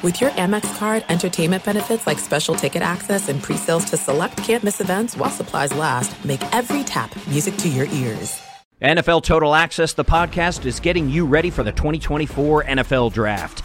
With 0.00 0.20
your 0.20 0.30
Amex 0.30 0.78
card, 0.78 1.04
entertainment 1.08 1.64
benefits 1.64 2.06
like 2.06 2.20
special 2.20 2.54
ticket 2.54 2.82
access 2.82 3.28
and 3.28 3.42
pre-sales 3.42 3.84
to 3.86 3.96
select 3.96 4.36
campus 4.36 4.80
events 4.80 5.16
while 5.16 5.28
supplies 5.28 5.74
last, 5.74 6.24
make 6.24 6.40
every 6.54 6.84
tap 6.84 7.10
music 7.26 7.56
to 7.56 7.68
your 7.68 7.86
ears. 7.86 8.40
NFL 8.80 9.24
Total 9.24 9.56
Access, 9.56 9.94
the 9.94 10.04
podcast, 10.04 10.64
is 10.66 10.78
getting 10.78 11.10
you 11.10 11.26
ready 11.26 11.50
for 11.50 11.64
the 11.64 11.72
2024 11.72 12.62
NFL 12.62 13.12
Draft. 13.12 13.64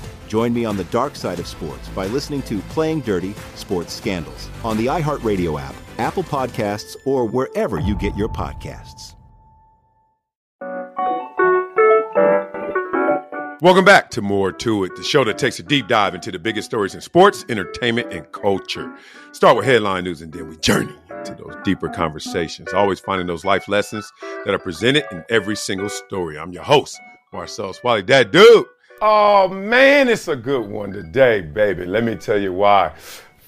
Join 0.31 0.53
me 0.53 0.63
on 0.63 0.77
the 0.77 0.85
dark 0.85 1.17
side 1.17 1.39
of 1.39 1.45
sports 1.45 1.89
by 1.89 2.07
listening 2.07 2.41
to 2.43 2.59
Playing 2.69 3.01
Dirty 3.01 3.35
Sports 3.55 3.91
Scandals 3.91 4.47
on 4.63 4.77
the 4.77 4.85
iHeartRadio 4.85 5.59
app, 5.59 5.75
Apple 5.97 6.23
Podcasts, 6.23 6.95
or 7.05 7.25
wherever 7.25 7.81
you 7.81 7.97
get 7.97 8.15
your 8.15 8.29
podcasts. 8.29 9.15
Welcome 13.61 13.83
back 13.83 14.09
to 14.11 14.21
More 14.21 14.53
to 14.53 14.85
It, 14.85 14.95
the 14.95 15.03
show 15.03 15.25
that 15.25 15.37
takes 15.37 15.59
a 15.59 15.63
deep 15.63 15.89
dive 15.89 16.15
into 16.15 16.31
the 16.31 16.39
biggest 16.39 16.69
stories 16.69 16.95
in 16.95 17.01
sports, 17.01 17.43
entertainment, 17.49 18.13
and 18.13 18.31
culture. 18.31 18.89
Start 19.33 19.57
with 19.57 19.65
headline 19.65 20.05
news 20.05 20.21
and 20.21 20.31
then 20.31 20.47
we 20.47 20.55
journey 20.55 20.95
into 21.09 21.35
those 21.35 21.57
deeper 21.65 21.89
conversations, 21.89 22.71
always 22.71 23.01
finding 23.01 23.27
those 23.27 23.43
life 23.43 23.67
lessons 23.67 24.09
that 24.45 24.53
are 24.53 24.59
presented 24.59 25.03
in 25.11 25.25
every 25.29 25.57
single 25.57 25.89
story. 25.89 26.39
I'm 26.39 26.53
your 26.53 26.63
host, 26.63 26.97
Marcellus 27.33 27.83
Wiley. 27.83 28.03
That 28.03 28.31
dude. 28.31 28.65
Oh 29.03 29.47
man, 29.47 30.09
it's 30.09 30.27
a 30.27 30.35
good 30.35 30.69
one 30.69 30.91
today, 30.91 31.41
baby. 31.41 31.85
Let 31.87 32.03
me 32.03 32.15
tell 32.15 32.39
you 32.39 32.53
why. 32.53 32.93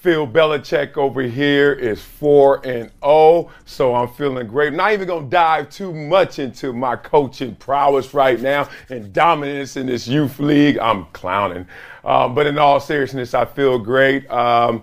Bill 0.02 0.26
Belichick 0.26 0.96
over 0.96 1.22
here 1.22 1.72
is 1.72 2.02
4 2.02 2.66
and 2.66 2.90
0, 3.04 3.50
so 3.64 3.94
I'm 3.94 4.08
feeling 4.08 4.48
great. 4.48 4.72
not 4.72 4.92
even 4.92 5.06
going 5.06 5.24
to 5.26 5.30
dive 5.30 5.70
too 5.70 5.94
much 5.94 6.40
into 6.40 6.72
my 6.72 6.96
coaching 6.96 7.54
prowess 7.54 8.12
right 8.12 8.40
now 8.40 8.68
and 8.90 9.12
dominance 9.12 9.76
in 9.76 9.86
this 9.86 10.08
youth 10.08 10.40
league. 10.40 10.76
I'm 10.78 11.04
clowning. 11.12 11.68
Um, 12.04 12.34
but 12.34 12.48
in 12.48 12.58
all 12.58 12.80
seriousness, 12.80 13.32
I 13.32 13.44
feel 13.44 13.78
great. 13.78 14.28
Um, 14.32 14.82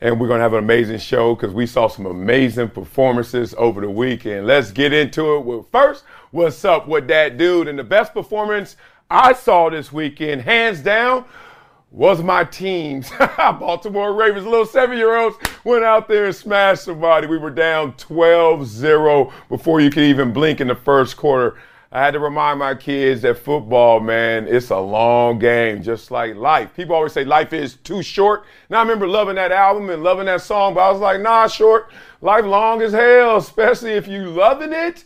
and 0.00 0.20
we're 0.20 0.28
going 0.28 0.38
to 0.38 0.42
have 0.42 0.52
an 0.52 0.58
amazing 0.58 0.98
show 0.98 1.36
because 1.36 1.54
we 1.54 1.64
saw 1.64 1.86
some 1.86 2.06
amazing 2.06 2.70
performances 2.70 3.54
over 3.56 3.80
the 3.80 3.90
weekend. 3.90 4.48
Let's 4.48 4.72
get 4.72 4.92
into 4.92 5.36
it. 5.36 5.44
Well, 5.44 5.66
first, 5.70 6.04
what's 6.32 6.64
up 6.64 6.88
with 6.88 7.06
that 7.06 7.38
dude? 7.38 7.68
And 7.68 7.78
the 7.78 7.84
best 7.84 8.12
performance 8.12 8.76
I 9.10 9.32
saw 9.32 9.70
this 9.70 9.90
weekend, 9.90 10.42
hands 10.42 10.80
down, 10.80 11.24
was 11.90 12.22
my 12.22 12.44
teams. 12.44 13.10
Baltimore 13.38 14.12
Ravens, 14.12 14.44
little 14.44 14.66
seven 14.66 14.98
year 14.98 15.16
olds, 15.16 15.36
went 15.64 15.82
out 15.82 16.08
there 16.08 16.26
and 16.26 16.34
smashed 16.36 16.84
somebody. 16.84 17.26
We 17.26 17.38
were 17.38 17.50
down 17.50 17.94
12 17.94 18.66
0 18.66 19.32
before 19.48 19.80
you 19.80 19.88
could 19.88 20.02
even 20.02 20.32
blink 20.34 20.60
in 20.60 20.68
the 20.68 20.74
first 20.74 21.16
quarter. 21.16 21.58
I 21.90 22.04
had 22.04 22.10
to 22.10 22.18
remind 22.18 22.58
my 22.58 22.74
kids 22.74 23.22
that 23.22 23.38
football, 23.38 23.98
man, 23.98 24.46
it's 24.46 24.68
a 24.68 24.76
long 24.76 25.38
game, 25.38 25.82
just 25.82 26.10
like 26.10 26.36
life. 26.36 26.74
People 26.76 26.94
always 26.94 27.14
say 27.14 27.24
life 27.24 27.54
is 27.54 27.76
too 27.76 28.02
short. 28.02 28.44
Now, 28.68 28.80
I 28.80 28.82
remember 28.82 29.08
loving 29.08 29.36
that 29.36 29.52
album 29.52 29.88
and 29.88 30.02
loving 30.02 30.26
that 30.26 30.42
song, 30.42 30.74
but 30.74 30.80
I 30.80 30.92
was 30.92 31.00
like, 31.00 31.22
nah, 31.22 31.46
short. 31.46 31.90
Life 32.20 32.44
long 32.44 32.82
as 32.82 32.92
hell, 32.92 33.38
especially 33.38 33.92
if 33.92 34.06
you 34.06 34.28
loving 34.28 34.74
it 34.74 35.04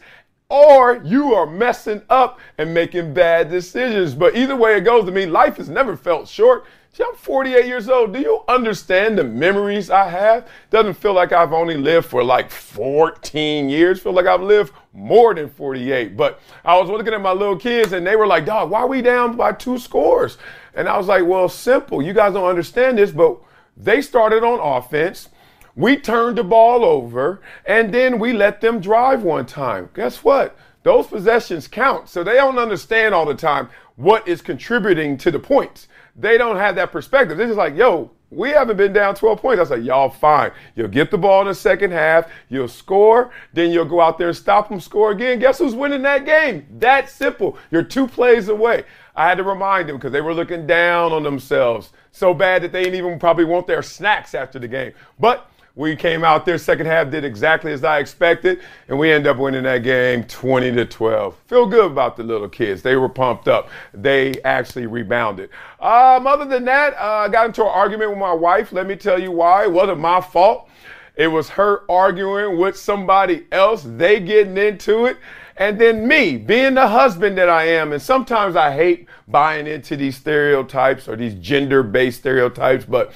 or 0.53 1.01
you 1.03 1.33
are 1.35 1.47
messing 1.47 2.03
up 2.11 2.39
and 2.59 2.75
making 2.75 3.15
bad 3.15 3.49
decisions. 3.49 4.15
But 4.15 4.37
either 4.37 4.55
way 4.55 4.77
it 4.77 4.83
goes 4.83 5.07
to 5.07 5.11
me, 5.11 5.25
life 5.25 5.57
has 5.57 5.71
never 5.71 5.97
felt 5.97 6.29
short. 6.29 6.67
See, 6.93 7.03
I'm 7.03 7.17
48 7.17 7.65
years 7.65 7.89
old. 7.89 8.13
Do 8.13 8.21
you 8.21 8.43
understand 8.47 9.17
the 9.17 9.25
memories 9.25 9.89
I 9.89 10.11
have? 10.11 10.47
Doesn't 10.69 10.93
feel 10.93 11.15
like 11.15 11.33
I've 11.33 11.55
only 11.55 11.79
lived 11.79 12.07
for 12.07 12.23
like 12.23 12.51
14 12.51 13.71
years. 13.71 13.99
Feel 13.99 14.13
like 14.13 14.27
I've 14.27 14.43
lived 14.43 14.75
more 14.93 15.35
than 15.35 15.49
48. 15.49 16.19
But 16.19 16.39
I 16.67 16.79
was 16.79 16.91
looking 16.91 17.15
at 17.15 17.23
my 17.23 17.33
little 17.33 17.57
kids 17.57 17.93
and 17.93 18.07
they 18.07 18.15
were 18.15 18.27
like, 18.27 18.45
dog, 18.45 18.69
why 18.69 18.81
are 18.81 18.87
we 18.87 19.01
down 19.01 19.39
by 19.39 19.53
two 19.53 19.79
scores? 19.79 20.37
And 20.75 20.87
I 20.87 20.99
was 20.99 21.07
like, 21.07 21.25
well, 21.25 21.49
simple. 21.49 22.03
You 22.03 22.13
guys 22.13 22.35
don't 22.35 22.47
understand 22.47 22.99
this, 22.99 23.11
but 23.11 23.39
they 23.75 24.03
started 24.03 24.45
on 24.45 24.61
offense. 24.61 25.31
We 25.75 25.97
turned 25.97 26.39
the 26.39 26.45
ball 26.45 26.85
over 26.85 27.41
and 27.65 27.93
then 27.93 28.19
we 28.19 28.33
let 28.33 28.61
them 28.61 28.81
drive 28.81 29.23
one 29.23 29.47
time. 29.47 29.89
Guess 29.95 30.23
what? 30.23 30.57
Those 30.83 31.07
possessions 31.07 31.69
count. 31.69 32.09
So 32.09 32.25
they 32.25 32.35
don't 32.35 32.59
understand 32.59 33.15
all 33.15 33.27
the 33.27 33.35
time 33.35 33.69
what 33.97 34.27
is 34.27 34.43
contributing 34.43 35.17
to 35.19 35.31
the 35.31 35.39
points. 35.39 35.89
They 36.17 36.37
don't 36.37 36.57
have 36.57 36.75
that 36.77 36.93
perspective. 36.93 37.39
They're 37.39 37.47
just 37.47 37.59
like, 37.59 37.77
yo, 37.77 38.11
we 38.31 38.51
haven't 38.51 38.77
been 38.77 38.93
down 38.93 39.15
12 39.15 39.41
points. 39.41 39.61
I 39.61 39.65
said, 39.65 39.79
like, 39.79 39.87
y'all 39.87 40.09
fine. 40.09 40.53
You'll 40.75 40.89
get 40.89 41.11
the 41.11 41.19
ball 41.19 41.43
in 41.43 41.49
the 41.49 41.55
second 41.55 41.93
half. 41.93 42.31
You'll 42.49 42.69
score. 42.69 43.31
Then 43.53 43.71
you'll 43.71 43.85
go 43.85 44.01
out 44.01 44.19
there 44.19 44.29
and 44.29 44.37
stop 44.37 44.69
them 44.69 44.81
score 44.81 45.11
again. 45.11 45.39
Guess 45.39 45.59
who's 45.59 45.75
winning 45.75 46.03
that 46.03 46.25
game? 46.25 46.67
That 46.79 47.11
simple. 47.11 47.59
You're 47.71 47.83
two 47.83 48.07
plays 48.07 48.49
away. 48.49 48.85
I 49.15 49.29
had 49.29 49.37
to 49.37 49.45
remind 49.45 49.89
them 49.89 49.97
because 49.97 50.13
they 50.13 50.23
were 50.23 50.35
looking 50.35 50.67
down 50.67 51.13
on 51.13 51.23
themselves 51.23 51.93
so 52.11 52.33
bad 52.33 52.63
that 52.63 52.73
they 52.73 52.85
didn't 52.85 52.99
even 52.99 53.19
probably 53.19 53.45
want 53.45 53.67
their 53.67 53.83
snacks 53.83 54.35
after 54.35 54.59
the 54.59 54.69
game. 54.69 54.93
But 55.19 55.51
we 55.75 55.97
came 55.97 56.23
out 56.23 56.45
there 56.45 56.59
second 56.59 56.87
half, 56.87 57.11
did 57.11 57.25
exactly 57.25 57.73
as 57.73 57.83
I 57.83 57.99
expected, 57.99 58.61
and 58.89 58.99
we 58.99 59.11
end 59.11 59.27
up 59.27 59.39
winning 59.39 59.63
that 59.63 59.79
game 59.79 60.25
20 60.25 60.73
to 60.73 60.85
12. 60.85 61.37
Feel 61.47 61.67
good 61.67 61.91
about 61.91 62.17
the 62.17 62.23
little 62.23 62.49
kids. 62.49 62.83
They 62.83 62.97
were 62.97 63.09
pumped 63.09 63.49
up. 63.49 63.71
They 63.95 64.35
actually 64.45 64.87
rebounded. 64.87 65.49
Um, 65.81 66.27
other 66.27 66.45
than 66.45 66.65
that, 66.67 66.95
uh, 66.95 67.25
I 67.25 67.29
got 67.29 67.47
into 67.47 67.63
an 67.63 67.71
argument 67.71 68.11
with 68.11 68.19
my 68.19 68.35
wife. 68.35 68.73
Let 68.73 68.87
me 68.87 68.97
tell 68.97 69.21
you 69.21 69.31
why. 69.31 69.65
It 69.65 69.73
wasn't 69.73 70.01
my 70.01 70.21
fault. 70.21 70.69
It 71.15 71.29
was 71.29 71.49
her 71.51 71.91
arguing 71.91 72.59
with 72.59 72.77
somebody 72.77 73.47
else, 73.53 73.85
they 73.87 74.21
getting 74.21 74.57
into 74.57 75.07
it. 75.07 75.19
And 75.59 75.79
then 75.79 76.09
me, 76.09 76.39
being 76.39 76.75
the 76.75 76.89
husband 76.89 77.37
that 77.37 77.51
I 77.51 77.65
am, 77.65 77.93
and 77.93 78.01
sometimes 78.01 78.57
I 78.57 78.73
hate 78.75 79.07
buying 79.29 79.67
into 79.67 79.97
these 79.97 80.17
stereotypes 80.17 81.09
or 81.09 81.17
these 81.17 81.35
gender 81.35 81.83
based 81.83 82.21
stereotypes, 82.21 82.87
but 82.87 83.13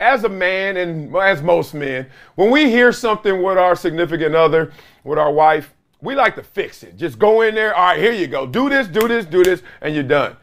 as 0.00 0.24
a 0.24 0.28
man 0.28 0.76
and 0.76 1.14
as 1.16 1.42
most 1.42 1.74
men, 1.74 2.06
when 2.34 2.50
we 2.50 2.70
hear 2.70 2.92
something 2.92 3.42
with 3.42 3.58
our 3.58 3.76
significant 3.76 4.34
other, 4.34 4.72
with 5.04 5.18
our 5.18 5.32
wife, 5.32 5.74
we 6.00 6.14
like 6.14 6.34
to 6.36 6.42
fix 6.42 6.82
it. 6.82 6.96
Just 6.96 7.18
go 7.18 7.42
in 7.42 7.54
there, 7.54 7.74
all 7.74 7.86
right, 7.86 8.00
here 8.00 8.12
you 8.12 8.26
go. 8.26 8.46
Do 8.46 8.68
this, 8.68 8.86
do 8.88 9.08
this, 9.08 9.24
do 9.24 9.42
this, 9.42 9.62
and 9.80 9.94
you're 9.94 10.02
done. 10.02 10.36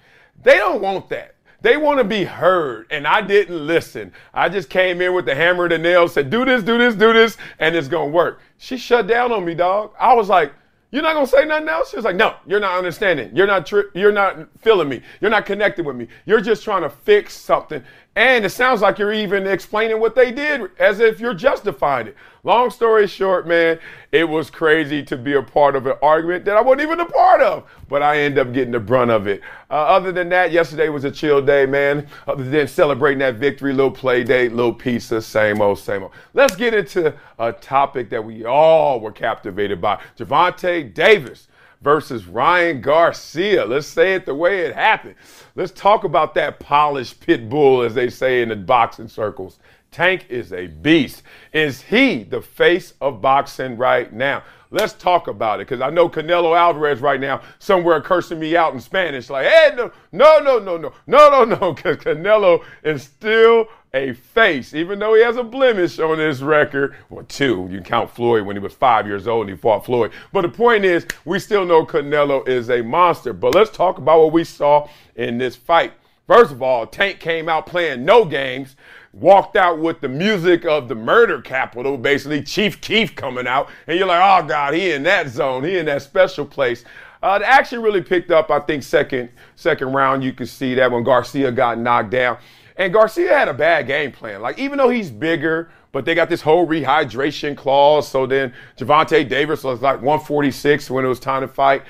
They 0.44 0.56
don't 0.56 0.82
want 0.82 1.10
that. 1.10 1.36
They 1.62 1.78
want 1.78 2.00
to 2.00 2.04
be 2.04 2.24
heard, 2.24 2.88
and 2.90 3.06
I 3.06 3.22
didn't 3.22 3.68
listen. 3.68 4.12
I 4.34 4.50
just 4.50 4.70
came 4.70 5.00
in 5.00 5.14
with 5.14 5.26
the 5.26 5.36
hammer 5.36 5.66
and 5.66 5.74
the 5.74 5.78
nail, 5.78 6.08
said, 6.08 6.32
do 6.32 6.44
this, 6.44 6.64
do 6.64 6.80
this, 6.80 6.96
do 6.96 7.14
this, 7.14 7.38
and 7.60 7.76
it's 7.76 7.88
going 7.88 8.10
to 8.10 8.16
work. 8.16 8.42
She 8.58 8.78
shut 8.78 9.06
down 9.06 9.32
on 9.32 9.46
me, 9.46 9.54
dog. 9.54 9.94
I 10.00 10.16
was 10.16 10.28
like, 10.28 10.54
you're 10.92 11.02
not 11.02 11.14
gonna 11.14 11.26
say 11.26 11.46
nothing 11.46 11.70
else? 11.70 11.90
She 11.90 11.96
was 11.96 12.04
like, 12.04 12.18
No, 12.18 12.36
you're 12.46 12.60
not 12.60 12.78
understanding. 12.78 13.34
You're 13.34 13.48
not 13.48 13.66
tri- 13.66 13.86
you're 13.94 14.12
not 14.12 14.50
feeling 14.60 14.90
me. 14.90 15.02
You're 15.22 15.32
not 15.32 15.46
connected 15.46 15.86
with 15.86 15.96
me. 15.96 16.08
You're 16.26 16.42
just 16.42 16.64
trying 16.64 16.82
to 16.82 16.90
fix 16.90 17.34
something. 17.34 17.82
And 18.16 18.44
it 18.44 18.50
sounds 18.50 18.82
like 18.82 19.00
you're 19.00 19.14
even 19.14 19.48
explaining 19.48 20.02
what 20.02 20.16
they 20.16 20.32
did 20.32 20.70
as 20.80 21.00
if 21.00 21.22
you're 21.22 21.34
justifying 21.34 22.08
it. 22.08 22.18
Long 22.44 22.70
story 22.70 23.08
short, 23.08 23.48
man, 23.48 23.80
it 24.12 24.28
was 24.28 24.50
crazy 24.50 25.02
to 25.04 25.16
be 25.16 25.34
a 25.34 25.42
part 25.42 25.78
of 25.78 25.86
an 25.86 25.96
argument 26.02 26.44
that 26.46 26.58
I 26.58 26.62
wasn't 26.62 26.82
even 26.82 27.00
a 27.00 27.06
part 27.06 27.42
of, 27.42 27.72
but 27.88 28.02
I 28.02 28.18
end 28.18 28.38
up 28.38 28.52
getting 28.52 28.74
the 28.74 28.82
brunt 28.82 29.12
of 29.12 29.28
it. 29.28 29.42
Uh, 29.70 29.76
other 29.76 30.12
than 30.12 30.28
that, 30.30 30.52
yesterday 30.52 30.90
was 30.90 31.06
a 31.06 31.12
chill 31.12 31.42
day, 31.42 31.66
man. 31.66 32.06
Other 32.28 32.44
than 32.44 32.68
celebrating 32.68 33.20
that 33.20 33.36
victory, 33.36 33.72
little 33.72 33.92
play 33.92 34.26
date, 34.26 34.52
little 34.52 34.74
pizza, 34.74 35.22
same 35.22 35.62
old, 35.62 35.80
same 35.80 36.04
old. 36.04 36.12
Let's 36.34 36.58
get 36.58 36.74
into 36.74 37.14
a 37.40 37.54
topic 37.54 38.10
that 38.10 38.26
we 38.26 38.44
all 38.44 39.00
were 39.00 39.14
captivated 39.14 39.80
by 39.80 40.02
Gervonta 40.18 40.94
Davis 40.94 41.48
versus 41.82 42.26
Ryan 42.26 42.82
Garcia. 42.82 43.66
Let's 43.66 43.88
say 43.88 44.16
it 44.16 44.26
the 44.26 44.36
way 44.36 44.62
it 44.62 44.76
happened. 44.76 45.16
Let's 45.56 45.72
talk 45.72 46.04
about 46.04 46.34
that 46.36 46.60
polished 46.60 47.20
pit 47.20 47.50
bull, 47.50 47.82
as 47.82 47.94
they 47.94 48.10
say 48.10 48.42
in 48.42 48.50
the 48.50 48.56
boxing 48.56 49.08
circles. 49.08 49.60
Tank 49.92 50.26
is 50.30 50.54
a 50.54 50.68
beast. 50.68 51.24
Is 51.52 51.82
he 51.82 52.24
the 52.24 52.42
face 52.42 52.94
of 53.02 53.22
boxing 53.22 53.76
right 53.76 54.12
now? 54.14 54.44
Let's 54.74 54.94
talk 54.94 55.28
about 55.28 55.60
it 55.60 55.68
because 55.68 55.82
I 55.82 55.90
know 55.90 56.08
Canelo 56.08 56.58
Alvarez 56.58 57.02
right 57.02 57.20
now 57.20 57.42
somewhere 57.60 58.00
cursing 58.00 58.40
me 58.40 58.56
out 58.56 58.74
in 58.74 58.80
Spanish, 58.80 59.30
like, 59.30 59.46
hey, 59.46 59.72
no, 59.76 59.92
no, 60.14 60.40
no, 60.40 60.60
no, 60.60 60.78
no, 60.78 60.94
no, 61.08 61.30
no, 61.30 61.44
no, 61.44 61.74
because 61.74 61.98
Canelo 61.98 62.64
is 62.84 63.04
still 63.04 63.68
a 63.94 64.14
face, 64.14 64.74
even 64.74 65.00
though 65.00 65.16
he 65.16 65.22
has 65.22 65.36
a 65.36 65.44
blemish 65.44 66.00
on 66.00 66.18
his 66.18 66.42
record. 66.42 66.96
Well, 67.10 67.26
two. 67.26 67.68
You 67.70 67.82
count 67.82 68.10
Floyd 68.10 68.46
when 68.46 68.56
he 68.56 68.62
was 68.62 68.74
five 68.74 69.06
years 69.06 69.28
old 69.28 69.48
and 69.48 69.58
he 69.58 69.62
fought 69.62 69.86
Floyd. 69.86 70.12
But 70.32 70.42
the 70.42 70.50
point 70.50 70.86
is, 70.86 71.06
we 71.26 71.40
still 71.40 71.66
know 71.66 71.86
Canelo 71.86 72.48
is 72.48 72.70
a 72.70 72.82
monster. 72.82 73.34
But 73.34 73.56
let's 73.56 73.72
talk 73.72 73.98
about 73.98 74.20
what 74.20 74.34
we 74.34 74.44
saw 74.44 74.88
in 75.16 75.38
this 75.38 75.56
fight. 75.56 75.94
First 76.26 76.52
of 76.52 76.62
all, 76.62 76.88
Tank 76.88 77.20
came 77.20 77.50
out 77.50 77.66
playing 77.66 78.06
no 78.06 78.24
games 78.24 78.76
walked 79.14 79.56
out 79.56 79.80
with 79.80 80.00
the 80.00 80.08
music 80.08 80.66
of 80.66 80.88
the 80.88 80.96
murder 80.96 81.42
capital, 81.42 81.98
basically 81.98 82.42
Chief 82.42 82.80
Keef 82.82 83.16
coming 83.16 83.48
out, 83.48 83.70
and 83.88 83.98
you're 83.98 84.08
like, 84.08 84.22
oh 84.24 84.48
God, 84.48 84.74
he 84.74 84.92
in 84.92 85.04
that 85.04 85.28
zone, 85.30 85.64
he 85.64 85.78
in 85.78 85.86
that 85.88 86.02
special 86.02 86.46
place. 86.46 86.86
Uh, 87.22 87.38
the 87.38 87.48
action 87.48 87.82
really 87.82 88.02
picked 88.02 88.32
up, 88.32 88.50
I 88.50 88.60
think, 88.60 88.84
second 88.84 89.30
second 89.56 89.94
round. 89.94 90.24
You 90.24 90.34
could 90.34 90.50
see 90.50 90.74
that 90.76 90.92
when 90.92 91.04
Garcia 91.04 91.52
got 91.52 91.78
knocked 91.78 92.10
down. 92.10 92.38
And 92.78 92.94
Garcia 92.94 93.30
had 93.30 93.48
a 93.48 93.54
bad 93.54 93.88
game 93.88 94.12
plan. 94.12 94.42
Like, 94.42 94.58
even 94.60 94.78
though 94.78 94.90
he's 94.90 95.12
bigger, 95.12 95.70
but 95.92 96.06
they 96.06 96.16
got 96.16 96.30
this 96.30 96.42
whole 96.42 96.68
rehydration 96.68 97.56
clause. 97.56 98.08
So 98.08 98.26
then 98.26 98.54
Gervonta 98.78 99.28
Davis 99.28 99.64
was 99.64 99.82
like 99.82 99.98
146 99.98 100.90
when 100.90 101.06
it 101.06 101.08
was 101.08 101.20
time 101.20 101.42
to 101.42 101.48
fight. 101.48 101.84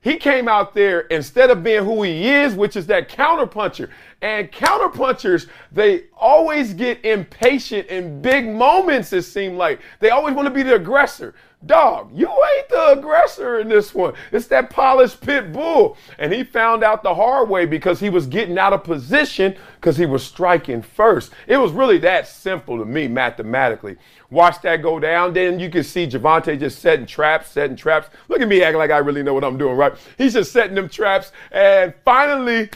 He 0.00 0.16
came 0.16 0.48
out 0.48 0.74
there 0.74 1.00
instead 1.00 1.50
of 1.50 1.62
being 1.62 1.84
who 1.84 2.02
he 2.02 2.28
is, 2.28 2.54
which 2.54 2.76
is 2.76 2.86
that 2.88 3.08
counterpuncher. 3.08 3.88
And 4.24 4.50
counterpunchers, 4.50 5.48
they 5.70 6.04
always 6.16 6.72
get 6.72 7.04
impatient 7.04 7.88
in 7.88 8.22
big 8.22 8.48
moments, 8.48 9.12
it 9.12 9.24
seems 9.24 9.58
like. 9.58 9.80
They 10.00 10.08
always 10.08 10.34
want 10.34 10.48
to 10.48 10.54
be 10.54 10.62
the 10.62 10.76
aggressor. 10.76 11.34
Dog, 11.66 12.10
you 12.14 12.26
ain't 12.26 12.68
the 12.70 12.92
aggressor 12.92 13.58
in 13.60 13.68
this 13.68 13.94
one. 13.94 14.14
It's 14.32 14.46
that 14.46 14.70
polished 14.70 15.20
pit 15.20 15.52
bull. 15.52 15.98
And 16.18 16.32
he 16.32 16.42
found 16.42 16.82
out 16.82 17.02
the 17.02 17.14
hard 17.14 17.50
way 17.50 17.66
because 17.66 18.00
he 18.00 18.08
was 18.08 18.26
getting 18.26 18.56
out 18.56 18.72
of 18.72 18.82
position 18.82 19.56
because 19.74 19.98
he 19.98 20.06
was 20.06 20.24
striking 20.24 20.80
first. 20.80 21.30
It 21.46 21.58
was 21.58 21.72
really 21.72 21.98
that 21.98 22.26
simple 22.26 22.78
to 22.78 22.86
me 22.86 23.08
mathematically. 23.08 23.98
Watch 24.30 24.62
that 24.62 24.80
go 24.80 24.98
down. 24.98 25.34
Then 25.34 25.60
you 25.60 25.68
can 25.68 25.84
see 25.84 26.06
Gervonta 26.06 26.58
just 26.58 26.78
setting 26.78 27.04
traps, 27.04 27.50
setting 27.50 27.76
traps. 27.76 28.08
Look 28.28 28.40
at 28.40 28.48
me 28.48 28.62
acting 28.62 28.78
like 28.78 28.90
I 28.90 28.98
really 28.98 29.22
know 29.22 29.34
what 29.34 29.44
I'm 29.44 29.58
doing, 29.58 29.76
right? 29.76 29.92
He's 30.16 30.32
just 30.32 30.50
setting 30.50 30.74
them 30.74 30.88
traps. 30.88 31.30
And 31.52 31.92
finally, 32.06 32.70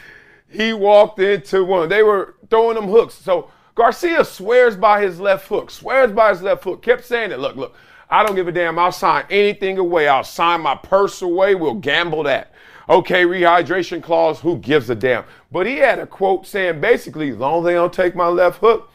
he 0.48 0.72
walked 0.72 1.18
into 1.18 1.64
one. 1.64 1.88
They 1.88 2.02
were 2.02 2.36
throwing 2.50 2.76
them 2.76 2.88
hooks. 2.88 3.14
So 3.14 3.50
Garcia 3.74 4.24
swears 4.24 4.76
by 4.76 5.02
his 5.02 5.20
left 5.20 5.46
hook, 5.46 5.70
swears 5.70 6.12
by 6.12 6.30
his 6.30 6.42
left 6.42 6.64
hook, 6.64 6.82
kept 6.82 7.04
saying 7.04 7.30
it. 7.30 7.38
Look, 7.38 7.56
look. 7.56 7.74
I 8.10 8.24
don't 8.24 8.34
give 8.34 8.48
a 8.48 8.52
damn. 8.52 8.78
I'll 8.78 8.90
sign 8.90 9.26
anything 9.28 9.76
away. 9.76 10.08
I'll 10.08 10.24
sign 10.24 10.62
my 10.62 10.74
purse 10.74 11.20
away. 11.20 11.54
We'll 11.54 11.74
gamble 11.74 12.22
that. 12.22 12.52
Okay, 12.88 13.24
rehydration 13.24 14.02
clause, 14.02 14.40
who 14.40 14.56
gives 14.56 14.88
a 14.88 14.94
damn? 14.94 15.24
But 15.52 15.66
he 15.66 15.76
had 15.76 15.98
a 15.98 16.06
quote 16.06 16.46
saying 16.46 16.80
basically, 16.80 17.28
as 17.30 17.36
long 17.36 17.58
as 17.58 17.64
they 17.66 17.74
don't 17.74 17.92
take 17.92 18.16
my 18.16 18.28
left 18.28 18.60
hook, 18.60 18.90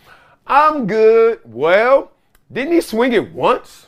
I'm 0.48 0.88
good. 0.88 1.42
Well, 1.46 2.12
didn't 2.52 2.74
he 2.74 2.82
swing 2.82 3.14
it 3.14 3.32
once? 3.32 3.88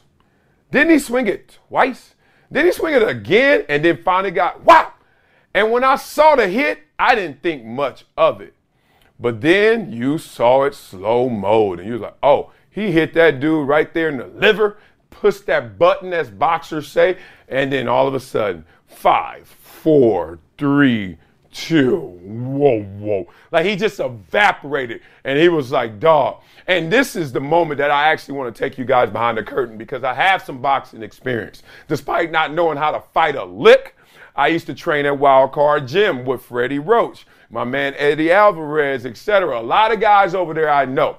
Didn't 0.70 0.92
he 0.92 1.00
swing 1.00 1.26
it 1.26 1.58
twice? 1.68 2.14
Did 2.52 2.66
he 2.66 2.72
swing 2.72 2.94
it 2.94 3.08
again 3.08 3.66
and 3.68 3.84
then 3.84 4.02
finally 4.04 4.32
got 4.32 4.64
whap? 4.64 5.02
And 5.54 5.72
when 5.72 5.84
I 5.84 5.96
saw 5.96 6.36
the 6.36 6.48
hit, 6.48 6.80
I 6.98 7.16
didn't 7.16 7.42
think 7.42 7.66
much 7.66 8.06
of 8.18 8.42
it. 8.42 8.54
But 9.20 9.42
then 9.42 9.92
you 9.92 10.18
saw 10.18 10.64
it 10.64 10.76
slow 10.76 11.30
mode 11.30 11.80
and 11.80 11.88
you 11.88 11.94
was 11.94 12.02
like, 12.02 12.18
oh, 12.22 12.52
he 12.70 12.92
hit 12.92 13.14
that 13.14 13.40
dude 13.40 13.68
right 13.68 13.94
there 13.94 14.10
in 14.10 14.18
the 14.18 14.28
liver 14.28 14.78
push 15.16 15.40
that 15.42 15.80
button, 15.80 16.14
as 16.14 16.30
boxers 16.30 16.88
say, 16.88 17.18
and 17.48 17.72
then 17.72 17.88
all 17.88 18.08
of 18.08 18.14
a 18.14 18.20
sudden, 18.20 18.66
five, 18.86 19.48
four, 19.48 20.40
three, 20.58 21.18
two, 21.52 21.98
whoa, 21.98 22.84
whoa. 22.84 23.28
Like 23.52 23.66
he 23.66 23.76
just 23.76 24.00
evaporated 24.00 25.02
and 25.24 25.40
he 25.40 25.50
was 25.50 25.72
like, 25.72 26.00
dog. 26.00 26.42
And 26.68 26.92
this 26.92 27.16
is 27.16 27.32
the 27.32 27.40
moment 27.40 27.78
that 27.78 27.92
I 27.92 28.10
actually 28.10 28.38
want 28.38 28.54
to 28.54 28.60
take 28.60 28.78
you 28.78 28.86
guys 28.86 29.10
behind 29.10 29.38
the 29.38 29.44
curtain 29.44 29.78
because 29.78 30.04
I 30.04 30.14
have 30.14 30.42
some 30.44 30.62
boxing 30.62 31.02
experience. 31.02 31.64
Despite 31.88 32.32
not 32.32 32.54
knowing 32.54 32.78
how 32.78 32.92
to 32.92 33.02
fight 33.14 33.36
a 33.36 33.46
lick, 33.46 33.95
I 34.36 34.48
used 34.48 34.66
to 34.68 34.74
train 34.74 35.06
at 35.06 35.18
Wild 35.18 35.52
Card 35.54 35.88
Gym 35.88 36.26
with 36.26 36.42
Freddie 36.42 36.80
Roach, 36.80 37.26
my 37.50 37.64
man 37.64 37.94
Eddie 37.98 38.32
Alvarez, 38.32 39.06
etc. 39.06 39.60
A 39.60 39.62
lot 39.62 39.94
of 39.94 40.00
guys 40.00 40.36
over 40.36 40.54
there 40.54 40.70
I 40.70 40.86
know. 40.86 41.18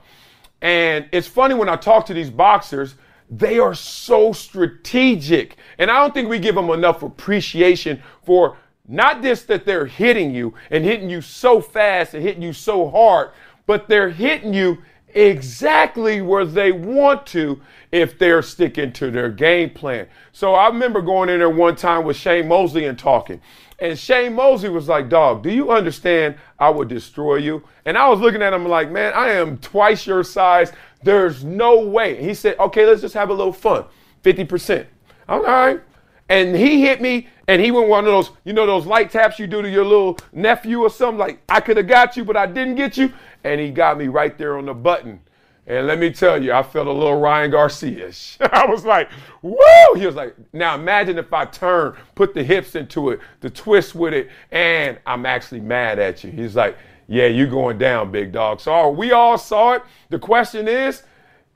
And 0.60 1.08
it's 1.12 1.26
funny 1.26 1.54
when 1.54 1.68
I 1.68 1.76
talk 1.76 2.06
to 2.06 2.14
these 2.14 2.30
boxers, 2.30 2.96
they 3.30 3.58
are 3.58 3.74
so 3.74 4.32
strategic. 4.32 5.56
And 5.78 5.90
I 5.90 6.00
don't 6.00 6.14
think 6.14 6.28
we 6.28 6.38
give 6.38 6.54
them 6.54 6.70
enough 6.70 7.02
appreciation 7.02 8.02
for 8.24 8.56
not 8.88 9.22
just 9.22 9.48
that 9.48 9.64
they're 9.64 9.86
hitting 9.86 10.34
you 10.34 10.54
and 10.70 10.84
hitting 10.84 11.10
you 11.10 11.20
so 11.20 11.60
fast 11.60 12.14
and 12.14 12.22
hitting 12.22 12.42
you 12.42 12.52
so 12.52 12.88
hard, 12.88 13.30
but 13.66 13.88
they're 13.88 14.10
hitting 14.10 14.54
you 14.54 14.78
exactly 15.16 16.20
where 16.20 16.44
they 16.44 16.70
want 16.70 17.26
to 17.26 17.60
if 17.90 18.18
they're 18.18 18.42
sticking 18.42 18.92
to 18.92 19.10
their 19.10 19.30
game 19.30 19.70
plan. 19.70 20.06
So 20.32 20.54
I 20.54 20.68
remember 20.68 21.00
going 21.00 21.28
in 21.28 21.38
there 21.38 21.50
one 21.50 21.74
time 21.74 22.04
with 22.04 22.16
Shane 22.16 22.46
Mosley 22.46 22.84
and 22.84 22.98
talking. 22.98 23.40
And 23.78 23.98
Shane 23.98 24.34
Mosley 24.34 24.68
was 24.68 24.88
like, 24.88 25.08
Dog, 25.08 25.42
do 25.42 25.50
you 25.50 25.70
understand 25.70 26.36
I 26.58 26.70
would 26.70 26.88
destroy 26.88 27.36
you? 27.36 27.62
And 27.84 27.96
I 27.98 28.08
was 28.08 28.20
looking 28.20 28.42
at 28.42 28.52
him 28.52 28.66
like, 28.66 28.90
Man, 28.90 29.12
I 29.14 29.30
am 29.30 29.58
twice 29.58 30.06
your 30.06 30.22
size. 30.22 30.72
There's 31.02 31.44
no 31.44 31.80
way. 31.80 32.22
He 32.22 32.34
said, 32.34 32.58
okay, 32.58 32.84
let's 32.86 33.00
just 33.00 33.14
have 33.14 33.30
a 33.30 33.34
little 33.34 33.52
fun. 33.52 33.84
50%. 34.24 34.86
I'm 35.28 35.40
All 35.40 35.46
right. 35.46 35.80
And 36.28 36.56
he 36.56 36.82
hit 36.82 37.00
me 37.00 37.28
and 37.48 37.62
he 37.62 37.70
went 37.70 37.88
one 37.88 38.04
of 38.04 38.10
those, 38.10 38.30
you 38.44 38.52
know, 38.52 38.66
those 38.66 38.86
light 38.86 39.10
taps 39.10 39.38
you 39.38 39.46
do 39.46 39.62
to 39.62 39.70
your 39.70 39.84
little 39.84 40.18
nephew 40.32 40.80
or 40.80 40.90
something. 40.90 41.18
Like, 41.18 41.42
I 41.48 41.60
could 41.60 41.76
have 41.76 41.86
got 41.86 42.16
you, 42.16 42.24
but 42.24 42.36
I 42.36 42.46
didn't 42.46 42.74
get 42.74 42.96
you. 42.96 43.12
And 43.44 43.60
he 43.60 43.70
got 43.70 43.98
me 43.98 44.08
right 44.08 44.36
there 44.36 44.58
on 44.58 44.66
the 44.66 44.74
button. 44.74 45.20
And 45.68 45.86
let 45.86 45.98
me 45.98 46.10
tell 46.10 46.42
you, 46.42 46.52
I 46.52 46.62
felt 46.62 46.86
a 46.86 46.92
little 46.92 47.18
Ryan 47.20 47.50
Garcia. 47.50 48.12
I 48.52 48.66
was 48.66 48.84
like, 48.84 49.10
woo! 49.42 49.56
He 49.96 50.06
was 50.06 50.14
like, 50.14 50.34
now 50.52 50.76
imagine 50.76 51.18
if 51.18 51.32
I 51.32 51.44
turn, 51.44 51.96
put 52.14 52.34
the 52.34 52.42
hips 52.42 52.76
into 52.76 53.10
it, 53.10 53.20
the 53.40 53.50
twist 53.50 53.94
with 53.94 54.14
it, 54.14 54.30
and 54.52 54.98
I'm 55.06 55.26
actually 55.26 55.60
mad 55.60 55.98
at 55.98 56.22
you. 56.22 56.30
He's 56.30 56.54
like, 56.54 56.76
yeah, 57.08 57.26
you 57.26 57.48
going 57.48 57.78
down, 57.78 58.12
big 58.12 58.32
dog. 58.32 58.60
So 58.60 58.90
we 58.90 59.12
all 59.12 59.38
saw 59.38 59.72
it. 59.72 59.82
The 60.08 60.18
question 60.18 60.68
is, 60.68 61.02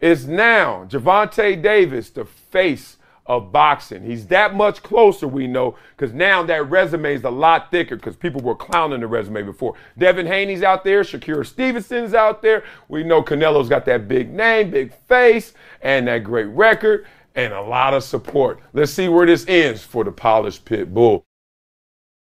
is 0.00 0.26
now 0.26 0.86
Gervonta 0.88 1.60
Davis 1.60 2.10
the 2.10 2.24
face 2.24 2.96
of 3.30 3.52
boxing? 3.52 4.02
He's 4.02 4.26
that 4.26 4.56
much 4.56 4.82
closer, 4.82 5.28
we 5.28 5.46
know, 5.46 5.76
because 5.96 6.12
now 6.12 6.42
that 6.42 6.68
resume 6.68 7.14
is 7.14 7.22
a 7.22 7.30
lot 7.30 7.70
thicker 7.70 7.94
because 7.94 8.16
people 8.16 8.40
were 8.40 8.56
clowning 8.56 8.98
the 8.98 9.06
resume 9.06 9.42
before. 9.42 9.74
Devin 9.96 10.26
Haney's 10.26 10.64
out 10.64 10.82
there, 10.82 11.02
Shakur 11.02 11.46
Stevenson's 11.46 12.12
out 12.12 12.42
there. 12.42 12.64
We 12.88 13.04
know 13.04 13.22
Canelo's 13.22 13.68
got 13.68 13.84
that 13.84 14.08
big 14.08 14.34
name, 14.34 14.72
big 14.72 14.92
face, 15.06 15.54
and 15.80 16.08
that 16.08 16.24
great 16.24 16.46
record, 16.46 17.06
and 17.36 17.52
a 17.52 17.62
lot 17.62 17.94
of 17.94 18.02
support. 18.02 18.58
Let's 18.72 18.90
see 18.92 19.06
where 19.06 19.26
this 19.26 19.44
ends 19.46 19.84
for 19.84 20.02
the 20.02 20.10
polished 20.10 20.64
pit 20.64 20.92
bull. 20.92 21.24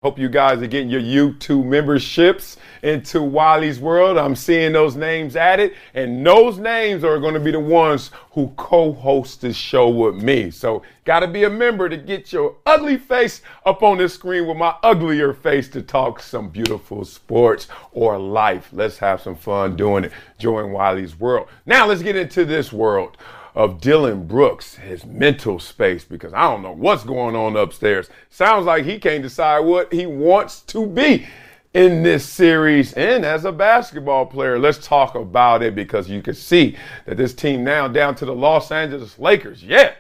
Hope 0.06 0.20
you 0.20 0.30
guys 0.30 0.62
are 0.62 0.68
getting 0.68 0.92
your 0.92 1.02
YouTube 1.02 1.66
memberships 1.66 2.58
into 2.84 3.24
Wiley's 3.24 3.80
World. 3.80 4.20
I'm 4.20 4.36
seeing 4.36 4.72
those 4.72 4.96
names 4.96 5.36
added, 5.36 5.74
and 5.96 6.24
those 6.24 6.60
names 6.60 7.04
are 7.04 7.18
going 7.18 7.34
to 7.34 7.40
be 7.40 7.50
the 7.50 7.60
ones 7.60 8.12
who 8.30 8.54
co-host 8.56 9.42
this 9.42 9.56
show 9.56 9.90
with 9.90 10.14
me. 10.14 10.52
So, 10.52 10.84
got 11.06 11.22
to 11.22 11.28
be 11.28 11.46
a 11.46 11.50
member 11.50 11.90
to 11.90 11.98
get 11.98 12.32
your 12.32 12.56
ugly 12.68 13.00
face 13.00 13.42
up 13.66 13.82
on 13.82 13.98
the 13.98 14.08
screen 14.08 14.46
with 14.46 14.58
my 14.58 14.76
uglier 14.84 15.34
face 15.34 15.70
to 15.70 15.82
talk 15.82 16.20
some 16.20 16.50
beautiful 16.50 17.04
sports 17.04 17.68
or 17.92 18.20
life. 18.20 18.70
Let's 18.72 19.00
have 19.00 19.22
some 19.22 19.36
fun 19.36 19.76
doing 19.76 20.04
it. 20.04 20.12
Join 20.38 20.72
Wiley's 20.72 21.20
World. 21.20 21.48
Now, 21.66 21.88
let's 21.88 22.04
get 22.04 22.16
into 22.16 22.46
this 22.46 22.72
world 22.72 23.18
of 23.56 23.80
Dillon 23.80 24.28
Brooks, 24.28 24.76
his 24.76 25.06
mental 25.06 25.60
space, 25.60 26.04
because 26.04 26.34
I 26.34 26.42
don't 26.42 26.62
know 26.62 26.74
what's 26.74 27.06
going 27.06 27.36
on 27.36 27.56
upstairs. 27.56 28.10
Sounds 28.30 28.66
like 28.66 28.84
he 28.84 29.00
can't 29.00 29.24
decide 29.24 29.62
what 29.62 29.92
he 29.94 30.06
wants 30.06 30.60
to 30.62 30.86
be 30.86 31.26
in 31.74 32.04
this 32.04 32.26
series 32.26 32.94
and 32.94 33.26
as 33.26 33.46
a 33.46 33.52
basketball 33.52 34.26
player. 34.26 34.60
Let's 34.60 34.86
talk 34.86 35.16
about 35.16 35.64
it 35.64 35.74
because 35.74 36.10
you 36.10 36.22
can 36.22 36.34
see 36.34 36.78
that 37.06 37.16
this 37.18 37.34
team 37.34 37.64
now 37.64 37.88
down 37.88 38.16
to 38.16 38.26
the 38.26 38.36
Los 38.36 38.72
Angeles 38.72 39.18
Lakers. 39.18 39.64
Yeah, 39.64 39.94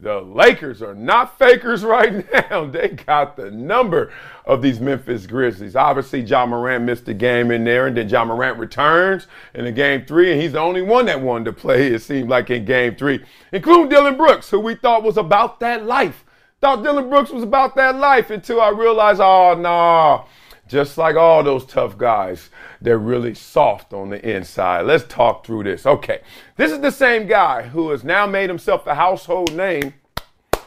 the 0.00 0.20
Lakers 0.20 0.80
are 0.80 0.94
not 0.94 1.38
fakers 1.38 1.84
right 1.84 2.24
now. 2.32 2.66
They 2.66 2.88
got 2.88 3.36
the 3.36 3.50
number 3.50 4.12
of 4.44 4.62
these 4.62 4.80
Memphis 4.80 5.26
Grizzlies. 5.26 5.76
Obviously, 5.76 6.20
Ja 6.20 6.46
Morant 6.46 6.84
missed 6.84 7.06
the 7.06 7.14
game 7.14 7.50
in 7.50 7.64
there, 7.64 7.86
and 7.86 7.96
then 7.96 8.08
Ja 8.08 8.24
Morant 8.24 8.58
returns 8.58 9.26
in 9.54 9.64
the 9.64 9.72
game 9.72 10.04
three, 10.06 10.32
and 10.32 10.40
he's 10.40 10.52
the 10.52 10.60
only 10.60 10.82
one 10.82 11.06
that 11.06 11.20
wanted 11.20 11.46
to 11.46 11.52
play, 11.52 11.88
it 11.88 12.02
seemed 12.02 12.28
like, 12.28 12.50
in 12.50 12.64
game 12.64 12.94
three, 12.94 13.24
including 13.52 13.88
Dillon 13.88 14.16
Brooks, 14.16 14.48
who 14.48 14.60
we 14.60 14.74
thought 14.74 15.02
was 15.02 15.16
about 15.16 15.60
that 15.60 15.84
life. 15.84 16.24
Thought 16.60 16.82
Dillon 16.82 17.08
Brooks 17.08 17.30
was 17.30 17.44
about 17.44 17.76
that 17.76 17.96
life 17.96 18.30
until 18.30 18.60
I 18.60 18.70
realized, 18.70 19.20
oh, 19.20 19.54
no. 19.54 19.62
Nah, 19.62 20.24
just 20.68 20.98
like 20.98 21.16
all 21.16 21.42
those 21.42 21.64
tough 21.64 21.98
guys, 21.98 22.50
they're 22.80 22.98
really 22.98 23.34
soft 23.34 23.92
on 23.92 24.10
the 24.10 24.36
inside. 24.36 24.82
Let's 24.82 25.04
talk 25.04 25.44
through 25.44 25.64
this. 25.64 25.86
Okay, 25.86 26.20
this 26.56 26.70
is 26.70 26.80
the 26.80 26.90
same 26.90 27.26
guy 27.26 27.62
who 27.62 27.90
has 27.90 28.04
now 28.04 28.26
made 28.26 28.50
himself 28.50 28.86
a 28.86 28.94
household 28.94 29.54
name, 29.54 29.94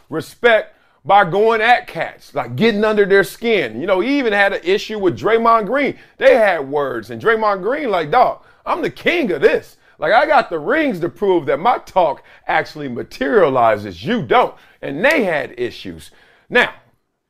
respect, 0.10 0.76
by 1.04 1.26
going 1.26 1.62
at 1.62 1.88
cats, 1.88 2.36
like 2.36 2.56
getting 2.56 2.84
under 2.84 3.06
their 3.06 3.24
skin. 3.24 3.80
You 3.80 3.88
know, 3.88 4.00
he 4.02 4.20
even 4.20 4.34
had 4.34 4.54
an 4.54 4.62
issue 4.64 5.00
with 5.00 5.20
Draymond 5.20 5.66
Green. 5.66 5.98
They 6.18 6.36
had 6.36 6.70
words, 6.70 7.10
and 7.10 7.22
Draymond 7.22 7.62
Green, 7.62 7.90
like, 7.90 8.12
dog, 8.12 8.44
I'm 8.66 8.82
the 8.82 8.92
king 8.92 9.32
of 9.32 9.42
this. 9.42 9.78
Like, 9.98 10.14
I 10.14 10.26
got 10.26 10.50
the 10.50 10.60
rings 10.60 11.00
to 11.02 11.10
prove 11.10 11.46
that 11.46 11.60
my 11.60 11.78
talk 11.80 12.24
actually 12.48 12.88
materializes. 12.88 14.04
You 14.04 14.24
don't. 14.24 14.56
And 14.82 15.06
they 15.06 15.24
had 15.24 15.54
issues. 15.60 16.10
Now, 16.50 16.74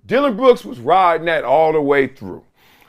Dillon 0.06 0.38
Brooks 0.38 0.64
was 0.64 0.80
riding 0.80 1.26
that 1.26 1.44
all 1.44 1.74
the 1.74 1.82
way 1.82 2.08
through. 2.08 2.44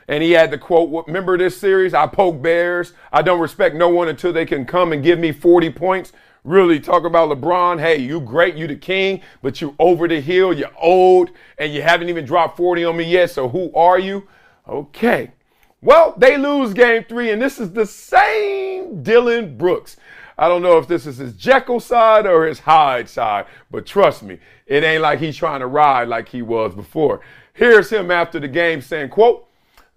And 0.07 0.23
he 0.23 0.31
had 0.31 0.51
the 0.51 0.57
quote, 0.57 1.07
remember 1.07 1.37
this 1.37 1.57
series? 1.57 1.93
I 1.93 2.07
poke 2.07 2.41
bears. 2.41 2.93
I 3.11 3.21
don't 3.21 3.39
respect 3.39 3.75
no 3.75 3.89
one 3.89 4.09
until 4.09 4.33
they 4.33 4.45
can 4.45 4.65
come 4.65 4.91
and 4.91 5.03
give 5.03 5.19
me 5.19 5.31
40 5.31 5.69
points. 5.71 6.11
Really 6.43 6.79
talk 6.79 7.05
about 7.05 7.29
LeBron. 7.29 7.79
Hey, 7.79 7.97
you 7.97 8.19
great, 8.19 8.55
you 8.55 8.67
the 8.67 8.75
king, 8.75 9.21
but 9.41 9.61
you 9.61 9.75
over 9.79 10.07
the 10.09 10.19
hill, 10.19 10.51
you're 10.51 10.75
old, 10.77 11.31
and 11.57 11.73
you 11.73 11.81
haven't 11.81 12.09
even 12.09 12.25
dropped 12.25 12.57
40 12.57 12.83
on 12.83 12.97
me 12.97 13.05
yet. 13.05 13.31
So 13.31 13.47
who 13.47 13.73
are 13.73 13.97
you? 13.97 14.27
Okay. 14.67 15.31
Well, 15.81 16.13
they 16.17 16.37
lose 16.37 16.73
game 16.73 17.05
three, 17.07 17.31
and 17.31 17.41
this 17.41 17.59
is 17.59 17.71
the 17.71 17.85
same 17.85 19.03
Dillon 19.03 19.57
Brooks. 19.57 19.97
I 20.37 20.47
don't 20.47 20.61
know 20.61 20.77
if 20.77 20.87
this 20.87 21.05
is 21.05 21.17
his 21.17 21.33
Jekyll 21.33 21.79
side 21.79 22.25
or 22.25 22.45
his 22.45 22.59
Hyde 22.59 23.07
side, 23.07 23.45
but 23.69 23.85
trust 23.85 24.23
me, 24.23 24.39
it 24.65 24.83
ain't 24.83 25.01
like 25.01 25.19
he's 25.19 25.37
trying 25.37 25.59
to 25.59 25.67
ride 25.67 26.07
like 26.07 26.29
he 26.29 26.41
was 26.41 26.73
before. 26.73 27.21
Here's 27.53 27.89
him 27.89 28.11
after 28.11 28.39
the 28.39 28.47
game 28.47 28.81
saying, 28.81 29.09
quote, 29.09 29.47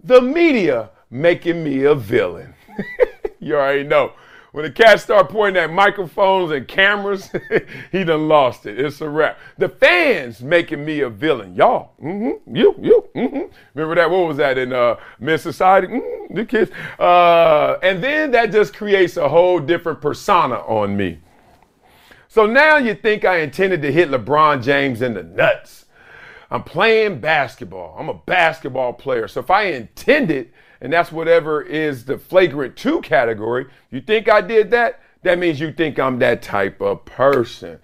the 0.07 0.21
media 0.21 0.91
making 1.11 1.63
me 1.63 1.85
a 1.85 1.95
villain. 1.95 2.55
you 3.41 3.57
already 3.57 3.85
know. 3.85 4.13
When 4.53 4.65
the 4.65 4.71
cats 4.71 5.03
start 5.03 5.29
pointing 5.29 5.63
at 5.63 5.71
microphones 5.71 6.51
and 6.51 6.67
cameras, 6.67 7.31
he 7.93 8.05
done 8.05 8.27
lost 8.27 8.65
it. 8.65 8.81
It's 8.81 9.03
a 9.03 9.09
wrap. 9.09 9.39
The 9.59 9.69
fans 9.69 10.41
making 10.41 10.83
me 10.83 11.01
a 11.01 11.11
villain. 11.11 11.55
Y'all, 11.55 11.93
mm-hmm, 12.03 12.57
you, 12.57 12.75
you, 12.81 13.05
mm-hmm. 13.15 13.53
Remember 13.75 13.95
that? 13.97 14.11
What 14.11 14.29
was 14.29 14.39
that 14.39 14.57
in 14.57 14.73
uh, 14.73 14.97
Men's 15.21 15.43
Society? 15.43 15.89
Mm-hmm, 15.89 16.35
the 16.35 16.47
kids. 16.47 16.71
Uh, 16.99 17.77
and 17.83 18.03
then 18.03 18.31
that 18.31 18.51
just 18.51 18.75
creates 18.75 19.19
a 19.19 19.29
whole 19.29 19.61
different 19.61 20.01
persona 20.01 20.57
on 20.61 20.97
me. 20.97 21.21
So 22.29 22.47
now 22.47 22.77
you 22.79 22.95
think 22.95 23.27
I 23.27 23.41
intended 23.41 23.83
to 23.83 23.93
hit 23.93 24.11
LeBron 24.11 24.63
James 24.63 25.03
in 25.03 25.13
the 25.13 25.23
nuts. 25.23 25.86
I'm 26.51 26.63
playing 26.63 27.21
basketball. 27.21 27.97
I'm 27.99 28.09
a 28.09 28.15
basketball 28.15 28.93
player. 28.93 29.29
So 29.29 29.41
if 29.41 29.51
I 29.51 29.65
intended, 29.65 30.53
and 30.81 30.93
that's 30.93 31.11
whatever 31.11 31.63
is 31.63 32.05
the 32.05 32.19
flagrant 32.19 32.77
two 32.77 33.01
category, 33.01 33.67
you 33.91 34.01
think 34.01 34.29
I 34.29 34.41
did 34.41 34.71
that? 34.71 35.01
That 35.23 35.39
means 35.39 35.59
you 35.59 35.73
think 35.73 35.99
I'm 35.99 36.19
that 36.21 36.43
type 36.43 36.81
of 36.81 37.05
person. 37.05 37.81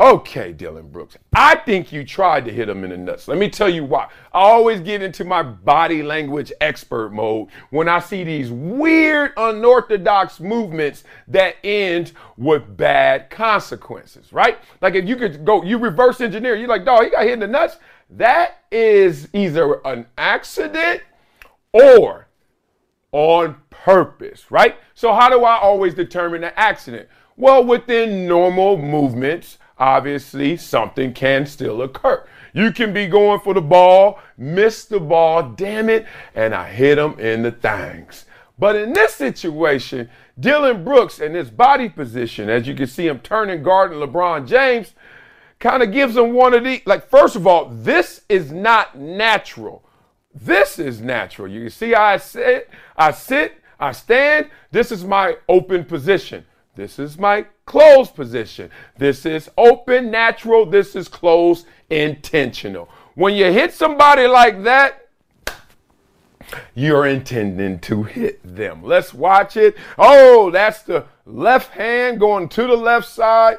Okay, 0.00 0.52
Dillon 0.52 0.88
Brooks. 0.88 1.18
I 1.34 1.56
think 1.56 1.92
you 1.92 2.04
tried 2.04 2.46
to 2.46 2.52
hit 2.52 2.70
him 2.70 2.84
in 2.84 2.90
the 2.90 2.96
nuts. 2.96 3.28
Let 3.28 3.36
me 3.36 3.50
tell 3.50 3.68
you 3.68 3.84
why. 3.84 4.04
I 4.32 4.40
always 4.40 4.80
get 4.80 5.02
into 5.02 5.24
my 5.24 5.42
body 5.42 6.02
language 6.02 6.52
expert 6.60 7.10
mode 7.10 7.48
when 7.68 7.86
I 7.86 7.98
see 7.98 8.24
these 8.24 8.50
weird, 8.50 9.32
unorthodox 9.36 10.40
movements 10.40 11.04
that 11.28 11.56
end 11.62 12.12
with 12.38 12.76
bad 12.78 13.28
consequences, 13.28 14.32
right? 14.32 14.58
Like 14.80 14.94
if 14.94 15.06
you 15.06 15.16
could 15.16 15.44
go, 15.44 15.62
you 15.62 15.76
reverse 15.76 16.22
engineer, 16.22 16.56
you're 16.56 16.68
like, 16.68 16.86
dog, 16.86 17.04
he 17.04 17.10
got 17.10 17.24
hit 17.24 17.34
in 17.34 17.40
the 17.40 17.46
nuts. 17.46 17.76
That 18.10 18.64
is 18.72 19.28
either 19.32 19.80
an 19.86 20.06
accident 20.18 21.02
or 21.72 22.26
on 23.12 23.56
purpose, 23.70 24.50
right? 24.50 24.76
So, 24.94 25.12
how 25.12 25.28
do 25.28 25.44
I 25.44 25.58
always 25.58 25.94
determine 25.94 26.44
an 26.44 26.52
accident? 26.56 27.08
Well, 27.36 27.64
within 27.64 28.26
normal 28.26 28.76
movements, 28.76 29.58
obviously 29.78 30.56
something 30.56 31.12
can 31.12 31.46
still 31.46 31.82
occur. 31.82 32.26
You 32.52 32.72
can 32.72 32.92
be 32.92 33.06
going 33.06 33.40
for 33.40 33.54
the 33.54 33.60
ball, 33.60 34.18
miss 34.36 34.84
the 34.84 35.00
ball, 35.00 35.50
damn 35.50 35.88
it, 35.88 36.06
and 36.34 36.54
I 36.54 36.70
hit 36.70 36.98
him 36.98 37.18
in 37.18 37.42
the 37.42 37.52
thangs. 37.52 38.26
But 38.58 38.76
in 38.76 38.92
this 38.92 39.14
situation, 39.14 40.10
Dillon 40.38 40.84
Brooks 40.84 41.20
and 41.20 41.34
his 41.34 41.50
body 41.50 41.88
position, 41.88 42.50
as 42.50 42.66
you 42.66 42.74
can 42.74 42.86
see 42.86 43.06
him 43.06 43.20
turning 43.20 43.62
guard 43.62 43.92
and 43.92 44.02
LeBron 44.02 44.46
James, 44.46 44.94
kind 45.60 45.82
of 45.82 45.92
gives 45.92 46.14
them 46.14 46.32
one 46.32 46.54
of 46.54 46.64
the 46.64 46.82
like 46.86 47.08
first 47.08 47.36
of 47.36 47.46
all 47.46 47.66
this 47.66 48.22
is 48.28 48.50
not 48.50 48.98
natural. 48.98 49.84
This 50.34 50.78
is 50.78 51.00
natural. 51.00 51.48
You 51.48 51.68
see 51.70 51.94
i 51.94 52.16
sit 52.16 52.70
i 52.96 53.10
sit 53.12 53.60
i 53.78 53.92
stand. 53.92 54.50
This 54.72 54.90
is 54.90 55.04
my 55.04 55.36
open 55.48 55.84
position. 55.84 56.44
This 56.74 56.98
is 56.98 57.18
my 57.18 57.44
closed 57.66 58.14
position. 58.14 58.70
This 58.96 59.26
is 59.26 59.50
open 59.58 60.10
natural. 60.10 60.64
This 60.64 60.96
is 60.96 61.08
closed 61.08 61.66
intentional. 61.90 62.88
When 63.14 63.34
you 63.34 63.52
hit 63.52 63.74
somebody 63.74 64.26
like 64.26 64.62
that 64.64 65.08
you're 66.74 67.06
intending 67.06 67.78
to 67.78 68.02
hit 68.02 68.40
them. 68.42 68.82
Let's 68.82 69.12
watch 69.12 69.56
it. 69.56 69.76
Oh 69.98 70.50
that's 70.50 70.82
the 70.82 71.04
left 71.26 71.72
hand 71.72 72.18
going 72.18 72.48
to 72.48 72.66
the 72.66 72.76
left 72.76 73.06
side 73.06 73.58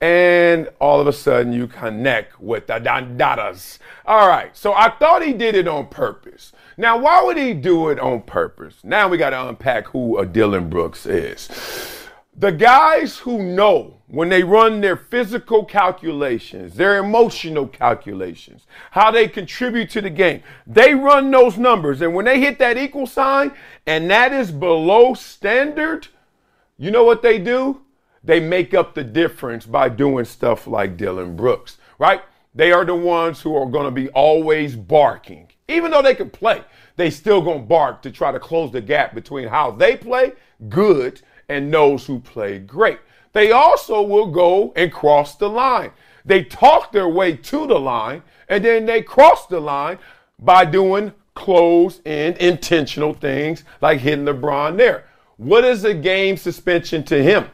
and 0.00 0.68
all 0.80 1.00
of 1.00 1.06
a 1.06 1.12
sudden 1.12 1.52
you 1.52 1.66
connect 1.66 2.40
with 2.40 2.66
the 2.66 2.74
dandadas. 2.74 3.78
All 4.06 4.28
right, 4.28 4.56
so 4.56 4.72
I 4.72 4.90
thought 4.90 5.24
he 5.24 5.32
did 5.32 5.54
it 5.54 5.68
on 5.68 5.88
purpose. 5.88 6.52
Now, 6.76 6.98
why 6.98 7.22
would 7.22 7.36
he 7.36 7.52
do 7.52 7.90
it 7.90 8.00
on 8.00 8.22
purpose? 8.22 8.78
Now 8.82 9.08
we 9.08 9.18
got 9.18 9.30
to 9.30 9.48
unpack 9.48 9.88
who 9.88 10.18
a 10.18 10.24
Dillon 10.24 10.70
Brooks 10.70 11.04
is. 11.04 11.48
The 12.34 12.52
guys 12.52 13.18
who 13.18 13.42
know 13.42 13.98
when 14.06 14.30
they 14.30 14.42
run 14.42 14.80
their 14.80 14.96
physical 14.96 15.64
calculations, 15.64 16.74
their 16.74 16.96
emotional 16.96 17.66
calculations, 17.66 18.66
how 18.92 19.10
they 19.10 19.28
contribute 19.28 19.90
to 19.90 20.00
the 20.00 20.08
game, 20.08 20.42
they 20.66 20.94
run 20.94 21.30
those 21.30 21.58
numbers. 21.58 22.00
And 22.00 22.14
when 22.14 22.24
they 22.24 22.40
hit 22.40 22.58
that 22.58 22.78
equal 22.78 23.06
sign 23.06 23.52
and 23.86 24.10
that 24.10 24.32
is 24.32 24.50
below 24.50 25.12
standard, 25.12 26.08
you 26.78 26.90
know 26.90 27.04
what 27.04 27.20
they 27.20 27.38
do? 27.38 27.82
They 28.22 28.40
make 28.40 28.74
up 28.74 28.94
the 28.94 29.04
difference 29.04 29.64
by 29.66 29.88
doing 29.88 30.24
stuff 30.24 30.66
like 30.66 30.96
Dillon 30.96 31.36
Brooks, 31.36 31.78
right? 31.98 32.22
They 32.54 32.72
are 32.72 32.84
the 32.84 32.94
ones 32.94 33.40
who 33.40 33.56
are 33.56 33.66
going 33.66 33.86
to 33.86 33.90
be 33.90 34.08
always 34.10 34.76
barking. 34.76 35.48
Even 35.68 35.90
though 35.90 36.02
they 36.02 36.14
can 36.14 36.30
play, 36.30 36.64
they 36.96 37.10
still 37.10 37.40
going 37.40 37.60
to 37.60 37.66
bark 37.66 38.02
to 38.02 38.10
try 38.10 38.32
to 38.32 38.40
close 38.40 38.72
the 38.72 38.80
gap 38.80 39.14
between 39.14 39.48
how 39.48 39.70
they 39.70 39.96
play 39.96 40.32
good 40.68 41.22
and 41.48 41.72
those 41.72 42.04
who 42.06 42.18
play 42.18 42.58
great. 42.58 42.98
They 43.32 43.52
also 43.52 44.02
will 44.02 44.26
go 44.26 44.72
and 44.74 44.92
cross 44.92 45.36
the 45.36 45.48
line. 45.48 45.92
They 46.24 46.44
talk 46.44 46.92
their 46.92 47.08
way 47.08 47.36
to 47.36 47.66
the 47.66 47.78
line 47.78 48.22
and 48.48 48.64
then 48.64 48.84
they 48.84 49.02
cross 49.02 49.46
the 49.46 49.60
line 49.60 49.98
by 50.38 50.64
doing 50.64 51.12
close 51.34 52.00
and 52.04 52.36
intentional 52.38 53.14
things 53.14 53.64
like 53.80 54.00
hitting 54.00 54.24
LeBron 54.24 54.76
there. 54.76 55.06
What 55.36 55.64
is 55.64 55.84
a 55.84 55.94
game 55.94 56.36
suspension 56.36 57.02
to 57.04 57.22
him? 57.22 57.46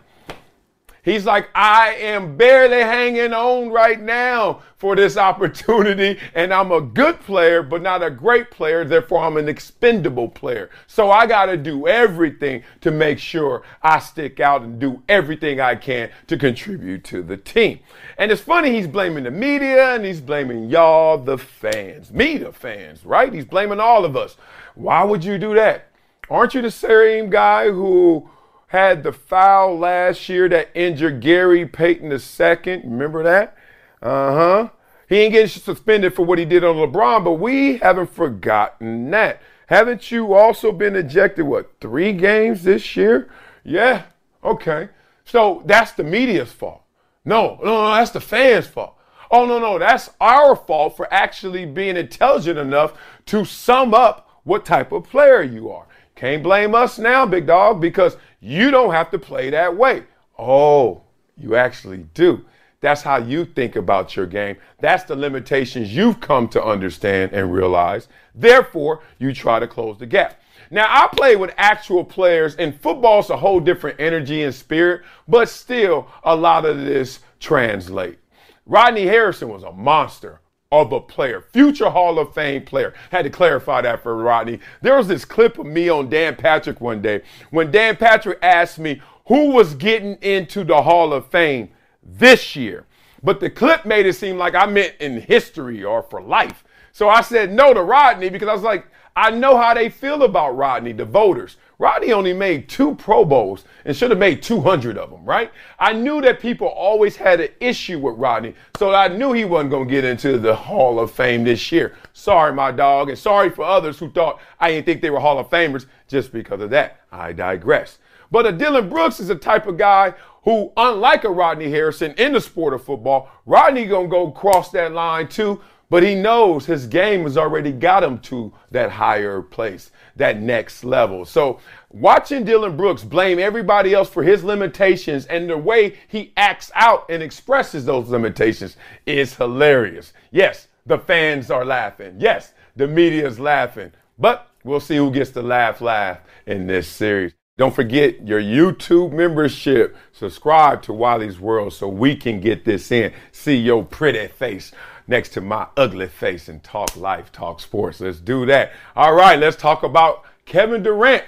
He's 1.06 1.24
like, 1.24 1.50
I 1.54 1.94
am 2.00 2.36
barely 2.36 2.80
hanging 2.80 3.32
on 3.32 3.70
right 3.70 4.00
now 4.00 4.62
for 4.76 4.96
this 4.96 5.16
opportunity, 5.16 6.18
and 6.34 6.52
I'm 6.52 6.72
a 6.72 6.80
good 6.80 7.20
player, 7.20 7.62
but 7.62 7.80
not 7.80 8.02
a 8.02 8.10
great 8.10 8.50
player. 8.50 8.84
Therefore, 8.84 9.22
I'm 9.22 9.36
an 9.36 9.48
expendable 9.48 10.28
player. 10.28 10.68
So 10.88 11.12
I 11.12 11.26
got 11.26 11.46
to 11.46 11.56
do 11.56 11.86
everything 11.86 12.64
to 12.80 12.90
make 12.90 13.20
sure 13.20 13.62
I 13.84 14.00
stick 14.00 14.40
out 14.40 14.62
and 14.62 14.80
do 14.80 15.00
everything 15.08 15.60
I 15.60 15.76
can 15.76 16.10
to 16.26 16.36
contribute 16.36 17.04
to 17.04 17.22
the 17.22 17.36
team. 17.36 17.78
And 18.18 18.32
it's 18.32 18.42
funny, 18.42 18.72
he's 18.72 18.88
blaming 18.88 19.22
the 19.22 19.30
media 19.30 19.94
and 19.94 20.04
he's 20.04 20.20
blaming 20.20 20.68
y'all, 20.68 21.18
the 21.18 21.38
fans, 21.38 22.12
me, 22.12 22.36
the 22.36 22.50
fans, 22.50 23.06
right? 23.06 23.32
He's 23.32 23.44
blaming 23.44 23.78
all 23.78 24.04
of 24.04 24.16
us. 24.16 24.36
Why 24.74 25.04
would 25.04 25.22
you 25.22 25.38
do 25.38 25.54
that? 25.54 25.86
Aren't 26.28 26.54
you 26.54 26.62
the 26.62 26.70
same 26.72 27.30
guy 27.30 27.66
who 27.70 28.28
had 28.68 29.02
the 29.02 29.12
foul 29.12 29.78
last 29.78 30.28
year 30.28 30.48
that 30.48 30.70
injured 30.74 31.20
Gary 31.20 31.66
Payton 31.66 32.10
II. 32.12 32.80
Remember 32.84 33.22
that? 33.22 33.56
Uh 34.02 34.32
huh. 34.32 34.68
He 35.08 35.20
ain't 35.20 35.32
getting 35.32 35.48
suspended 35.48 36.14
for 36.14 36.24
what 36.24 36.38
he 36.38 36.44
did 36.44 36.64
on 36.64 36.76
LeBron, 36.76 37.24
but 37.24 37.34
we 37.34 37.78
haven't 37.78 38.10
forgotten 38.10 39.10
that. 39.12 39.40
Haven't 39.68 40.10
you 40.10 40.34
also 40.34 40.72
been 40.72 40.96
ejected, 40.96 41.44
what, 41.44 41.72
three 41.80 42.12
games 42.12 42.64
this 42.64 42.96
year? 42.96 43.28
Yeah, 43.64 44.04
okay. 44.42 44.88
So 45.24 45.62
that's 45.66 45.92
the 45.92 46.04
media's 46.04 46.52
fault. 46.52 46.82
No, 47.24 47.58
no, 47.62 47.82
no, 47.82 47.94
that's 47.94 48.12
the 48.12 48.20
fans' 48.20 48.66
fault. 48.66 48.96
Oh, 49.30 49.44
no, 49.44 49.58
no, 49.58 49.78
that's 49.78 50.10
our 50.20 50.54
fault 50.54 50.96
for 50.96 51.12
actually 51.12 51.66
being 51.66 51.96
intelligent 51.96 52.58
enough 52.58 52.96
to 53.26 53.44
sum 53.44 53.92
up 53.92 54.40
what 54.44 54.64
type 54.64 54.92
of 54.92 55.04
player 55.04 55.42
you 55.42 55.70
are. 55.70 55.86
Can't 56.16 56.42
blame 56.42 56.74
us 56.74 56.98
now, 56.98 57.26
big 57.26 57.46
dog, 57.46 57.80
because 57.80 58.16
you 58.40 58.70
don't 58.70 58.92
have 58.92 59.10
to 59.10 59.18
play 59.18 59.50
that 59.50 59.76
way. 59.76 60.04
Oh, 60.38 61.02
you 61.36 61.56
actually 61.56 62.06
do. 62.14 62.44
That's 62.80 63.02
how 63.02 63.18
you 63.18 63.44
think 63.44 63.76
about 63.76 64.16
your 64.16 64.26
game. 64.26 64.56
That's 64.80 65.04
the 65.04 65.14
limitations 65.14 65.94
you've 65.94 66.20
come 66.20 66.48
to 66.48 66.64
understand 66.64 67.32
and 67.32 67.52
realize. 67.52 68.08
Therefore, 68.34 69.02
you 69.18 69.34
try 69.34 69.58
to 69.60 69.66
close 69.66 69.98
the 69.98 70.06
gap. 70.06 70.40
Now, 70.70 70.86
I 70.88 71.06
play 71.08 71.36
with 71.36 71.52
actual 71.58 72.04
players, 72.04 72.56
and 72.56 72.80
football's 72.80 73.30
a 73.30 73.36
whole 73.36 73.60
different 73.60 74.00
energy 74.00 74.42
and 74.42 74.54
spirit, 74.54 75.02
but 75.28 75.48
still, 75.48 76.08
a 76.24 76.34
lot 76.34 76.64
of 76.64 76.78
this 76.78 77.20
translate. 77.40 78.18
Rodney 78.64 79.06
Harrison 79.06 79.48
was 79.48 79.62
a 79.62 79.72
monster 79.72 80.40
of 80.72 80.92
a 80.92 81.00
player, 81.00 81.40
future 81.40 81.90
Hall 81.90 82.18
of 82.18 82.34
Fame 82.34 82.64
player. 82.64 82.92
Had 83.10 83.22
to 83.22 83.30
clarify 83.30 83.82
that 83.82 84.02
for 84.02 84.16
Rodney. 84.16 84.60
There 84.82 84.96
was 84.96 85.08
this 85.08 85.24
clip 85.24 85.58
of 85.58 85.66
me 85.66 85.88
on 85.88 86.08
Dan 86.08 86.36
Patrick 86.36 86.80
one 86.80 87.00
day 87.00 87.22
when 87.50 87.70
Dan 87.70 87.96
Patrick 87.96 88.38
asked 88.42 88.78
me 88.78 89.00
who 89.28 89.50
was 89.50 89.74
getting 89.74 90.16
into 90.22 90.64
the 90.64 90.82
Hall 90.82 91.12
of 91.12 91.26
Fame 91.26 91.70
this 92.02 92.56
year. 92.56 92.86
But 93.22 93.40
the 93.40 93.50
clip 93.50 93.84
made 93.84 94.06
it 94.06 94.14
seem 94.14 94.38
like 94.38 94.54
I 94.54 94.66
meant 94.66 94.94
in 95.00 95.20
history 95.20 95.82
or 95.82 96.02
for 96.02 96.20
life. 96.20 96.64
So 96.92 97.08
I 97.08 97.20
said 97.20 97.52
no 97.52 97.74
to 97.74 97.82
Rodney 97.82 98.28
because 98.28 98.48
I 98.48 98.52
was 98.52 98.62
like, 98.62 98.86
I 99.14 99.30
know 99.30 99.56
how 99.56 99.74
they 99.74 99.88
feel 99.88 100.22
about 100.22 100.56
Rodney, 100.56 100.92
the 100.92 101.04
voters. 101.04 101.56
Rodney 101.78 102.12
only 102.12 102.32
made 102.32 102.68
two 102.68 102.94
Pro 102.94 103.24
Bowls 103.24 103.64
and 103.84 103.94
should 103.94 104.10
have 104.10 104.18
made 104.18 104.42
200 104.42 104.96
of 104.96 105.10
them, 105.10 105.24
right? 105.24 105.52
I 105.78 105.92
knew 105.92 106.22
that 106.22 106.40
people 106.40 106.68
always 106.68 107.16
had 107.16 107.40
an 107.40 107.50
issue 107.60 107.98
with 107.98 108.16
Rodney, 108.16 108.54
so 108.78 108.94
I 108.94 109.08
knew 109.08 109.32
he 109.32 109.44
wasn't 109.44 109.70
going 109.70 109.86
to 109.86 109.90
get 109.90 110.04
into 110.04 110.38
the 110.38 110.56
Hall 110.56 110.98
of 110.98 111.10
Fame 111.10 111.44
this 111.44 111.70
year. 111.70 111.94
Sorry, 112.14 112.52
my 112.52 112.72
dog, 112.72 113.10
and 113.10 113.18
sorry 113.18 113.50
for 113.50 113.64
others 113.64 113.98
who 113.98 114.10
thought 114.10 114.40
I 114.58 114.70
didn't 114.70 114.86
think 114.86 115.02
they 115.02 115.10
were 115.10 115.20
Hall 115.20 115.38
of 115.38 115.50
Famers 115.50 115.84
just 116.08 116.32
because 116.32 116.62
of 116.62 116.70
that. 116.70 117.02
I 117.12 117.32
digress. 117.32 117.98
But 118.30 118.46
a 118.46 118.52
Dillon 118.52 118.88
Brooks 118.88 119.20
is 119.20 119.28
a 119.28 119.36
type 119.36 119.66
of 119.66 119.76
guy 119.76 120.14
who, 120.44 120.72
unlike 120.76 121.24
a 121.24 121.30
Rodney 121.30 121.70
Harrison 121.70 122.14
in 122.16 122.32
the 122.32 122.40
sport 122.40 122.72
of 122.72 122.84
football, 122.84 123.28
Rodney 123.44 123.84
gonna 123.84 124.08
go 124.08 124.30
cross 124.30 124.70
that 124.70 124.92
line 124.92 125.28
too 125.28 125.60
but 125.88 126.02
he 126.02 126.14
knows 126.14 126.66
his 126.66 126.86
game 126.86 127.22
has 127.22 127.36
already 127.36 127.72
got 127.72 128.02
him 128.02 128.18
to 128.18 128.52
that 128.70 128.90
higher 128.90 129.40
place, 129.40 129.90
that 130.16 130.40
next 130.40 130.84
level. 130.84 131.24
So 131.24 131.60
watching 131.90 132.44
Dillon 132.44 132.76
Brooks 132.76 133.04
blame 133.04 133.38
everybody 133.38 133.94
else 133.94 134.08
for 134.08 134.22
his 134.22 134.42
limitations 134.42 135.26
and 135.26 135.48
the 135.48 135.56
way 135.56 135.98
he 136.08 136.32
acts 136.36 136.70
out 136.74 137.06
and 137.08 137.22
expresses 137.22 137.84
those 137.84 138.08
limitations 138.08 138.76
is 139.04 139.34
hilarious. 139.34 140.12
Yes, 140.30 140.68
the 140.86 140.98
fans 140.98 141.50
are 141.50 141.64
laughing. 141.64 142.16
Yes, 142.18 142.52
the 142.76 142.86
media 142.86 143.26
is 143.26 143.38
laughing. 143.38 143.92
But 144.18 144.50
we'll 144.64 144.80
see 144.80 144.96
who 144.96 145.10
gets 145.10 145.30
the 145.30 145.42
laugh 145.42 145.80
laugh 145.80 146.20
in 146.46 146.66
this 146.66 146.88
series. 146.88 147.32
Don't 147.58 147.74
forget 147.74 148.26
your 148.26 148.40
YouTube 148.40 149.12
membership. 149.12 149.96
Subscribe 150.12 150.82
to 150.82 150.92
Wiley's 150.92 151.40
World 151.40 151.72
so 151.72 151.88
we 151.88 152.14
can 152.14 152.38
get 152.38 152.66
this 152.66 152.92
in. 152.92 153.12
See 153.32 153.56
your 153.56 153.82
pretty 153.82 154.28
face 154.28 154.72
next 155.08 155.30
to 155.30 155.40
my 155.40 155.66
ugly 155.76 156.08
face 156.08 156.48
and 156.48 156.62
talk 156.62 156.96
life, 156.96 157.32
talk 157.32 157.60
sports. 157.60 158.00
Let's 158.00 158.20
do 158.20 158.46
that. 158.46 158.72
All 158.94 159.14
right, 159.14 159.38
let's 159.38 159.56
talk 159.56 159.82
about 159.82 160.24
Kevin 160.44 160.82
Durant 160.82 161.24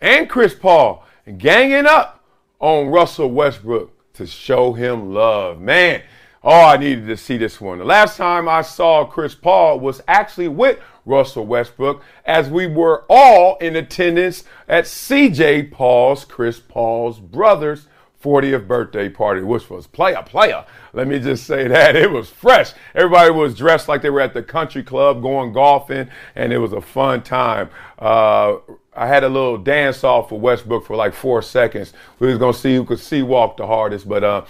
and 0.00 0.28
Chris 0.28 0.54
Paul 0.54 1.04
ganging 1.36 1.86
up 1.86 2.24
on 2.60 2.88
Russell 2.88 3.30
Westbrook 3.30 3.92
to 4.14 4.26
show 4.26 4.72
him 4.72 5.12
love. 5.12 5.60
Man, 5.60 6.02
oh, 6.42 6.66
I 6.66 6.76
needed 6.76 7.06
to 7.06 7.16
see 7.16 7.36
this 7.36 7.60
one. 7.60 7.78
The 7.78 7.84
last 7.84 8.16
time 8.16 8.48
I 8.48 8.62
saw 8.62 9.04
Chris 9.04 9.34
Paul 9.34 9.80
was 9.80 10.02
actually 10.08 10.48
with 10.48 10.78
Russell 11.04 11.46
Westbrook 11.46 12.02
as 12.24 12.48
we 12.48 12.66
were 12.66 13.04
all 13.08 13.56
in 13.58 13.76
attendance 13.76 14.44
at 14.68 14.84
CJ 14.84 15.70
Paul's, 15.70 16.24
Chris 16.24 16.60
Paul's 16.60 17.18
brother's 17.18 17.86
40th 18.22 18.66
birthday 18.66 19.08
party, 19.08 19.42
which 19.42 19.70
was 19.70 19.86
player, 19.86 20.22
player. 20.22 20.64
Let 20.92 21.06
me 21.06 21.20
just 21.20 21.44
say 21.44 21.68
that. 21.68 21.94
It 21.94 22.10
was 22.10 22.28
fresh. 22.28 22.72
Everybody 22.94 23.30
was 23.30 23.54
dressed 23.54 23.88
like 23.88 24.02
they 24.02 24.10
were 24.10 24.20
at 24.20 24.34
the 24.34 24.42
country 24.42 24.82
club 24.82 25.22
going 25.22 25.52
golfing, 25.52 26.08
and 26.34 26.52
it 26.52 26.58
was 26.58 26.72
a 26.72 26.80
fun 26.80 27.22
time. 27.22 27.70
Uh, 27.98 28.56
I 28.94 29.06
had 29.06 29.22
a 29.22 29.28
little 29.28 29.58
dance 29.58 30.02
off 30.02 30.30
for 30.30 30.40
Westbrook 30.40 30.84
for 30.84 30.96
like 30.96 31.14
four 31.14 31.40
seconds. 31.40 31.92
We 32.18 32.26
was 32.26 32.38
gonna 32.38 32.52
see 32.52 32.74
who 32.74 32.84
could 32.84 32.98
see 32.98 33.22
walk 33.22 33.56
the 33.56 33.66
hardest, 33.66 34.08
but 34.08 34.24
uh, 34.24 34.44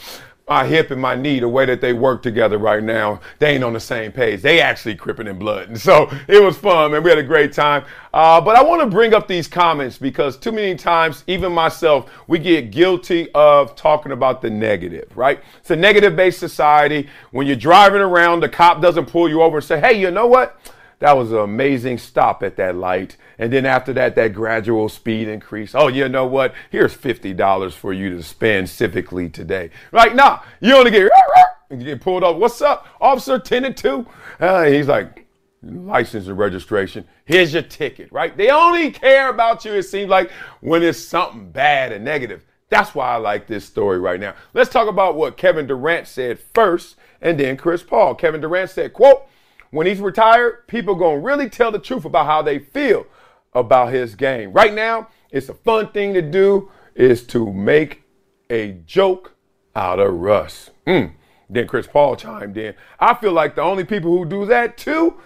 my 0.48 0.66
hip 0.66 0.90
and 0.90 1.00
my 1.00 1.14
knee, 1.14 1.40
the 1.40 1.48
way 1.48 1.64
that 1.66 1.80
they 1.80 1.92
work 1.92 2.22
together 2.22 2.58
right 2.58 2.82
now, 2.82 3.20
they 3.38 3.54
ain't 3.54 3.64
on 3.64 3.72
the 3.72 3.80
same 3.80 4.12
page. 4.12 4.42
They 4.42 4.60
actually 4.60 4.94
cripping 4.94 5.26
in 5.26 5.38
blood. 5.38 5.68
And 5.68 5.80
so 5.88 6.10
it 6.26 6.42
was 6.42 6.56
fun, 6.56 6.92
man. 6.92 7.02
We 7.02 7.10
had 7.10 7.18
a 7.18 7.22
great 7.22 7.52
time. 7.52 7.84
Uh, 8.12 8.40
but 8.40 8.56
I 8.56 8.62
want 8.62 8.80
to 8.80 8.86
bring 8.86 9.14
up 9.14 9.28
these 9.28 9.46
comments 9.46 9.98
because 9.98 10.36
too 10.36 10.52
many 10.52 10.74
times, 10.74 11.24
even 11.26 11.52
myself, 11.52 12.10
we 12.26 12.38
get 12.38 12.70
guilty 12.70 13.30
of 13.32 13.76
talking 13.76 14.12
about 14.12 14.40
the 14.42 14.50
negative, 14.50 15.10
right? 15.16 15.40
It's 15.58 15.70
a 15.70 15.76
negative 15.76 16.16
based 16.16 16.38
society. 16.38 17.08
When 17.30 17.46
you're 17.46 17.56
driving 17.56 18.00
around, 18.00 18.40
the 18.40 18.48
cop 18.48 18.80
doesn't 18.80 19.06
pull 19.06 19.28
you 19.28 19.42
over 19.42 19.58
and 19.58 19.64
say, 19.64 19.78
hey, 19.78 20.00
you 20.00 20.10
know 20.10 20.26
what? 20.26 20.58
That 21.00 21.16
was 21.16 21.30
an 21.30 21.38
amazing 21.38 21.98
stop 21.98 22.42
at 22.42 22.56
that 22.56 22.74
light. 22.74 23.16
And 23.38 23.52
then 23.52 23.64
after 23.64 23.92
that, 23.92 24.16
that 24.16 24.34
gradual 24.34 24.88
speed 24.88 25.28
increase. 25.28 25.74
Oh, 25.74 25.88
you 25.88 26.08
know 26.08 26.26
what? 26.26 26.54
Here's 26.70 26.96
$50 26.96 27.72
for 27.72 27.92
you 27.92 28.16
to 28.16 28.22
spend 28.22 28.66
civically 28.66 29.32
today. 29.32 29.70
Right 29.92 30.14
now, 30.14 30.42
you 30.60 30.74
only 30.74 30.90
get, 30.90 31.08
you 31.70 31.76
get 31.76 32.00
pulled 32.00 32.24
up. 32.24 32.36
What's 32.36 32.60
up, 32.60 32.86
officer 33.00 33.38
10 33.38 33.64
and 33.64 33.76
2? 33.76 34.06
Uh, 34.40 34.64
he's 34.64 34.88
like, 34.88 35.26
license 35.62 36.26
and 36.26 36.38
registration. 36.38 37.06
Here's 37.24 37.52
your 37.52 37.62
ticket, 37.62 38.10
right? 38.10 38.36
They 38.36 38.50
only 38.50 38.90
care 38.90 39.30
about 39.30 39.64
you, 39.64 39.74
it 39.74 39.84
seems 39.84 40.10
like, 40.10 40.30
when 40.60 40.82
it's 40.82 40.98
something 40.98 41.50
bad 41.50 41.92
and 41.92 42.04
negative. 42.04 42.44
That's 42.70 42.94
why 42.94 43.08
I 43.08 43.16
like 43.16 43.46
this 43.46 43.64
story 43.64 43.98
right 43.98 44.20
now. 44.20 44.34
Let's 44.52 44.70
talk 44.70 44.88
about 44.88 45.14
what 45.14 45.36
Kevin 45.36 45.66
Durant 45.66 46.06
said 46.06 46.38
first 46.38 46.96
and 47.20 47.38
then 47.40 47.56
Chris 47.56 47.82
Paul. 47.82 48.14
Kevin 48.14 48.40
Durant 48.40 48.70
said, 48.70 48.92
quote, 48.92 49.26
when 49.70 49.86
he's 49.86 50.00
retired, 50.00 50.66
people 50.66 50.94
going 50.94 51.20
to 51.20 51.26
really 51.26 51.48
tell 51.48 51.70
the 51.70 51.78
truth 51.78 52.04
about 52.04 52.26
how 52.26 52.42
they 52.42 52.58
feel 52.58 53.06
about 53.52 53.92
his 53.92 54.14
game. 54.14 54.52
Right 54.52 54.72
now, 54.72 55.08
it's 55.30 55.48
a 55.48 55.54
fun 55.54 55.92
thing 55.92 56.14
to 56.14 56.22
do 56.22 56.70
is 56.94 57.26
to 57.28 57.52
make 57.52 58.02
a 58.50 58.72
joke 58.86 59.34
out 59.74 59.98
of 59.98 60.14
Russ. 60.14 60.70
Mm. 60.86 61.12
Then 61.50 61.66
Chris 61.66 61.86
Paul 61.86 62.16
chimed 62.16 62.56
in. 62.56 62.74
I 62.98 63.14
feel 63.14 63.32
like 63.32 63.54
the 63.54 63.62
only 63.62 63.84
people 63.84 64.16
who 64.16 64.24
do 64.24 64.44
that 64.46 64.76
too 64.76 65.20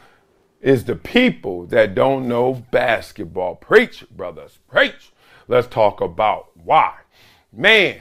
is 0.60 0.84
the 0.84 0.94
people 0.94 1.66
that 1.66 1.94
don't 1.94 2.28
know 2.28 2.64
basketball. 2.70 3.56
Preach, 3.56 4.04
brothers, 4.10 4.58
preach. 4.68 5.12
Let's 5.48 5.66
talk 5.66 6.00
about 6.00 6.50
why. 6.56 6.94
Man, 7.52 8.00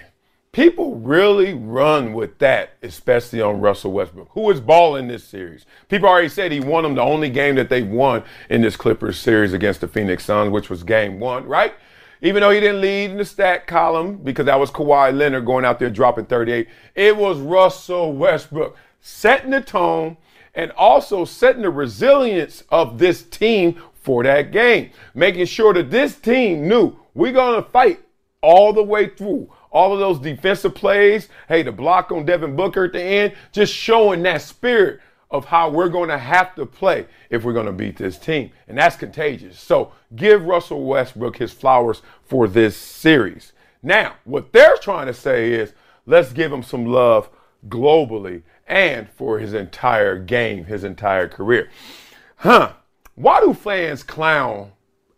people 0.51 0.95
really 0.95 1.53
run 1.53 2.13
with 2.13 2.37
that, 2.39 2.73
especially 2.83 3.41
on 3.41 3.61
Russell 3.61 3.93
Westbrook, 3.93 4.29
who 4.31 4.49
is 4.51 4.59
balling 4.59 5.07
this 5.07 5.23
series. 5.23 5.65
People 5.87 6.09
already 6.09 6.27
said 6.27 6.51
he 6.51 6.59
won 6.59 6.83
them 6.83 6.95
the 6.95 7.01
only 7.01 7.29
game 7.29 7.55
that 7.55 7.69
they 7.69 7.83
won 7.83 8.23
in 8.49 8.61
this 8.61 8.75
Clippers 8.75 9.17
series 9.17 9.53
against 9.53 9.81
the 9.81 9.87
Phoenix 9.87 10.25
Suns, 10.25 10.51
which 10.51 10.69
was 10.69 10.83
game 10.83 11.19
one, 11.19 11.45
right? 11.45 11.73
Even 12.21 12.41
though 12.41 12.51
he 12.51 12.59
didn't 12.59 12.81
lead 12.81 13.11
in 13.11 13.17
the 13.17 13.25
stat 13.25 13.65
column 13.65 14.17
because 14.17 14.45
that 14.45 14.59
was 14.59 14.69
Kawhi 14.69 15.15
Leonard 15.15 15.45
going 15.45 15.65
out 15.65 15.79
there 15.79 15.89
dropping 15.89 16.25
38, 16.25 16.67
it 16.95 17.15
was 17.15 17.39
Russell 17.39 18.13
Westbrook 18.13 18.75
setting 18.99 19.51
the 19.51 19.61
tone 19.61 20.17
and 20.53 20.71
also 20.73 21.23
setting 21.23 21.61
the 21.61 21.69
resilience 21.69 22.63
of 22.69 22.99
this 22.99 23.23
team 23.23 23.81
for 23.93 24.23
that 24.23 24.51
game, 24.51 24.91
making 25.15 25.45
sure 25.45 25.73
that 25.73 25.89
this 25.89 26.15
team 26.17 26.67
knew 26.67 26.95
we're 27.13 27.31
going 27.31 27.63
to 27.63 27.69
fight 27.69 28.01
all 28.41 28.73
the 28.73 28.83
way 28.83 29.07
through 29.07 29.51
all 29.71 29.93
of 29.93 29.99
those 29.99 30.19
defensive 30.19 30.75
plays. 30.75 31.29
Hey, 31.47 31.63
the 31.63 31.71
block 31.71 32.11
on 32.11 32.25
Devin 32.25 32.55
Booker 32.55 32.85
at 32.85 32.93
the 32.93 33.01
end, 33.01 33.33
just 33.51 33.73
showing 33.73 34.23
that 34.23 34.41
spirit 34.41 34.99
of 35.31 35.45
how 35.45 35.69
we're 35.69 35.89
going 35.89 36.09
to 36.09 36.17
have 36.17 36.53
to 36.55 36.65
play 36.65 37.07
if 37.29 37.43
we're 37.43 37.53
going 37.53 37.65
to 37.65 37.71
beat 37.71 37.97
this 37.97 38.17
team. 38.17 38.51
And 38.67 38.77
that's 38.77 38.97
contagious. 38.97 39.59
So 39.59 39.93
give 40.15 40.43
Russell 40.43 40.83
Westbrook 40.83 41.37
his 41.37 41.53
flowers 41.53 42.01
for 42.23 42.47
this 42.47 42.75
series. 42.75 43.53
Now, 43.81 44.15
what 44.25 44.51
they're 44.51 44.77
trying 44.77 45.07
to 45.07 45.13
say 45.13 45.53
is 45.53 45.73
let's 46.05 46.33
give 46.33 46.51
him 46.51 46.63
some 46.63 46.85
love 46.85 47.29
globally 47.69 48.43
and 48.67 49.09
for 49.09 49.39
his 49.39 49.53
entire 49.53 50.17
game, 50.19 50.65
his 50.65 50.83
entire 50.83 51.27
career. 51.27 51.69
Huh. 52.37 52.73
Why 53.15 53.39
do 53.39 53.53
fans 53.53 54.03
clown 54.03 54.71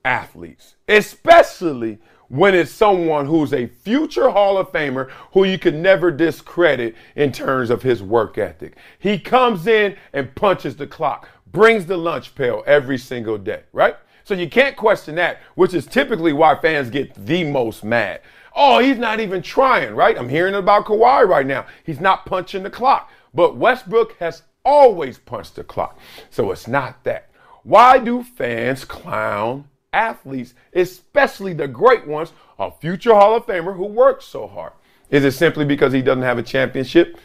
athletes? 0.06 0.76
Especially 0.88 2.00
when 2.34 2.56
it's 2.56 2.72
someone 2.72 3.28
who's 3.28 3.54
a 3.54 3.68
future 3.68 4.32
Hall 4.32 4.58
of 4.58 4.72
Famer 4.72 5.12
who 5.34 5.44
you 5.44 5.60
could 5.60 5.76
never 5.76 6.10
discredit 6.10 6.96
in 7.16 7.32
terms 7.32 7.70
of 7.70 7.84
his 7.84 8.02
work 8.02 8.40
ethic. 8.40 8.76
He 8.98 9.20
comes 9.20 9.68
in 9.68 9.96
and 10.14 10.34
punches 10.34 10.76
the 10.76 10.88
clock, 10.88 11.30
brings 11.52 11.86
the 11.86 11.96
lunch 11.96 12.34
pail 12.34 12.64
every 12.66 12.98
single 12.98 13.38
day, 13.38 13.62
right? 13.72 13.96
So 14.24 14.34
you 14.34 14.50
can't 14.50 14.76
question 14.76 15.14
that, 15.16 15.42
which 15.54 15.76
is 15.76 15.86
typically 15.86 16.34
why 16.34 16.60
fans 16.60 16.90
get 16.90 17.14
the 17.24 17.44
most 17.44 17.84
mad. 17.84 18.22
Oh, 18.56 18.80
he's 18.80 18.98
not 18.98 19.20
even 19.20 19.44
trying, 19.44 19.94
right? 19.94 20.18
I'm 20.18 20.30
hearing 20.30 20.56
about 20.56 20.86
Kawhi 20.86 21.28
right 21.28 21.46
now. 21.46 21.68
He's 21.84 22.00
not 22.00 22.26
punching 22.26 22.64
the 22.64 22.72
clock. 22.72 23.12
But 23.36 23.58
Westbrook 23.58 24.18
has 24.18 24.42
always 24.66 25.20
punched 25.20 25.56
the 25.56 25.64
clock. 25.64 26.00
So 26.32 26.52
it's 26.52 26.68
not 26.68 27.04
that. 27.04 27.30
Why 27.62 28.00
do 28.00 28.24
fans 28.24 28.86
clown 28.86 29.66
athletes, 29.94 30.54
especially 30.74 31.54
the 31.54 31.68
great 31.68 32.08
ones, 32.08 32.34
a 32.60 32.72
future 32.72 33.14
Hall 33.14 33.36
of 33.36 33.46
Famer 33.46 33.76
who 33.76 33.86
works 33.86 34.26
so 34.26 34.48
hard? 34.48 34.74
Is 35.10 35.24
it 35.24 35.32
simply 35.32 35.66
because 35.66 35.94
he 35.94 36.02
doesn't 36.02 36.24
have 36.24 36.38
a 36.38 36.44
championship 36.44 37.18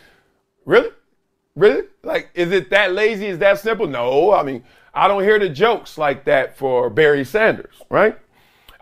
Really? 0.68 0.90
Really? 1.57 1.88
Like, 2.02 2.28
is 2.35 2.52
it 2.52 2.68
that 2.70 2.92
lazy? 2.92 3.26
Is 3.26 3.38
that 3.38 3.59
simple? 3.59 3.87
No. 3.87 4.35
I 4.35 4.42
mean, 4.42 4.62
I 4.92 5.09
don't 5.09 5.22
hear 5.22 5.38
the 5.38 5.48
jokes 5.48 5.96
like 5.96 6.26
that 6.26 6.59
for 6.59 6.90
Barry 6.90 7.24
Sanders, 7.24 7.74
right? 7.88 8.18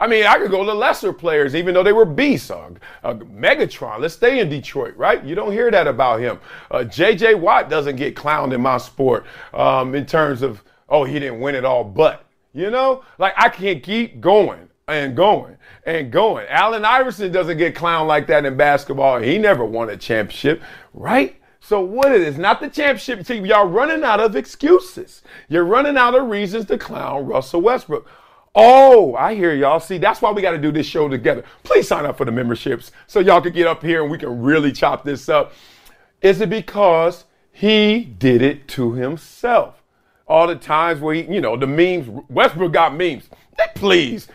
I 0.01 0.09
mean, 0.09 0.27
I 0.27 0.37
could 0.39 0.51
go 0.51 0.65
to 0.65 0.75
lesser 0.75 1.13
players, 1.13 1.55
even 1.55 1.75
though 1.75 1.85
they 1.85 1.93
were 1.93 2.05
beasts. 2.05 2.51
Uh, 2.51 2.73
uh, 3.05 3.15
Megatron, 3.15 4.01
let's 4.01 4.15
stay 4.15 4.41
in 4.41 4.49
Detroit, 4.49 4.97
right? 4.97 5.25
You 5.25 5.37
don't 5.37 5.53
hear 5.53 5.71
that 5.71 5.87
about 5.87 6.19
him. 6.19 6.41
Uh, 6.69 6.83
J.J. 6.83 7.37
Watt 7.37 7.71
doesn't 7.71 7.95
get 7.95 8.17
clowned 8.17 8.53
in 8.53 8.61
my 8.61 8.79
sport 8.79 9.25
um, 9.55 9.95
in 9.95 10.05
terms 10.05 10.43
of, 10.43 10.65
oh, 10.89 11.05
he 11.05 11.21
didn't 11.21 11.39
win 11.39 11.55
it 11.55 11.65
all, 11.65 11.85
but, 11.85 12.26
you 12.57 12.71
know, 12.71 13.05
like 13.19 13.35
I 13.37 13.51
can't 13.51 13.83
keep 13.83 14.21
going 14.21 14.71
and 14.89 15.15
going 15.15 15.59
and 15.85 16.11
going. 16.11 16.47
Allen 16.49 16.85
Iverson 16.85 17.31
doesn't 17.31 17.59
get 17.59 17.75
clowned 17.75 18.07
like 18.07 18.27
that 18.29 18.47
in 18.47 18.57
basketball. 18.57 19.21
He 19.21 19.37
never 19.37 19.65
won 19.65 19.91
a 19.91 19.97
championship, 19.97 20.63
right? 20.95 21.37
So 21.61 21.81
what 21.81 22.13
it 22.13 22.23
is, 22.23 22.39
not 22.39 22.61
the 22.61 22.71
championship 22.71 23.27
team. 23.27 23.45
Y'all 23.45 23.67
running 23.67 24.05
out 24.05 24.21
of 24.21 24.37
excuses. 24.37 25.23
You're 25.49 25.65
running 25.65 25.99
out 25.99 26.15
of 26.15 26.29
reasons 26.29 26.65
to 26.67 26.79
clown 26.79 27.27
Russell 27.27 27.61
Westbrook. 27.61 28.09
Oh, 28.55 29.15
I 29.17 29.35
hear 29.35 29.53
y'all. 29.53 29.81
See, 29.81 29.99
that's 29.99 30.23
why 30.23 30.31
we 30.31 30.41
got 30.41 30.53
to 30.53 30.59
do 30.59 30.73
this 30.73 30.87
show 30.87 31.09
together. 31.09 31.45
Please 31.63 31.87
sign 31.87 32.07
up 32.07 32.17
for 32.17 32.25
the 32.25 32.33
memberships 32.33 32.91
so 33.07 33.21
y'all 33.21 33.43
can 33.43 33.53
get 33.53 33.67
up 33.67 33.83
here 33.83 34.01
and 34.03 34.11
we 34.11 34.17
can 34.17 34.41
really 34.41 34.73
chop 34.73 35.05
this 35.05 35.29
up. 35.29 35.53
Is 36.23 36.41
it 36.41 36.49
because 36.49 37.25
he 37.53 38.03
did 38.05 38.41
it 38.41 38.67
to 38.69 38.95
himself? 38.95 39.83
All 40.27 40.47
the 40.47 40.57
times 40.57 41.01
where 41.01 41.15
he, 41.15 41.23
you 41.23 41.41
know, 41.41 41.57
the 41.57 41.67
memes, 41.67 42.09
Westbrook 42.29 42.73
got 42.73 42.95
memes. 42.95 43.29
Please, 43.75 44.29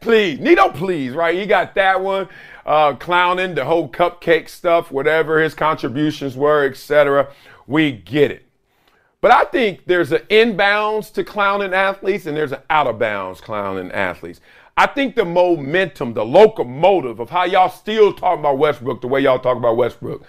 please, 0.00 0.38
Nito, 0.38 0.70
please, 0.70 1.12
right? 1.12 1.38
He 1.38 1.46
got 1.46 1.74
that 1.74 2.00
one, 2.00 2.28
uh, 2.66 2.94
clowning 2.94 3.54
the 3.54 3.64
whole 3.64 3.88
cupcake 3.88 4.48
stuff, 4.48 4.92
whatever 4.92 5.40
his 5.40 5.54
contributions 5.54 6.36
were, 6.36 6.66
etc. 6.66 7.28
We 7.66 7.92
get 7.92 8.30
it. 8.30 8.46
But 9.20 9.32
I 9.32 9.44
think 9.44 9.84
there's 9.86 10.12
an 10.12 10.22
inbounds 10.30 11.12
to 11.14 11.24
clowning 11.24 11.74
athletes 11.74 12.26
and 12.26 12.36
there's 12.36 12.52
an 12.52 12.62
out 12.70 12.86
of 12.86 12.98
bounds 12.98 13.40
clowning 13.40 13.92
athletes. 13.92 14.40
I 14.76 14.86
think 14.86 15.14
the 15.14 15.26
momentum, 15.26 16.14
the 16.14 16.24
locomotive 16.24 17.20
of 17.20 17.28
how 17.28 17.44
y'all 17.44 17.68
still 17.68 18.14
talk 18.14 18.38
about 18.38 18.56
Westbrook 18.56 19.02
the 19.02 19.08
way 19.08 19.20
y'all 19.20 19.38
talk 19.38 19.58
about 19.58 19.76
Westbrook, 19.76 20.24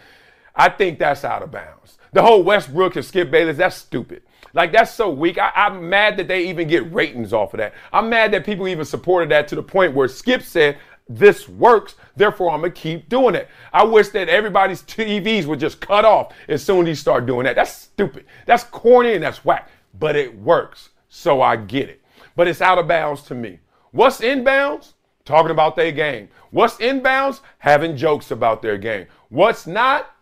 I 0.55 0.67
think 0.69 0.99
that's 0.99 1.23
out 1.23 1.41
of 1.41 1.51
bounds. 1.51 1.97
The 2.11 2.21
whole 2.21 2.43
Westbrook 2.43 2.97
and 2.97 3.05
Skip 3.05 3.31
Bayless, 3.31 3.57
that's 3.57 3.77
stupid. 3.77 4.23
Like 4.53 4.71
that's 4.71 4.93
so 4.93 5.09
weak. 5.09 5.37
I, 5.37 5.51
am 5.55 5.89
mad 5.89 6.17
that 6.17 6.27
they 6.27 6.47
even 6.47 6.67
get 6.67 6.91
ratings 6.91 7.33
off 7.33 7.53
of 7.53 7.59
that. 7.59 7.73
I'm 7.93 8.09
mad 8.09 8.31
that 8.33 8.45
people 8.45 8.67
even 8.67 8.85
supported 8.85 9.29
that 9.29 9.47
to 9.49 9.55
the 9.55 9.63
point 9.63 9.93
where 9.93 10.07
Skip 10.07 10.41
said, 10.41 10.77
this 11.17 11.49
works, 11.49 11.95
therefore 12.15 12.51
I'm 12.51 12.61
gonna 12.61 12.71
keep 12.71 13.09
doing 13.09 13.35
it. 13.35 13.49
I 13.73 13.83
wish 13.83 14.09
that 14.09 14.29
everybody's 14.29 14.83
TVs 14.83 15.45
would 15.45 15.59
just 15.59 15.81
cut 15.81 16.05
off 16.05 16.33
as 16.47 16.63
soon 16.63 16.81
as 16.81 16.87
he 16.87 16.95
start 16.95 17.25
doing 17.25 17.45
that. 17.45 17.55
That's 17.55 17.73
stupid. 17.73 18.25
That's 18.45 18.63
corny 18.63 19.13
and 19.13 19.23
that's 19.23 19.43
whack. 19.43 19.69
But 19.99 20.15
it 20.15 20.37
works, 20.39 20.89
so 21.09 21.41
I 21.41 21.55
get 21.57 21.89
it. 21.89 22.01
But 22.35 22.47
it's 22.47 22.61
out 22.61 22.77
of 22.77 22.87
bounds 22.87 23.23
to 23.23 23.35
me. 23.35 23.59
What's 23.91 24.21
inbounds? 24.21 24.93
Talking 25.25 25.51
about 25.51 25.75
their 25.75 25.91
game. 25.91 26.29
What's 26.51 26.77
inbounds? 26.77 27.41
Having 27.59 27.97
jokes 27.97 28.31
about 28.31 28.61
their 28.61 28.77
game. 28.77 29.07
What's 29.29 29.67
not 29.67 30.15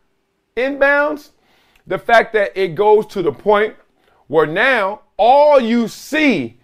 inbounds? 0.58 1.30
The 1.88 1.98
fact 1.98 2.34
that 2.34 2.52
it 2.56 2.76
goes 2.76 3.06
to 3.08 3.22
the 3.22 3.32
point 3.32 3.76
where 4.30 4.46
now 4.46 5.02
all 5.18 5.60
you 5.60 5.88
see 5.88 6.60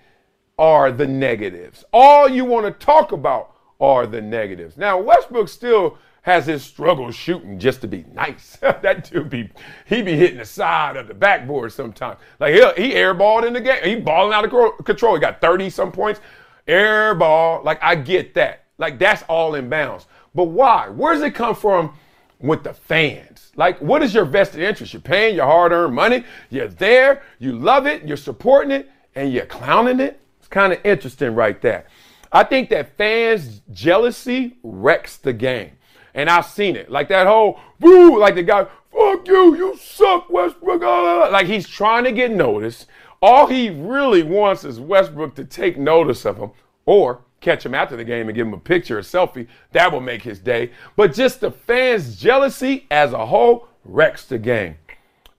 are 0.58 0.92
the 0.92 1.08
negatives. 1.08 1.84
All 1.92 2.30
you 2.30 2.46
want 2.46 2.66
to 2.66 2.86
talk 2.86 3.12
about 3.12 3.56
are 3.82 4.08
the 4.08 4.22
negatives. 4.22 4.78
Now, 4.78 5.00
Westbrook 5.00 5.50
still 5.50 5.98
has 6.22 6.46
his 6.46 6.64
struggle 6.64 7.12
shooting 7.12 7.60
just 7.60 7.82
to 7.82 7.88
be 7.88 8.06
nice. 8.14 8.56
that 8.62 9.10
dude 9.10 9.30
be 9.30 9.50
he 9.86 10.02
be 10.02 10.16
hitting 10.16 10.38
the 10.38 10.46
side 10.46 10.96
of 10.96 11.08
the 11.08 11.14
backboard 11.14 11.72
sometimes. 11.72 12.20
Like 12.40 12.54
he 12.54 12.60
he 12.82 12.94
airballed 12.94 13.46
in 13.46 13.54
the 13.54 13.62
game. 13.62 13.84
He 13.84 13.96
balling 13.96 14.34
out 14.34 14.46
of 14.46 14.86
control. 14.86 15.16
He 15.16 15.20
got 15.20 15.42
30 15.42 15.70
some 15.70 15.92
points. 15.92 16.22
Airball. 16.68 17.64
Like 17.64 17.84
I 17.84 17.96
get 17.96 18.34
that. 18.36 18.66
Like 18.78 18.98
that's 18.98 19.24
all 19.24 19.56
in 19.56 19.70
bounds. 19.70 20.08
But 20.34 20.46
why? 20.46 20.90
Where 20.90 21.14
does 21.14 21.24
it 21.24 21.36
come 21.36 21.56
from 21.56 21.94
with 22.40 22.64
the 22.64 22.74
fans? 22.74 23.52
Like 23.56 23.80
what 23.82 24.04
is 24.04 24.14
your 24.14 24.26
vested 24.26 24.62
interest? 24.62 24.94
You're 24.94 25.02
paying 25.02 25.36
your 25.36 25.46
hard-earned 25.46 25.94
money. 25.94 26.24
You're 26.50 26.68
there. 26.68 27.24
You 27.40 27.54
love 27.54 27.88
it. 27.88 28.08
You're 28.08 28.18
supporting 28.18 28.72
it, 28.72 28.90
and 29.16 29.32
you're 29.32 29.46
clowning 29.46 30.00
it. 30.00 30.20
It's 30.40 30.48
kind 30.48 30.74
of 30.74 30.80
interesting 30.84 31.36
right 31.36 31.62
there. 31.62 31.86
I 32.32 32.44
think 32.44 32.70
that 32.70 32.98
fans' 32.98 33.62
jealousy 33.72 34.58
wrecks 34.64 35.18
the 35.18 35.34
game. 35.34 35.72
And 36.14 36.30
I've 36.30 36.46
seen 36.46 36.76
it. 36.76 36.90
Like 36.90 37.10
that 37.10 37.28
whole, 37.28 37.60
woo, 37.80 38.20
like 38.20 38.36
the 38.36 38.44
guy, 38.44 38.66
fuck 38.92 39.28
you, 39.28 39.56
you 39.56 39.78
suck, 39.78 40.30
Westbrook. 40.30 40.82
Like 40.82 41.48
he's 41.48 41.68
trying 41.68 42.04
to 42.06 42.12
get 42.12 42.32
noticed. 42.32 42.88
All 43.22 43.48
he 43.48 43.70
really 43.70 44.24
wants 44.24 44.64
is 44.64 44.80
Westbrook 44.80 45.36
to 45.36 45.46
take 45.46 45.78
notice 45.78 46.26
of 46.26 46.38
him 46.38 46.52
or 46.86 47.22
catch 47.46 47.66
him 47.66 47.76
after 47.76 47.96
the 47.96 48.04
game 48.04 48.28
and 48.28 48.36
give 48.36 48.48
him 48.48 48.54
a 48.54 48.60
picture, 48.60 49.00
a 49.00 49.02
selfie. 49.02 49.48
That 49.72 49.92
will 49.92 50.02
make 50.02 50.24
his 50.24 50.40
day. 50.40 50.72
But 50.96 51.14
just 51.14 51.40
the 51.40 51.52
fans' 51.52 52.20
jealousy 52.20 52.88
as 52.92 53.14
a 53.14 53.26
whole 53.26 53.68
wrecks 53.86 54.26
the 54.26 54.40
game. 54.40 54.76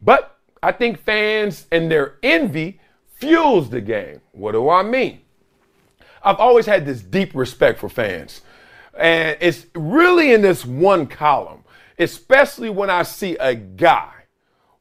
But 0.00 0.38
I 0.62 0.72
think 0.72 0.98
fans 0.98 1.66
and 1.70 1.90
their 1.90 2.14
envy 2.22 2.80
fuels 3.16 3.70
the 3.70 3.80
game. 3.80 4.20
What 4.32 4.52
do 4.52 4.68
I 4.70 4.82
mean? 4.82 5.20
I've 6.22 6.38
always 6.38 6.66
had 6.66 6.86
this 6.86 7.02
deep 7.02 7.34
respect 7.34 7.78
for 7.78 7.88
fans. 7.88 8.40
And 8.98 9.36
it's 9.40 9.66
really 9.74 10.32
in 10.32 10.42
this 10.42 10.64
one 10.64 11.06
column, 11.06 11.64
especially 11.98 12.70
when 12.70 12.88
I 12.88 13.02
see 13.02 13.36
a 13.36 13.54
guy 13.54 14.12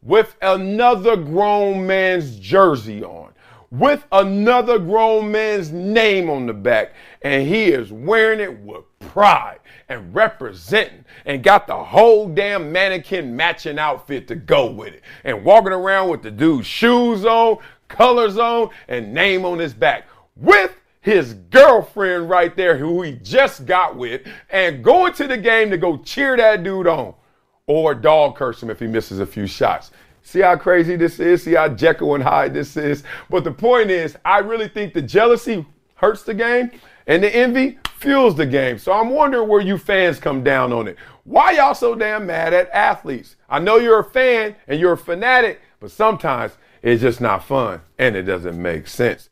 with 0.02 0.36
another 0.42 1.18
grown 1.18 1.86
man's 1.86 2.38
jersey 2.40 3.04
on, 3.04 3.34
with 3.72 4.06
another 4.12 4.80
grown 4.80 5.32
man's 5.32 5.72
name 5.72 6.30
on 6.30 6.46
the 6.46 6.54
back, 6.54 6.94
and 7.22 7.48
he 7.48 7.66
is 7.66 7.92
wearing 7.92 8.40
it 8.40 8.60
with 8.60 8.84
pride 9.00 9.60
and 9.90 10.14
representing 10.14 11.06
and 11.26 11.44
got 11.44 11.68
the 11.68 11.76
whole 11.76 12.28
damn 12.28 12.72
mannequin 12.72 13.36
matching 13.36 13.80
outfit 13.80 14.28
to 14.28 14.36
go 14.36 14.70
with 14.70 14.94
it. 14.94 15.04
And 15.24 15.44
walking 15.44 15.74
around 15.74 16.10
with 16.10 16.22
the 16.22 16.32
dude's 16.32 16.68
shoes 16.68 17.26
on, 17.26 17.58
colors 17.88 18.38
on, 18.38 18.70
and 18.88 19.14
name 19.14 19.46
on 19.46 19.60
his 19.60 19.74
back. 19.74 20.08
With 20.36 20.76
his 21.02 21.36
girlfriend 21.52 22.30
right 22.30 22.56
there 22.56 22.78
who 22.78 23.04
he 23.04 23.14
just 23.14 23.66
got 23.66 23.96
with 23.96 24.22
and 24.50 24.84
going 24.84 25.14
to 25.14 25.28
the 25.28 25.38
game 25.38 25.70
to 25.70 25.78
go 25.78 25.98
cheer 25.98 26.36
that 26.36 26.64
dude 26.64 26.88
on. 26.88 27.14
Or 27.68 27.96
dog 27.96 28.36
curse 28.36 28.62
him 28.62 28.70
if 28.70 28.80
he 28.80 28.88
misses 28.88 29.20
a 29.20 29.26
few 29.26 29.48
shots. 29.48 29.92
See 30.26 30.40
how 30.42 30.56
crazy 30.56 30.96
this 30.96 31.20
is? 31.20 31.44
See 31.44 31.54
how 31.54 31.70
Jekyll 31.70 32.16
and 32.16 32.24
Hyde 32.24 32.56
this 32.56 32.76
is? 32.78 33.04
But 33.30 33.44
the 33.44 33.52
point 33.52 33.92
is, 33.92 34.18
I 34.26 34.40
really 34.40 34.68
think 34.68 34.96
the 34.96 35.02
jealousy 35.04 35.64
hurts 35.94 36.24
the 36.24 36.34
game 36.34 36.72
and 37.06 37.24
the 37.24 37.34
envy 37.34 37.78
fuels 38.00 38.36
the 38.36 38.48
game. 38.48 38.80
So 38.80 38.92
I'm 38.92 39.12
wondering 39.12 39.48
where 39.48 39.62
you 39.62 39.78
fans 39.78 40.20
come 40.20 40.44
down 40.44 40.74
on 40.74 40.88
it. 40.88 40.98
Why 41.26 41.52
y'all 41.52 41.76
so 41.76 41.94
damn 41.94 42.26
mad 42.26 42.56
at 42.56 42.72
athletes? 42.72 43.36
I 43.48 43.60
know 43.60 43.78
you're 43.78 44.00
a 44.00 44.04
fan 44.04 44.56
and 44.68 44.80
you're 44.80 44.94
a 44.94 44.98
fanatic, 44.98 45.62
but 45.80 45.92
sometimes 45.92 46.54
it's 46.82 47.04
just 47.04 47.22
not 47.22 47.46
fun 47.46 47.82
and 48.00 48.16
it 48.16 48.24
doesn't 48.24 48.60
make 48.60 48.88
sense. 48.88 49.30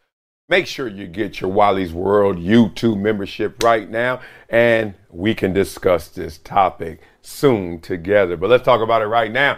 Make 0.47 0.67
sure 0.67 0.87
you 0.87 1.07
get 1.07 1.41
your 1.41 1.49
Wiley's 1.49 1.91
World 1.91 2.37
YouTube 2.37 2.99
membership 2.99 3.63
right 3.63 3.89
now, 3.89 4.19
and 4.49 4.93
we 5.09 5.33
can 5.33 5.53
discuss 5.53 6.09
this 6.09 6.37
topic 6.37 6.99
soon 7.23 7.79
together. 7.81 8.37
But 8.37 8.51
let's 8.51 8.63
talk 8.63 8.81
about 8.81 9.01
it 9.01 9.07
right 9.07 9.31
now. 9.31 9.57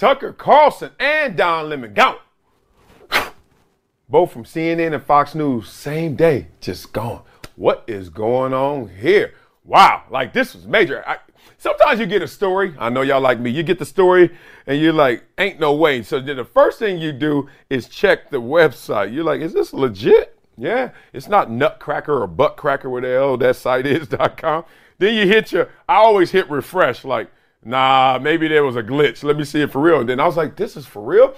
Tucker 0.00 0.32
Carlson 0.32 0.92
and 0.98 1.36
Don 1.36 1.68
Lemon 1.68 1.92
gone. 1.92 2.16
Both 4.08 4.32
from 4.32 4.44
CNN 4.44 4.94
and 4.94 5.02
Fox 5.02 5.34
News, 5.34 5.68
same 5.68 6.16
day, 6.16 6.46
just 6.62 6.94
gone. 6.94 7.20
What 7.54 7.84
is 7.86 8.08
going 8.08 8.54
on 8.54 8.88
here? 8.88 9.34
Wow, 9.62 10.04
like 10.08 10.32
this 10.32 10.54
was 10.54 10.66
major. 10.66 11.06
I, 11.06 11.18
sometimes 11.58 12.00
you 12.00 12.06
get 12.06 12.22
a 12.22 12.26
story. 12.26 12.74
I 12.78 12.88
know 12.88 13.02
y'all 13.02 13.20
like 13.20 13.40
me. 13.40 13.50
You 13.50 13.62
get 13.62 13.78
the 13.78 13.84
story 13.84 14.30
and 14.66 14.80
you're 14.80 14.94
like, 14.94 15.22
ain't 15.36 15.60
no 15.60 15.74
way. 15.74 16.02
So 16.02 16.18
then 16.18 16.38
the 16.38 16.46
first 16.46 16.78
thing 16.78 16.96
you 16.96 17.12
do 17.12 17.50
is 17.68 17.86
check 17.86 18.30
the 18.30 18.40
website. 18.40 19.12
You're 19.12 19.24
like, 19.24 19.42
is 19.42 19.52
this 19.52 19.74
legit? 19.74 20.34
Yeah, 20.56 20.92
it's 21.12 21.28
not 21.28 21.50
Nutcracker 21.50 22.22
or 22.22 22.26
Buttcracker, 22.26 22.90
where 22.90 23.02
the 23.02 23.08
hell 23.08 23.36
that 23.36 23.56
site 23.56 23.84
is.com. 23.84 24.64
Then 24.96 25.14
you 25.14 25.26
hit 25.26 25.50
your, 25.52 25.70
I 25.88 25.94
always 25.96 26.30
hit 26.30 26.50
refresh, 26.50 27.06
like, 27.06 27.30
nah, 27.64 28.18
maybe 28.20 28.48
there 28.48 28.64
was 28.64 28.76
a 28.76 28.82
glitch. 28.82 29.22
Let 29.22 29.36
me 29.36 29.44
see 29.44 29.62
it 29.62 29.72
for 29.72 29.80
real. 29.80 30.00
And 30.00 30.08
then 30.08 30.20
I 30.20 30.26
was 30.26 30.36
like, 30.36 30.56
this 30.56 30.76
is 30.76 30.86
for 30.86 31.02
real? 31.02 31.34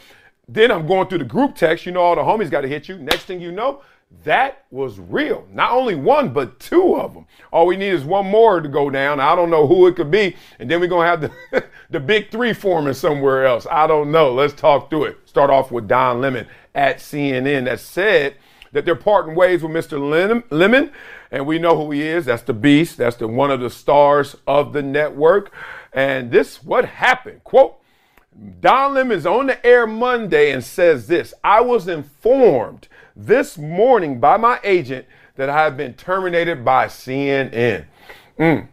Then 0.49 0.71
I'm 0.71 0.87
going 0.87 1.09
through 1.09 1.19
the 1.19 1.25
group 1.25 1.55
text. 1.55 1.87
You 1.87 1.93
know, 1.93 2.01
all 2.01 2.17
the 2.17 2.23
homies 2.23 2.51
got 2.51 2.63
to 2.63 2.69
hit 2.69 2.89
you. 2.89 2.99
Next 2.99 3.25
thing 3.25 3.41
you 3.41 3.53
know, 3.53 3.83
that 4.25 4.65
was 4.71 4.99
real. 4.99 5.47
Not 5.53 5.73
only 5.73 5.95
one, 5.95 6.33
but 6.33 6.61
two 6.61 6.97
of 6.97 7.15
them. 7.15 7.27
All 7.51 7.67
we 7.67 7.77
need 7.77 7.93
is 7.93 8.05
one 8.05 8.27
more 8.27 8.61
to 8.61 8.69
go 8.69 8.91
down. 8.91 9.21
I 9.21 9.35
don't 9.35 9.51
know 9.51 9.67
who 9.67 9.87
it 9.87 9.97
could 9.97 10.11
be. 10.11 10.37
And 10.59 10.71
then 10.71 10.81
we're 10.81 10.87
going 10.87 11.07
to 11.07 11.11
have 11.11 11.21
the, 11.51 11.65
the 11.91 12.01
big 12.01 12.31
three 12.31 12.53
forming 12.53 12.95
somewhere 12.95 13.47
else. 13.47 13.67
I 13.71 13.87
don't 13.87 14.13
know. 14.13 14.33
Let's 14.33 14.55
talk 14.55 14.91
through 14.91 15.05
it. 15.05 15.29
Start 15.29 15.51
off 15.51 15.71
with 15.71 15.89
Don 15.89 16.21
Lemon 16.21 16.47
at 16.75 16.99
CNN 16.99 17.65
that 17.65 17.81
said 17.81 18.37
that 18.73 18.85
they're 18.85 18.95
parting 18.95 19.35
ways 19.35 19.63
with 19.63 19.73
Mr. 19.73 20.45
Lemon. 20.51 20.93
And 21.31 21.47
we 21.47 21.59
know 21.59 21.77
who 21.77 21.91
he 21.91 22.03
is. 22.03 22.27
That's 22.27 22.43
the 22.43 22.55
beast. 22.55 22.99
That's 22.99 23.17
the 23.17 23.27
one 23.27 23.51
of 23.51 23.61
the 23.61 23.71
stars 23.71 24.37
of 24.47 24.73
the 24.73 24.83
network. 24.83 25.53
And 25.93 26.31
this, 26.31 26.63
what 26.63 26.85
happened? 26.87 27.45
Quote, 27.45 27.79
Don 28.61 28.95
Lemon 28.95 29.19
is 29.19 29.27
on 29.27 29.47
the 29.47 29.65
air 29.65 29.87
Monday 29.87 30.53
and 30.53 30.65
says 30.65 31.07
this 31.07 31.35
I 31.45 31.61
was 31.61 31.87
informed 31.87 32.89
this 33.15 33.59
morning 33.59 34.21
by 34.21 34.39
my 34.39 34.59
agent 34.65 35.07
that 35.37 35.51
I 35.51 35.65
have 35.65 35.77
been 35.77 35.95
terminated 35.95 36.65
by 36.65 36.87
CNN. 36.87 37.85
Mm. 38.39 38.69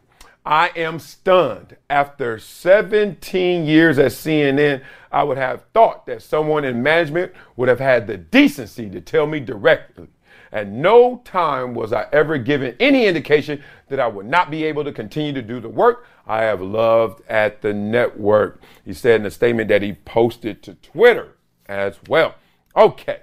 I 0.45 0.71
am 0.75 0.99
stunned. 0.99 1.75
After 1.89 2.39
17 2.39 3.65
years 3.65 3.99
at 3.99 4.11
CNN, 4.11 4.81
I 5.11 5.23
would 5.23 5.37
have 5.37 5.65
thought 5.73 6.05
that 6.05 6.21
someone 6.21 6.63
in 6.63 6.81
management 6.81 7.33
would 7.55 7.67
have 7.67 7.79
had 7.79 8.07
the 8.07 8.17
decency 8.17 8.89
to 8.89 9.01
tell 9.01 9.27
me 9.27 9.39
directly. 9.39 10.07
At 10.51 10.67
no 10.67 11.21
time 11.25 11.73
was 11.73 11.93
I 11.93 12.07
ever 12.11 12.37
given 12.37 12.75
any 12.79 13.05
indication 13.05 13.61
that 13.89 13.99
I 13.99 14.07
would 14.07 14.25
not 14.25 14.49
be 14.49 14.63
able 14.63 14.83
to 14.83 14.91
continue 14.91 15.33
to 15.33 15.41
do 15.41 15.59
the 15.59 15.69
work 15.69 16.05
I 16.25 16.43
have 16.43 16.61
loved 16.61 17.21
at 17.27 17.61
the 17.61 17.73
network. 17.73 18.61
He 18.85 18.93
said 18.93 19.21
in 19.21 19.25
a 19.25 19.31
statement 19.31 19.69
that 19.69 19.81
he 19.81 19.93
posted 19.93 20.63
to 20.63 20.75
Twitter 20.75 21.35
as 21.67 21.99
well. 22.07 22.35
Okay. 22.75 23.21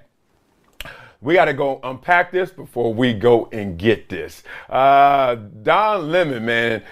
We 1.19 1.33
got 1.33 1.45
to 1.45 1.53
go 1.53 1.79
unpack 1.83 2.31
this 2.31 2.51
before 2.51 2.93
we 2.93 3.13
go 3.13 3.49
and 3.51 3.77
get 3.77 4.07
this. 4.07 4.43
Uh, 4.69 5.35
Don 5.35 6.11
Lemon, 6.11 6.45
man, 6.45 6.83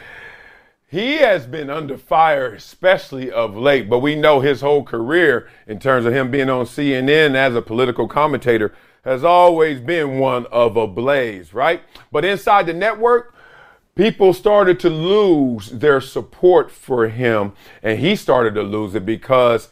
he 0.88 1.18
has 1.18 1.46
been 1.46 1.70
under 1.70 1.98
fire, 1.98 2.54
especially 2.54 3.32
of 3.32 3.56
late, 3.56 3.90
but 3.90 4.00
we 4.00 4.16
know 4.16 4.40
his 4.40 4.62
whole 4.62 4.84
career 4.84 5.50
in 5.68 5.80
terms 5.80 6.06
of 6.06 6.14
him 6.14 6.32
being 6.32 6.50
on 6.50 6.66
CNN 6.66 7.36
as 7.36 7.56
a 7.56 7.62
political 7.62 8.08
commentator 8.08 8.74
has 9.06 9.24
always 9.24 9.80
been 9.80 10.20
one 10.20 10.48
of 10.48 10.76
a 10.76 10.88
blaze, 10.88 11.54
right? 11.54 11.82
But 12.12 12.26
inside 12.26 12.66
the 12.66 12.74
network, 12.74 13.34
people 13.96 14.34
started 14.34 14.80
to 14.82 14.90
lose 14.90 15.70
their 15.70 16.02
support 16.02 16.72
for 16.72 17.08
him, 17.08 17.54
and 17.82 18.00
he 18.00 18.16
started 18.16 18.56
to 18.56 18.64
lose 18.64 18.96
it 18.96 19.06
because 19.06 19.70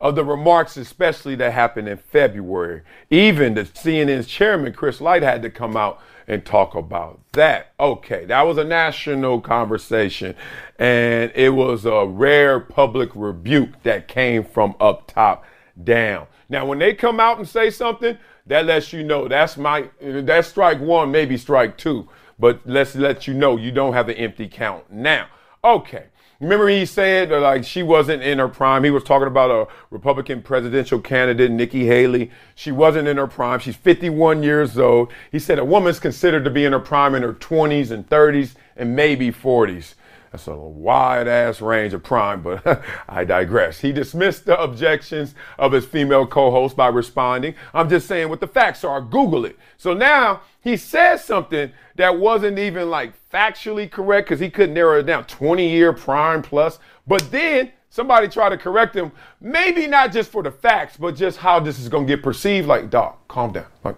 of 0.00 0.14
the 0.14 0.24
remarks, 0.24 0.76
especially 0.76 1.34
that 1.36 1.52
happened 1.52 1.88
in 1.88 1.96
February. 1.96 2.82
Even 3.10 3.54
the 3.54 3.64
CNN's 3.64 4.26
chairman, 4.26 4.74
Chris 4.74 5.00
Licht, 5.00 5.24
had 5.24 5.42
to 5.42 5.50
come 5.50 5.76
out 5.76 6.00
and 6.28 6.44
talk 6.44 6.74
about 6.74 7.20
that. 7.32 7.72
Okay, 7.80 8.24
that 8.26 8.42
was 8.42 8.58
a 8.58 8.64
national 8.64 9.40
conversation, 9.40 10.34
and 10.78 11.32
it 11.34 11.50
was 11.50 11.86
a 11.86 12.04
rare 12.04 12.60
public 12.60 13.10
rebuke 13.14 13.82
that 13.84 14.06
came 14.06 14.44
from 14.44 14.74
up 14.80 15.10
top 15.10 15.44
down. 15.82 16.26
Now, 16.48 16.64
when 16.66 16.78
they 16.78 16.94
come 16.94 17.18
out 17.20 17.38
and 17.38 17.48
say 17.48 17.70
something, 17.70 18.18
that 18.46 18.66
lets 18.66 18.92
you 18.92 19.02
know 19.02 19.28
that's 19.28 19.56
my 19.56 19.88
that's 20.00 20.48
strike 20.48 20.80
one, 20.80 21.10
maybe 21.10 21.36
strike 21.36 21.76
two. 21.76 22.08
But 22.38 22.60
let's 22.64 22.94
let 22.94 23.26
you 23.26 23.34
know 23.34 23.56
you 23.56 23.72
don't 23.72 23.94
have 23.94 24.08
an 24.08 24.16
empty 24.16 24.46
count 24.46 24.90
now. 24.92 25.26
Okay. 25.64 26.04
Remember 26.38 26.68
he 26.68 26.84
said 26.84 27.30
like 27.30 27.64
she 27.64 27.82
wasn't 27.82 28.22
in 28.22 28.38
her 28.38 28.48
prime. 28.48 28.84
He 28.84 28.90
was 28.90 29.02
talking 29.02 29.26
about 29.26 29.50
a 29.50 29.72
Republican 29.90 30.42
presidential 30.42 31.00
candidate, 31.00 31.50
Nikki 31.50 31.86
Haley. 31.86 32.30
She 32.54 32.70
wasn't 32.70 33.08
in 33.08 33.16
her 33.16 33.26
prime. 33.26 33.58
She's 33.58 33.76
51 33.76 34.42
years 34.42 34.78
old. 34.78 35.12
He 35.32 35.38
said 35.38 35.58
a 35.58 35.64
woman's 35.64 35.98
considered 35.98 36.44
to 36.44 36.50
be 36.50 36.66
in 36.66 36.72
her 36.72 36.80
prime 36.80 37.14
in 37.14 37.22
her 37.22 37.32
20s 37.32 37.90
and 37.90 38.06
30s 38.08 38.54
and 38.76 38.94
maybe 38.94 39.32
40s. 39.32 39.94
That's 40.36 40.48
a 40.48 40.54
wide 40.54 41.28
ass 41.28 41.62
range 41.62 41.94
of 41.94 42.02
prime, 42.02 42.42
but 42.42 42.84
I 43.08 43.24
digress. 43.24 43.80
He 43.80 43.90
dismissed 43.90 44.44
the 44.44 44.60
objections 44.60 45.34
of 45.58 45.72
his 45.72 45.86
female 45.86 46.26
co 46.26 46.50
host 46.50 46.76
by 46.76 46.88
responding, 46.88 47.54
I'm 47.72 47.88
just 47.88 48.06
saying 48.06 48.28
what 48.28 48.40
the 48.40 48.46
facts 48.46 48.84
are. 48.84 49.00
Google 49.00 49.46
it. 49.46 49.58
So 49.78 49.94
now 49.94 50.42
he 50.60 50.76
says 50.76 51.24
something 51.24 51.72
that 51.94 52.18
wasn't 52.18 52.58
even 52.58 52.90
like 52.90 53.14
factually 53.30 53.90
correct 53.90 54.28
because 54.28 54.38
he 54.38 54.50
couldn't 54.50 54.74
narrow 54.74 55.00
it 55.00 55.04
down 55.04 55.24
20 55.24 55.70
year 55.70 55.94
prime 55.94 56.42
plus. 56.42 56.80
But 57.06 57.30
then 57.30 57.72
somebody 57.88 58.28
tried 58.28 58.50
to 58.50 58.58
correct 58.58 58.94
him, 58.94 59.12
maybe 59.40 59.86
not 59.86 60.12
just 60.12 60.30
for 60.30 60.42
the 60.42 60.50
facts, 60.50 60.98
but 60.98 61.16
just 61.16 61.38
how 61.38 61.60
this 61.60 61.78
is 61.78 61.88
going 61.88 62.06
to 62.06 62.14
get 62.14 62.22
perceived. 62.22 62.68
Like, 62.68 62.90
dog, 62.90 63.14
calm 63.26 63.52
down. 63.52 63.68
Like, 63.84 63.96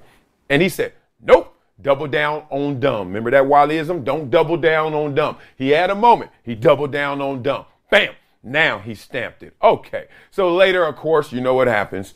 And 0.48 0.62
he 0.62 0.68
said, 0.68 0.92
nope. 1.20 1.58
Double 1.80 2.08
down 2.08 2.44
on 2.50 2.80
dumb. 2.80 3.08
Remember 3.08 3.30
that 3.30 3.44
Wileyism? 3.44 4.04
Don't 4.04 4.30
double 4.30 4.56
down 4.56 4.94
on 4.94 5.14
dumb. 5.14 5.36
He 5.56 5.70
had 5.70 5.90
a 5.90 5.94
moment. 5.94 6.30
He 6.42 6.54
doubled 6.54 6.92
down 6.92 7.20
on 7.20 7.42
dumb. 7.42 7.66
Bam. 7.90 8.14
Now 8.42 8.78
he 8.78 8.94
stamped 8.94 9.42
it. 9.42 9.54
Okay. 9.62 10.06
So 10.30 10.54
later, 10.54 10.84
of 10.84 10.96
course, 10.96 11.32
you 11.32 11.40
know 11.40 11.54
what 11.54 11.68
happens. 11.68 12.14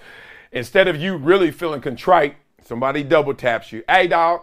Instead 0.50 0.88
of 0.88 0.96
you 0.96 1.16
really 1.16 1.50
feeling 1.50 1.80
contrite, 1.80 2.36
somebody 2.62 3.02
double 3.02 3.34
taps 3.34 3.72
you. 3.72 3.82
Hey, 3.88 4.06
dog, 4.08 4.42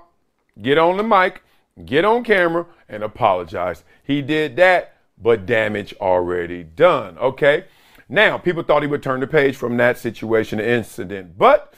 get 0.62 0.78
on 0.78 0.98
the 0.98 1.04
mic, 1.04 1.44
get 1.86 2.06
on 2.06 2.24
camera, 2.24 2.66
and 2.88 3.04
apologize. 3.04 3.84
He 4.04 4.22
did 4.22 4.56
that, 4.56 4.96
but 5.22 5.46
damage 5.46 5.94
already 6.00 6.64
done. 6.64 7.18
Okay. 7.18 7.66
Now, 8.08 8.38
people 8.40 8.64
thought 8.64 8.82
he 8.82 8.88
would 8.88 9.04
turn 9.04 9.20
the 9.20 9.28
page 9.28 9.56
from 9.56 9.78
that 9.78 9.98
situation 9.98 10.60
incident, 10.60 11.38
but 11.38 11.76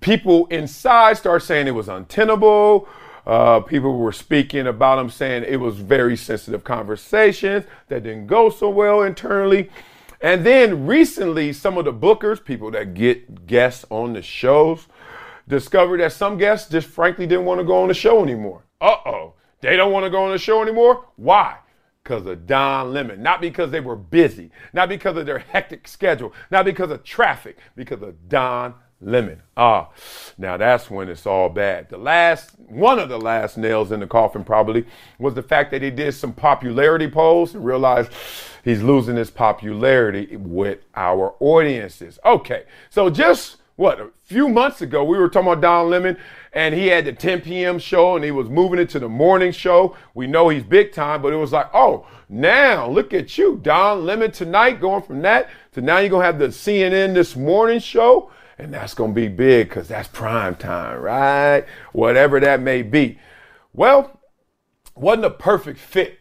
people 0.00 0.46
inside 0.46 1.16
start 1.16 1.42
saying 1.42 1.66
it 1.66 1.72
was 1.72 1.88
untenable. 1.88 2.88
Uh, 3.26 3.60
people 3.60 3.96
were 3.98 4.12
speaking 4.12 4.66
about 4.66 4.98
him 4.98 5.10
saying 5.10 5.44
it 5.46 5.60
was 5.60 5.76
very 5.76 6.16
sensitive 6.16 6.64
conversations 6.64 7.64
that 7.88 8.02
didn't 8.02 8.26
go 8.26 8.48
so 8.48 8.70
well 8.70 9.02
internally. 9.02 9.70
And 10.20 10.44
then 10.44 10.86
recently, 10.86 11.52
some 11.52 11.78
of 11.78 11.84
the 11.84 11.92
bookers, 11.92 12.42
people 12.42 12.70
that 12.72 12.94
get 12.94 13.46
guests 13.46 13.84
on 13.90 14.14
the 14.14 14.22
shows, 14.22 14.86
discovered 15.46 16.00
that 16.00 16.12
some 16.12 16.38
guests 16.38 16.70
just 16.70 16.88
frankly 16.88 17.26
didn't 17.26 17.44
want 17.44 17.60
to 17.60 17.64
go 17.64 17.82
on 17.82 17.88
the 17.88 17.94
show 17.94 18.22
anymore. 18.22 18.62
Uh 18.80 18.96
oh. 19.06 19.34
They 19.60 19.76
don't 19.76 19.92
want 19.92 20.04
to 20.04 20.10
go 20.10 20.24
on 20.24 20.30
the 20.30 20.38
show 20.38 20.62
anymore? 20.62 21.04
Why? 21.16 21.58
Because 22.02 22.26
of 22.26 22.46
Don 22.46 22.92
Lemon. 22.92 23.22
Not 23.22 23.40
because 23.40 23.70
they 23.70 23.80
were 23.80 23.96
busy, 23.96 24.50
not 24.72 24.88
because 24.88 25.16
of 25.16 25.26
their 25.26 25.38
hectic 25.38 25.88
schedule, 25.88 26.32
not 26.50 26.64
because 26.64 26.90
of 26.90 27.04
traffic, 27.04 27.58
because 27.76 28.02
of 28.02 28.28
Don 28.28 28.74
lemon. 29.00 29.42
Ah, 29.56 29.90
now 30.36 30.56
that's 30.56 30.90
when 30.90 31.08
it's 31.08 31.26
all 31.26 31.48
bad. 31.48 31.88
The 31.88 31.98
last, 31.98 32.58
one 32.58 32.98
of 32.98 33.08
the 33.08 33.18
last 33.18 33.56
nails 33.56 33.92
in 33.92 34.00
the 34.00 34.06
coffin 34.06 34.44
probably 34.44 34.86
was 35.18 35.34
the 35.34 35.42
fact 35.42 35.70
that 35.70 35.82
he 35.82 35.90
did 35.90 36.12
some 36.12 36.32
popularity 36.32 37.08
polls 37.08 37.54
and 37.54 37.64
realized 37.64 38.10
he's 38.64 38.82
losing 38.82 39.16
his 39.16 39.30
popularity 39.30 40.36
with 40.36 40.80
our 40.94 41.34
audiences. 41.40 42.18
Okay, 42.24 42.64
so 42.90 43.08
just 43.08 43.56
what, 43.76 44.00
a 44.00 44.10
few 44.24 44.48
months 44.48 44.82
ago, 44.82 45.04
we 45.04 45.18
were 45.18 45.28
talking 45.28 45.52
about 45.52 45.62
Don 45.62 45.90
Lemon 45.90 46.16
and 46.52 46.74
he 46.74 46.88
had 46.88 47.04
the 47.04 47.12
10 47.12 47.42
p.m. 47.42 47.78
show 47.78 48.16
and 48.16 48.24
he 48.24 48.32
was 48.32 48.48
moving 48.48 48.80
it 48.80 48.88
to 48.90 48.98
the 48.98 49.08
morning 49.08 49.52
show. 49.52 49.96
We 50.14 50.26
know 50.26 50.48
he's 50.48 50.64
big 50.64 50.92
time, 50.92 51.22
but 51.22 51.32
it 51.32 51.36
was 51.36 51.52
like, 51.52 51.70
oh, 51.72 52.04
now 52.28 52.88
look 52.88 53.14
at 53.14 53.38
you, 53.38 53.60
Don 53.62 54.04
Lemon 54.04 54.32
tonight, 54.32 54.80
going 54.80 55.02
from 55.02 55.22
that 55.22 55.48
to 55.72 55.80
now 55.80 55.98
you're 55.98 56.08
going 56.08 56.22
to 56.22 56.26
have 56.26 56.40
the 56.40 56.48
CNN 56.48 57.14
this 57.14 57.36
morning 57.36 57.78
show 57.78 58.32
and 58.58 58.74
that's 58.74 58.94
going 58.94 59.12
to 59.12 59.14
be 59.14 59.28
big 59.28 59.68
because 59.68 59.88
that's 59.88 60.08
prime 60.08 60.56
time, 60.56 61.00
right? 61.00 61.64
Whatever 61.92 62.40
that 62.40 62.60
may 62.60 62.82
be. 62.82 63.18
Well, 63.72 64.20
wasn't 64.96 65.26
a 65.26 65.30
perfect 65.30 65.78
fit 65.78 66.18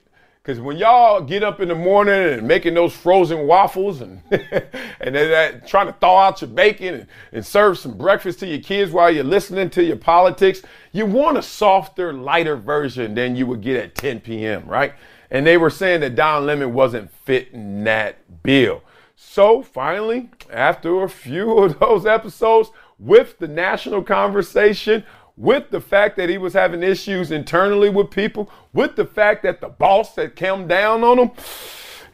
because 0.48 0.62
when 0.62 0.78
y'all 0.78 1.20
get 1.22 1.44
up 1.44 1.60
in 1.60 1.68
the 1.68 1.76
morning 1.76 2.14
and 2.14 2.48
making 2.48 2.74
those 2.74 2.96
frozen 2.96 3.48
waffles 3.48 4.00
and 4.00 4.22
and 4.32 5.14
then 5.14 5.62
trying 5.68 5.88
to 5.88 5.94
thaw 5.94 6.20
out 6.20 6.40
your 6.40 6.50
bacon 6.50 6.94
and, 6.94 7.08
and 7.34 7.46
serve 7.46 7.78
some 7.78 7.98
breakfast 7.98 8.40
to 8.40 8.48
your 8.48 8.62
kids 8.62 8.92
while 8.92 9.12
you're 9.12 9.26
listening 9.26 9.70
to 9.72 9.84
your 9.84 9.98
politics, 9.98 10.62
you 10.94 11.06
want 11.06 11.38
a 11.38 11.42
softer, 11.42 12.14
lighter 12.14 12.56
version 12.56 13.14
than 13.14 13.36
you 13.36 13.46
would 13.46 13.62
get 13.62 13.76
at 13.76 13.96
10 13.96 14.22
p.m., 14.22 14.66
right? 14.66 14.94
And 15.30 15.46
they 15.46 15.58
were 15.58 15.70
saying 15.70 16.00
that 16.02 16.16
Don 16.16 16.46
Lemon 16.46 16.74
wasn't 16.74 17.12
fitting 17.12 17.84
that 17.84 18.44
bill. 18.44 18.84
So 19.20 19.64
finally, 19.64 20.30
after 20.52 21.04
a 21.04 21.10
few 21.10 21.58
of 21.58 21.80
those 21.80 22.06
episodes, 22.06 22.70
with 23.00 23.40
the 23.40 23.48
national 23.48 24.04
conversation, 24.04 25.04
with 25.36 25.72
the 25.72 25.82
fact 25.82 26.18
that 26.18 26.30
he 26.30 26.38
was 26.38 26.54
having 26.54 26.84
issues 26.84 27.32
internally 27.32 27.90
with 27.90 28.12
people, 28.12 28.50
with 28.74 28.96
the 28.96 29.06
fact 29.06 29.42
that 29.42 29.60
the 29.60 29.70
boss 29.70 30.16
had 30.16 30.36
come 30.36 30.68
down 30.68 31.04
on 31.04 31.18
him, 31.18 31.32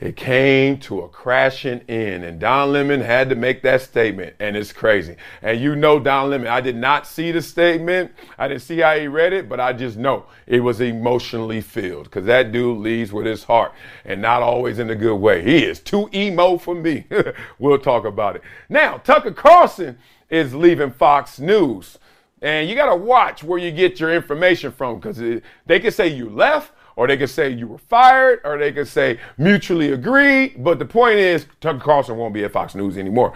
it 0.04 0.18
came 0.18 0.78
to 0.80 1.00
a 1.00 1.08
crashing 1.08 1.80
end. 1.88 2.26
And 2.26 2.38
Don 2.38 2.74
Lemon 2.74 3.00
had 3.00 3.30
to 3.30 3.36
make 3.36 3.62
that 3.62 3.82
statement. 3.82 4.36
And 4.38 4.58
it's 4.58 4.74
crazy. 4.74 5.16
And 5.42 5.62
you 5.62 5.78
know, 5.78 5.98
Don 5.98 6.30
Lemon, 6.30 6.48
I 6.48 6.60
did 6.60 6.76
not 6.76 7.08
see 7.08 7.32
the 7.32 7.42
statement. 7.42 8.12
I 8.38 8.50
didn't 8.50 8.63
see 8.63 8.80
how 8.80 8.98
he 8.98 9.08
read 9.08 9.32
it, 9.32 9.48
but 9.48 9.62
I 9.62 9.72
just 9.72 9.96
know 9.96 10.26
it 10.46 10.60
was 10.60 10.82
emotionally 10.82 11.62
filled 11.62 12.04
because 12.04 12.26
that 12.26 12.52
dude 12.52 12.80
leads 12.80 13.13
with 13.13 13.26
his 13.26 13.46
heart 13.46 13.72
and 14.04 14.22
not 14.22 14.42
always 14.42 14.78
in 14.78 14.89
a 14.89 14.96
good 14.96 15.16
way. 15.16 15.42
He 15.42 15.63
is 15.63 15.80
too 15.80 16.10
emo 16.13 16.58
for 16.58 16.76
me. 16.76 17.06
we'll 17.58 17.80
talk 17.80 18.04
about 18.04 18.36
it. 18.36 18.42
Now, 18.68 18.98
Tucker 18.98 19.32
Carlson 19.32 19.98
is 20.30 20.54
leaving 20.54 20.92
Fox 20.92 21.39
News. 21.39 21.98
And 22.42 22.68
you 22.68 22.76
got 22.76 22.89
to 22.89 22.98
watch 22.98 23.42
where 23.42 23.58
you 23.58 23.72
get 23.72 24.02
your 24.02 24.13
information 24.13 24.74
from 24.74 25.00
because 25.00 25.42
they 25.66 25.80
can 25.80 25.92
say 25.94 26.10
you 26.10 26.30
left 26.30 26.74
or 26.95 27.08
they 27.08 27.17
could 27.17 27.29
say 27.29 27.49
you 27.49 27.67
were 27.67 27.77
fired, 27.77 28.41
or 28.43 28.58
they 28.58 28.71
could 28.71 28.88
say 28.88 29.19
mutually 29.38 29.91
agreed. 29.91 30.63
But 30.63 30.79
the 30.79 30.86
point 30.86 31.17
is, 31.17 31.45
Tucker 31.62 31.79
Carlson 31.79 32.17
won't 32.17 32.34
be 32.34 32.43
at 32.43 32.51
Fox 32.51 32.75
News 32.75 32.97
anymore. 32.97 33.34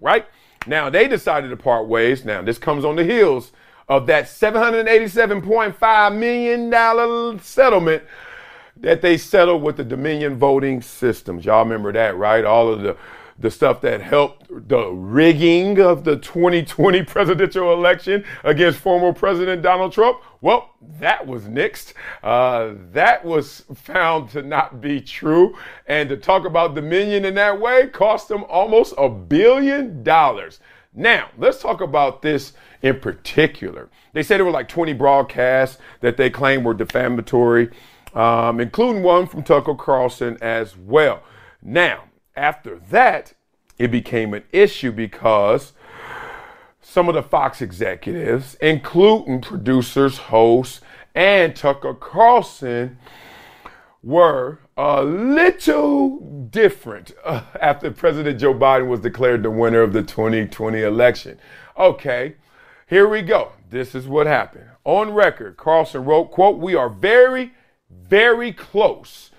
Right? 0.00 0.26
Now, 0.66 0.90
they 0.90 1.08
decided 1.08 1.48
to 1.48 1.56
part 1.56 1.86
ways. 1.86 2.24
Now, 2.24 2.42
this 2.42 2.58
comes 2.58 2.84
on 2.84 2.96
the 2.96 3.04
heels 3.04 3.52
of 3.88 4.06
that 4.06 4.24
$787.5 4.26 6.16
million 6.16 7.40
settlement 7.40 8.02
that 8.76 9.02
they 9.02 9.16
settled 9.16 9.62
with 9.62 9.76
the 9.76 9.84
Dominion 9.84 10.36
voting 10.36 10.80
systems. 10.80 11.44
Y'all 11.44 11.64
remember 11.64 11.92
that, 11.92 12.16
right? 12.16 12.44
All 12.44 12.72
of 12.72 12.82
the 12.82 12.96
the 13.40 13.50
stuff 13.50 13.80
that 13.80 14.02
helped 14.02 14.46
the 14.68 14.86
rigging 14.88 15.80
of 15.80 16.04
the 16.04 16.16
2020 16.16 17.02
presidential 17.04 17.72
election 17.72 18.24
against 18.44 18.78
former 18.78 19.12
President 19.12 19.62
Donald 19.62 19.92
Trump. 19.92 20.20
Well, 20.42 20.70
that 20.98 21.26
was 21.26 21.44
nixed. 21.44 21.92
Uh, 22.22 22.74
that 22.92 23.24
was 23.24 23.64
found 23.74 24.30
to 24.30 24.42
not 24.42 24.80
be 24.80 25.00
true. 25.00 25.56
And 25.86 26.08
to 26.08 26.16
talk 26.16 26.46
about 26.46 26.74
Dominion 26.74 27.24
in 27.24 27.34
that 27.34 27.60
way 27.60 27.88
cost 27.88 28.28
them 28.28 28.44
almost 28.44 28.94
a 28.96 29.08
billion 29.08 30.02
dollars. 30.02 30.60
Now, 30.94 31.28
let's 31.38 31.60
talk 31.60 31.80
about 31.80 32.22
this 32.22 32.54
in 32.82 33.00
particular. 33.00 33.90
They 34.12 34.22
said 34.22 34.38
there 34.38 34.44
were 34.44 34.50
like 34.50 34.68
20 34.68 34.92
broadcasts 34.94 35.78
that 36.00 36.16
they 36.16 36.30
claimed 36.30 36.64
were 36.64 36.74
defamatory, 36.74 37.70
um, 38.14 38.60
including 38.60 39.02
one 39.02 39.26
from 39.26 39.42
Tucker 39.42 39.74
Carlson 39.74 40.38
as 40.40 40.76
well. 40.76 41.22
Now, 41.62 42.04
after 42.34 42.80
that, 42.90 43.34
it 43.78 43.90
became 43.90 44.34
an 44.34 44.44
issue 44.52 44.90
because 44.90 45.74
some 46.90 47.08
of 47.08 47.14
the 47.14 47.22
Fox 47.22 47.62
executives, 47.62 48.56
including 48.60 49.40
producers, 49.40 50.18
hosts, 50.18 50.80
and 51.14 51.54
Tucker 51.54 51.94
Carlson, 51.94 52.98
were 54.02 54.58
a 54.76 55.04
little 55.04 56.18
different 56.50 57.12
uh, 57.24 57.42
after 57.60 57.92
President 57.92 58.40
Joe 58.40 58.54
Biden 58.54 58.88
was 58.88 58.98
declared 58.98 59.44
the 59.44 59.52
winner 59.52 59.82
of 59.82 59.92
the 59.92 60.02
2020 60.02 60.82
election. 60.82 61.38
Okay, 61.78 62.34
here 62.88 63.08
we 63.08 63.22
go. 63.22 63.52
This 63.68 63.94
is 63.94 64.08
what 64.08 64.26
happened. 64.26 64.66
On 64.82 65.14
record, 65.14 65.56
Carlson 65.56 66.04
wrote, 66.04 66.32
quote, 66.32 66.58
we 66.58 66.74
are 66.74 66.88
very, 66.88 67.52
very 67.88 68.52
close 68.52 69.30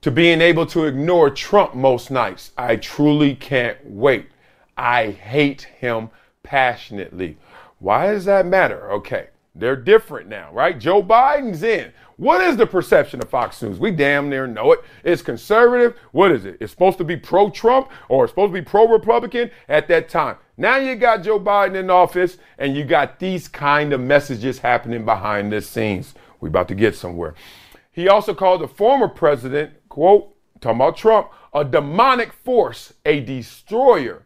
to 0.00 0.10
being 0.10 0.40
able 0.40 0.64
to 0.64 0.86
ignore 0.86 1.28
Trump 1.28 1.74
most 1.74 2.10
nights. 2.10 2.52
I 2.56 2.76
truly 2.76 3.34
can't 3.34 3.76
wait. 3.84 4.30
I 4.78 5.10
hate 5.10 5.62
him 5.62 6.08
passionately. 6.42 7.36
Why 7.78 8.12
does 8.12 8.24
that 8.24 8.46
matter? 8.46 8.90
Okay, 8.92 9.28
they're 9.54 9.76
different 9.76 10.28
now, 10.28 10.52
right? 10.52 10.78
Joe 10.78 11.02
Biden's 11.02 11.62
in. 11.62 11.92
What 12.16 12.40
is 12.40 12.56
the 12.56 12.66
perception 12.66 13.20
of 13.20 13.28
Fox 13.28 13.62
News? 13.62 13.78
We 13.78 13.92
damn 13.92 14.28
near 14.28 14.46
know 14.46 14.72
it. 14.72 14.80
It's 15.04 15.22
conservative. 15.22 15.96
What 16.10 16.32
is 16.32 16.44
it? 16.44 16.56
It's 16.60 16.72
supposed 16.72 16.98
to 16.98 17.04
be 17.04 17.16
pro 17.16 17.48
Trump 17.48 17.90
or 18.08 18.24
it's 18.24 18.32
supposed 18.32 18.52
to 18.52 18.60
be 18.60 18.64
pro 18.64 18.88
Republican 18.88 19.50
at 19.68 19.86
that 19.88 20.08
time. 20.08 20.36
Now 20.56 20.78
you 20.78 20.96
got 20.96 21.22
Joe 21.22 21.38
Biden 21.38 21.76
in 21.76 21.90
office 21.90 22.38
and 22.58 22.76
you 22.76 22.84
got 22.84 23.20
these 23.20 23.46
kind 23.46 23.92
of 23.92 24.00
messages 24.00 24.58
happening 24.58 25.04
behind 25.04 25.52
the 25.52 25.60
scenes. 25.62 26.14
We're 26.40 26.48
about 26.48 26.66
to 26.68 26.74
get 26.74 26.96
somewhere. 26.96 27.34
He 27.92 28.08
also 28.08 28.34
called 28.34 28.62
the 28.62 28.68
former 28.68 29.08
president, 29.08 29.72
quote, 29.88 30.34
talking 30.60 30.76
about 30.76 30.96
Trump, 30.96 31.30
a 31.52 31.64
demonic 31.64 32.32
force, 32.32 32.94
a 33.04 33.20
destroyer 33.20 34.24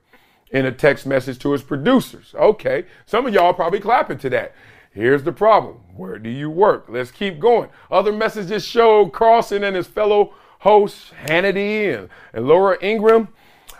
in 0.53 0.67
a 0.67 0.73
text 0.73 1.07
message 1.07 1.39
to 1.41 1.53
his 1.53 1.63
producers. 1.63 2.35
Okay, 2.35 2.85
some 3.07 3.27
of 3.27 3.35
y'all 3.35 3.55
probably 3.55 3.81
clapping 3.81 4.19
to 4.19 4.31
that. 4.31 4.55
Here's 4.93 5.23
the 5.23 5.33
problem. 5.33 5.77
Where 5.97 6.19
do 6.19 6.29
you 6.29 6.51
work? 6.51 6.85
Let's 6.89 7.11
keep 7.11 7.41
going. 7.41 7.71
Other 7.91 8.13
messages 8.13 8.65
show 8.65 9.09
Carlson 9.09 9.65
and 9.65 9.75
his 9.75 9.87
fellow 9.87 10.35
hosts, 10.61 11.13
Hannity 11.25 11.99
and, 11.99 12.09
and 12.35 12.47
Laura 12.47 12.77
Ingraham, 12.83 13.29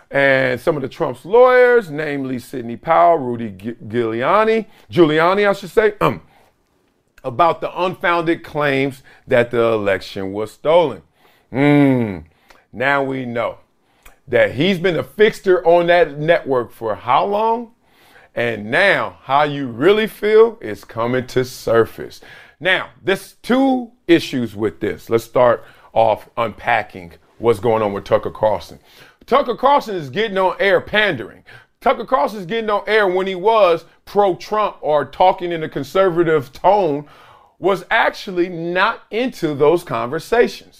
and 0.09 0.59
some 0.59 0.75
of 0.75 0.81
the 0.81 0.89
Trump's 0.89 1.23
lawyers, 1.23 1.91
namely 1.91 2.39
Sidney 2.39 2.77
Powell, 2.77 3.17
Rudy 3.17 3.51
Giuliani, 3.51 4.65
Giuliani, 4.91 5.47
I 5.47 5.53
should 5.53 5.69
say, 5.69 5.93
um, 6.01 6.21
about 7.23 7.61
the 7.61 7.81
unfounded 7.81 8.43
claims 8.43 9.03
that 9.27 9.51
the 9.51 9.61
election 9.61 10.33
was 10.33 10.51
stolen. 10.51 11.03
Hmm. 11.51 12.19
Now 12.71 13.03
we 13.03 13.25
know 13.25 13.59
that 14.33 14.55
he's 14.55 14.79
been 14.79 14.97
a 14.97 15.03
fixture 15.03 15.63
on 15.63 15.85
that 15.85 16.17
network 16.17 16.71
for 16.71 16.95
how 16.95 17.23
long? 17.23 17.71
And 18.33 18.71
now, 18.71 19.19
how 19.21 19.43
you 19.43 19.67
really 19.67 20.07
feel 20.07 20.57
is 20.59 20.83
coming 20.83 21.27
to 21.27 21.45
surface. 21.45 22.19
Now, 22.59 22.89
there's 23.03 23.33
two 23.43 23.91
issues 24.07 24.55
with 24.55 24.79
this. 24.79 25.07
Let's 25.07 25.23
start 25.23 25.63
off 25.93 26.29
unpacking 26.35 27.13
what's 27.37 27.59
going 27.59 27.83
on 27.83 27.93
with 27.93 28.05
Tucker 28.05 28.31
Carlson. 28.31 28.79
Tucker 29.27 29.55
Carlson 29.55 29.93
is 29.93 30.09
getting 30.09 30.39
on 30.39 30.55
air 30.59 30.81
pandering. 30.81 31.43
Tucker 31.79 32.03
Carlson 32.03 32.39
is 32.39 32.47
getting 32.47 32.71
on 32.71 32.81
air 32.87 33.07
when 33.07 33.27
he 33.27 33.35
was 33.35 33.85
pro 34.05 34.35
Trump 34.35 34.77
or 34.81 35.05
talking 35.05 35.51
in 35.51 35.61
a 35.61 35.69
conservative 35.69 36.51
tone, 36.51 37.05
was 37.59 37.85
actually 37.91 38.49
not 38.49 39.03
into 39.11 39.53
those 39.53 39.83
conversations, 39.83 40.72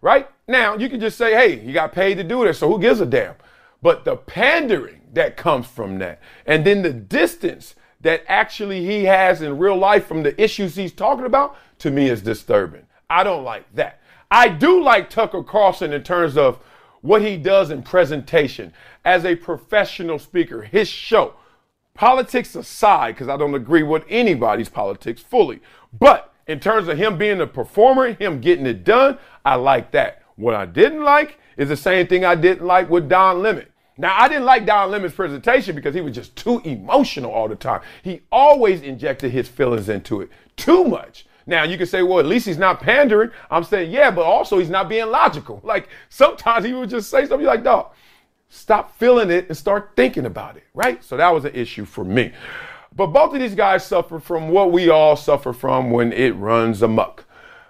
right? 0.00 0.28
Now, 0.46 0.76
you 0.76 0.88
can 0.88 1.00
just 1.00 1.18
say, 1.18 1.32
hey, 1.32 1.64
you 1.64 1.72
got 1.72 1.92
paid 1.92 2.16
to 2.16 2.24
do 2.24 2.44
this, 2.44 2.58
so 2.58 2.68
who 2.68 2.80
gives 2.80 3.00
a 3.00 3.06
damn? 3.06 3.34
But 3.82 4.04
the 4.04 4.16
pandering, 4.16 5.00
that 5.12 5.36
comes 5.36 5.66
from 5.66 5.98
that. 5.98 6.20
And 6.46 6.64
then 6.64 6.82
the 6.82 6.92
distance 6.92 7.74
that 8.00 8.22
actually 8.28 8.84
he 8.84 9.04
has 9.04 9.42
in 9.42 9.58
real 9.58 9.76
life 9.76 10.06
from 10.06 10.22
the 10.22 10.40
issues 10.40 10.76
he's 10.76 10.92
talking 10.92 11.24
about 11.24 11.56
to 11.78 11.90
me 11.90 12.08
is 12.08 12.22
disturbing. 12.22 12.86
I 13.10 13.24
don't 13.24 13.44
like 13.44 13.64
that. 13.74 14.00
I 14.30 14.48
do 14.48 14.82
like 14.82 15.08
Tucker 15.08 15.42
Carlson 15.42 15.92
in 15.92 16.02
terms 16.02 16.36
of 16.36 16.60
what 17.00 17.22
he 17.22 17.36
does 17.36 17.70
in 17.70 17.82
presentation 17.82 18.72
as 19.04 19.24
a 19.24 19.34
professional 19.34 20.18
speaker, 20.18 20.62
his 20.62 20.88
show. 20.88 21.34
Politics 21.94 22.54
aside, 22.54 23.14
because 23.14 23.28
I 23.28 23.36
don't 23.36 23.54
agree 23.54 23.82
with 23.82 24.04
anybody's 24.08 24.68
politics 24.68 25.20
fully. 25.20 25.60
But 25.98 26.32
in 26.46 26.60
terms 26.60 26.88
of 26.88 26.98
him 26.98 27.18
being 27.18 27.40
a 27.40 27.46
performer, 27.46 28.12
him 28.12 28.40
getting 28.40 28.66
it 28.66 28.84
done, 28.84 29.18
I 29.48 29.54
like 29.54 29.92
that. 29.92 30.22
What 30.36 30.54
I 30.54 30.66
didn't 30.66 31.02
like 31.02 31.38
is 31.56 31.70
the 31.70 31.76
same 31.76 32.06
thing 32.06 32.22
I 32.22 32.34
didn't 32.34 32.66
like 32.66 32.90
with 32.90 33.08
Don 33.08 33.40
Lemon. 33.40 33.66
Now, 33.96 34.14
I 34.14 34.28
didn't 34.28 34.44
like 34.44 34.66
Don 34.66 34.90
Lemon's 34.90 35.14
presentation 35.14 35.74
because 35.74 35.94
he 35.94 36.02
was 36.02 36.14
just 36.14 36.36
too 36.36 36.60
emotional 36.60 37.32
all 37.32 37.48
the 37.48 37.56
time. 37.56 37.80
He 38.02 38.20
always 38.30 38.82
injected 38.82 39.32
his 39.32 39.48
feelings 39.48 39.88
into 39.88 40.20
it 40.20 40.30
too 40.56 40.84
much. 40.84 41.26
Now, 41.46 41.62
you 41.62 41.78
can 41.78 41.86
say, 41.86 42.02
well, 42.02 42.20
at 42.20 42.26
least 42.26 42.44
he's 42.44 42.58
not 42.58 42.78
pandering. 42.80 43.30
I'm 43.50 43.64
saying, 43.64 43.90
yeah, 43.90 44.10
but 44.10 44.22
also 44.22 44.58
he's 44.58 44.68
not 44.68 44.88
being 44.88 45.10
logical. 45.10 45.62
Like 45.68 45.88
sometimes 46.10 46.66
he 46.66 46.74
would 46.74 46.90
just 46.90 47.10
say 47.10 47.26
something 47.26 47.46
like, 47.46 47.64
dog, 47.64 47.92
stop 48.50 48.96
feeling 48.98 49.30
it 49.30 49.48
and 49.48 49.56
start 49.56 49.92
thinking 49.96 50.26
about 50.26 50.58
it, 50.58 50.64
right? 50.74 51.02
So 51.02 51.16
that 51.16 51.30
was 51.30 51.46
an 51.46 51.54
issue 51.54 51.86
for 51.86 52.04
me. 52.04 52.32
But 52.94 53.08
both 53.08 53.32
of 53.32 53.40
these 53.40 53.54
guys 53.54 53.84
suffer 53.86 54.18
from 54.18 54.50
what 54.50 54.72
we 54.72 54.90
all 54.90 55.16
suffer 55.16 55.54
from 55.54 55.90
when 55.90 56.12
it 56.12 56.36
runs 56.36 56.82
amok 56.82 57.24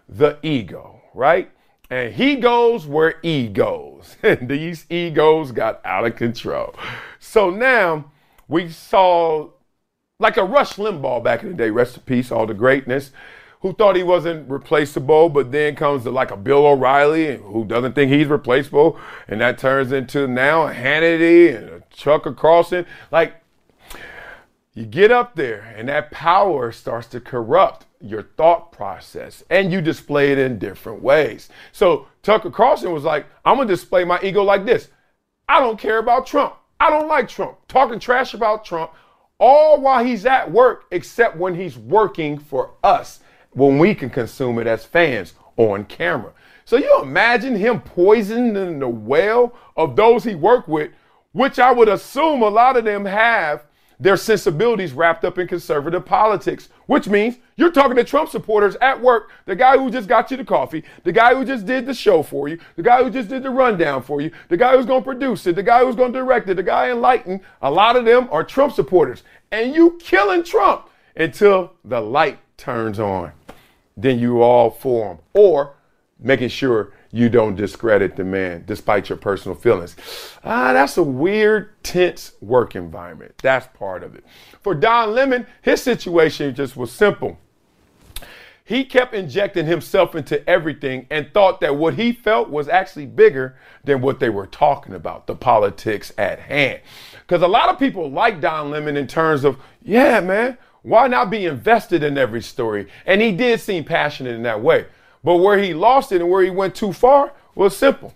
the 0.09 0.39
ego, 0.43 1.01
right? 1.15 1.51
And 1.91 2.15
he 2.15 2.37
goes 2.37 2.87
where 2.87 3.15
E 3.23 3.49
goes. 3.49 4.17
And 4.23 4.49
these 4.49 4.87
egos 4.91 5.53
got 5.53 5.81
out 5.85 6.07
of 6.07 6.17
control. 6.17 6.75
So 7.19 7.51
now 7.51 8.11
we 8.47 8.69
saw 8.69 9.49
like 10.21 10.37
a 10.37 10.45
Rush 10.45 10.75
Limbaugh 10.75 11.23
back 11.23 11.43
in 11.43 11.51
the 11.51 11.55
day, 11.55 11.71
rest 11.71 11.97
in 11.97 12.03
peace, 12.03 12.33
all 12.33 12.47
the 12.47 12.55
greatness, 12.55 13.13
who 13.61 13.73
thought 13.73 13.97
he 13.97 14.03
wasn't 14.03 14.49
replaceable, 14.51 15.29
but 15.29 15.53
then 15.53 15.77
comes 15.77 16.05
to 16.05 16.11
like 16.11 16.31
a 16.31 16.37
Bill 16.37 16.67
O'Reilly 16.67 17.37
who 17.37 17.65
doesn't 17.65 17.95
think 17.95 18.11
he's 18.11 18.27
replaceable. 18.27 18.99
And 19.27 19.41
that 19.41 19.59
turns 19.59 19.93
into 19.93 20.27
now 20.27 20.67
a 20.67 20.75
Hannity 20.75 21.57
and 21.57 21.69
a 21.69 21.83
Tucker 21.95 22.33
Carlson. 22.33 22.87
Like 23.11 23.35
you 24.75 24.87
get 24.87 25.11
up 25.11 25.35
there 25.35 25.75
and 25.77 25.89
that 25.89 26.11
power 26.11 26.71
starts 26.73 27.09
to 27.09 27.21
corrupt 27.21 27.87
your 28.01 28.23
thought 28.37 28.73
process 28.73 29.45
and 29.51 29.73
you 29.73 29.81
display 29.81 30.33
it 30.33 30.39
in 30.39 30.59
different 30.59 31.03
ways. 31.03 31.49
So 31.73 32.07
Tucker 32.23 32.51
Carlson 32.51 32.93
was 32.93 33.05
like, 33.05 33.27
I'm 33.45 33.59
to 33.59 33.67
display 33.67 34.05
my 34.05 34.21
ego 34.23 34.43
like 34.43 34.65
this. 34.65 34.89
I 35.49 35.61
don't 35.61 35.79
care 35.79 35.99
about 35.99 36.27
Trump. 36.27 36.55
I 36.81 36.91
don't 36.91 37.09
like 37.09 37.29
Trump. 37.29 37.59
Talking 37.67 37.99
trash 37.99 38.35
about 38.35 38.65
Trump 38.65 38.93
all 39.39 39.81
while 39.81 40.05
he's 40.05 40.27
at 40.27 40.51
work, 40.51 40.87
except 40.91 41.37
when 41.37 41.55
he's 41.55 41.79
working 41.79 42.39
for 42.39 42.75
us, 42.83 43.21
when 43.53 43.79
we 43.79 43.95
can 43.95 44.11
consume 44.11 44.59
it 44.59 44.67
as 44.67 44.85
fans 44.85 45.35
on 45.57 45.85
camera. 45.85 46.33
So 46.65 46.77
you 46.77 47.01
imagine 47.03 47.57
him 47.57 47.81
poisoning 47.81 48.79
the 48.79 48.89
well 48.89 49.55
of 49.77 49.97
those 49.97 50.25
he 50.25 50.35
worked 50.35 50.69
with, 50.69 50.91
which 51.33 51.59
I 51.59 51.73
would 51.73 51.89
assume 51.89 52.43
a 52.43 52.49
lot 52.49 52.77
of 52.77 52.85
them 52.85 53.05
have 53.05 53.65
their 54.01 54.17
sensibilities 54.17 54.93
wrapped 54.93 55.25
up 55.25 55.39
in 55.39 55.49
conservative 55.49 56.05
politics, 56.05 56.69
which 56.87 57.09
means 57.09 57.37
you're 57.57 57.73
talking 57.73 57.97
to 57.97 58.05
Trump 58.05 58.31
supporters 58.31 58.77
at 58.77 59.01
work, 59.01 59.31
the 59.45 59.57
guy 59.57 59.77
who 59.77 59.91
just 59.91 60.09
got 60.09 60.31
you 60.31 60.37
the 60.37 60.45
coffee, 60.45 60.85
the 61.03 61.13
guy 61.13 61.35
who 61.35 61.45
just 61.45 61.67
did 61.67 61.85
the 61.85 61.95
show 61.95 62.23
for 62.23 62.49
you, 62.49 62.59
the 62.77 62.83
guy 62.83 63.03
who 63.03 63.11
just 63.11 63.29
did 63.29 63.43
the 63.43 63.51
rundown 63.51 64.03
for 64.03 64.21
you, 64.21 64.31
the 64.49 64.57
guy 64.57 64.77
who's 64.77 64.87
going 64.87 65.01
to 65.01 65.05
produce 65.05 65.47
it, 65.47 65.57
the 65.57 65.63
guy 65.63 65.85
who's 65.85 65.97
going 65.97 66.13
to 66.13 66.19
direct 66.19 66.49
it, 66.49 66.55
the 66.55 66.63
guy 66.63 66.91
enlightened. 66.91 67.41
A 67.63 67.71
lot 67.71 67.97
of 67.97 68.05
them 68.05 68.29
are 68.31 68.45
Trump 68.45 68.73
supporters. 68.73 69.25
And 69.51 69.75
you 69.75 69.99
killing 70.01 70.45
Trump 70.45 70.89
until 71.17 71.73
the 71.85 72.01
light 72.01 72.39
turns 72.57 73.01
on. 73.01 73.33
Then 73.97 74.21
you 74.21 74.43
all 74.43 74.71
form. 74.71 75.19
Or 75.35 75.75
making 76.21 76.51
sure 76.51 76.93
you 77.11 77.29
don't 77.29 77.57
discredit 77.57 78.17
the 78.17 78.25
man 78.25 78.65
despite 78.67 79.09
your 79.09 79.19
personal 79.19 79.57
feelings. 79.57 79.97
Ah, 80.45 80.73
that's 80.73 80.97
a 80.99 81.03
weird, 81.03 81.83
tense 81.83 82.33
work 82.41 82.77
environment. 82.77 83.35
That's 83.43 83.67
part 83.77 84.03
of 84.03 84.15
it. 84.15 84.25
For 84.61 84.75
Don 84.75 85.15
Lemon, 85.15 85.47
his 85.63 85.83
situation 85.83 86.55
just 86.55 86.77
was 86.77 86.93
simple. 86.93 87.39
he 88.69 88.85
kept 88.85 89.15
injecting 89.15 89.65
himself 89.65 90.15
into 90.15 90.47
everything 90.49 91.07
and 91.09 91.33
thought 91.33 91.59
that 91.61 91.77
what 91.77 91.95
he 91.95 92.13
felt 92.13 92.51
was 92.51 92.69
actually 92.69 93.07
bigger 93.07 93.57
than 93.85 94.03
what 94.03 94.21
they 94.21 94.29
were 94.29 94.47
talking 94.47 94.93
about, 94.93 95.27
the 95.27 95.35
politics 95.35 96.13
at 96.19 96.39
hand. 96.39 96.79
Because 97.21 97.41
a 97.41 97.49
lot 97.49 97.71
of 97.71 97.79
people 97.79 98.11
like 98.11 98.43
Don 98.43 98.71
Lemon 98.71 98.99
in 98.99 99.07
terms 99.07 99.43
of, 99.45 99.57
yeah, 99.83 100.21
man, 100.21 100.59
why 100.83 101.09
not 101.09 101.31
be 101.31 101.47
invested 101.47 102.03
in 102.03 102.19
every 102.19 102.43
story? 102.43 102.89
And 103.07 103.23
he 103.23 103.33
did 103.33 103.59
seem 103.59 103.85
passionate 103.85 104.35
in 104.35 104.43
that 104.43 104.63
way. 104.63 104.85
But 105.25 105.37
where 105.37 105.59
he 105.59 105.75
lost 105.75 106.13
it 106.13 106.21
and 106.21 106.31
where 106.31 106.43
he 106.43 106.51
went 106.51 106.75
too 106.75 106.93
far 106.93 107.33
was 107.55 107.77
simple. 107.77 108.15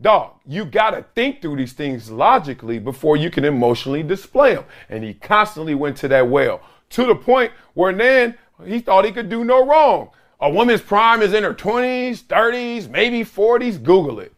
Dog, 0.00 0.32
you 0.46 0.64
got 0.64 0.90
to 0.90 1.04
think 1.14 1.42
through 1.42 1.56
these 1.56 1.74
things 1.74 2.10
logically 2.10 2.78
before 2.78 3.16
you 3.16 3.30
can 3.30 3.44
emotionally 3.44 4.02
display 4.02 4.54
them. 4.54 4.64
And 4.88 5.04
he 5.04 5.14
constantly 5.14 5.74
went 5.74 5.98
to 5.98 6.08
that 6.08 6.28
well 6.28 6.62
to 6.90 7.04
the 7.04 7.14
point 7.14 7.52
where 7.74 7.92
then 7.92 8.36
he 8.64 8.80
thought 8.80 9.04
he 9.04 9.12
could 9.12 9.28
do 9.28 9.44
no 9.44 9.66
wrong. 9.66 10.10
A 10.40 10.48
woman's 10.48 10.80
prime 10.80 11.20
is 11.20 11.34
in 11.34 11.44
her 11.44 11.52
20s, 11.52 12.22
30s, 12.24 12.88
maybe 12.88 13.20
40s. 13.20 13.82
Google 13.82 14.20
it. 14.20 14.34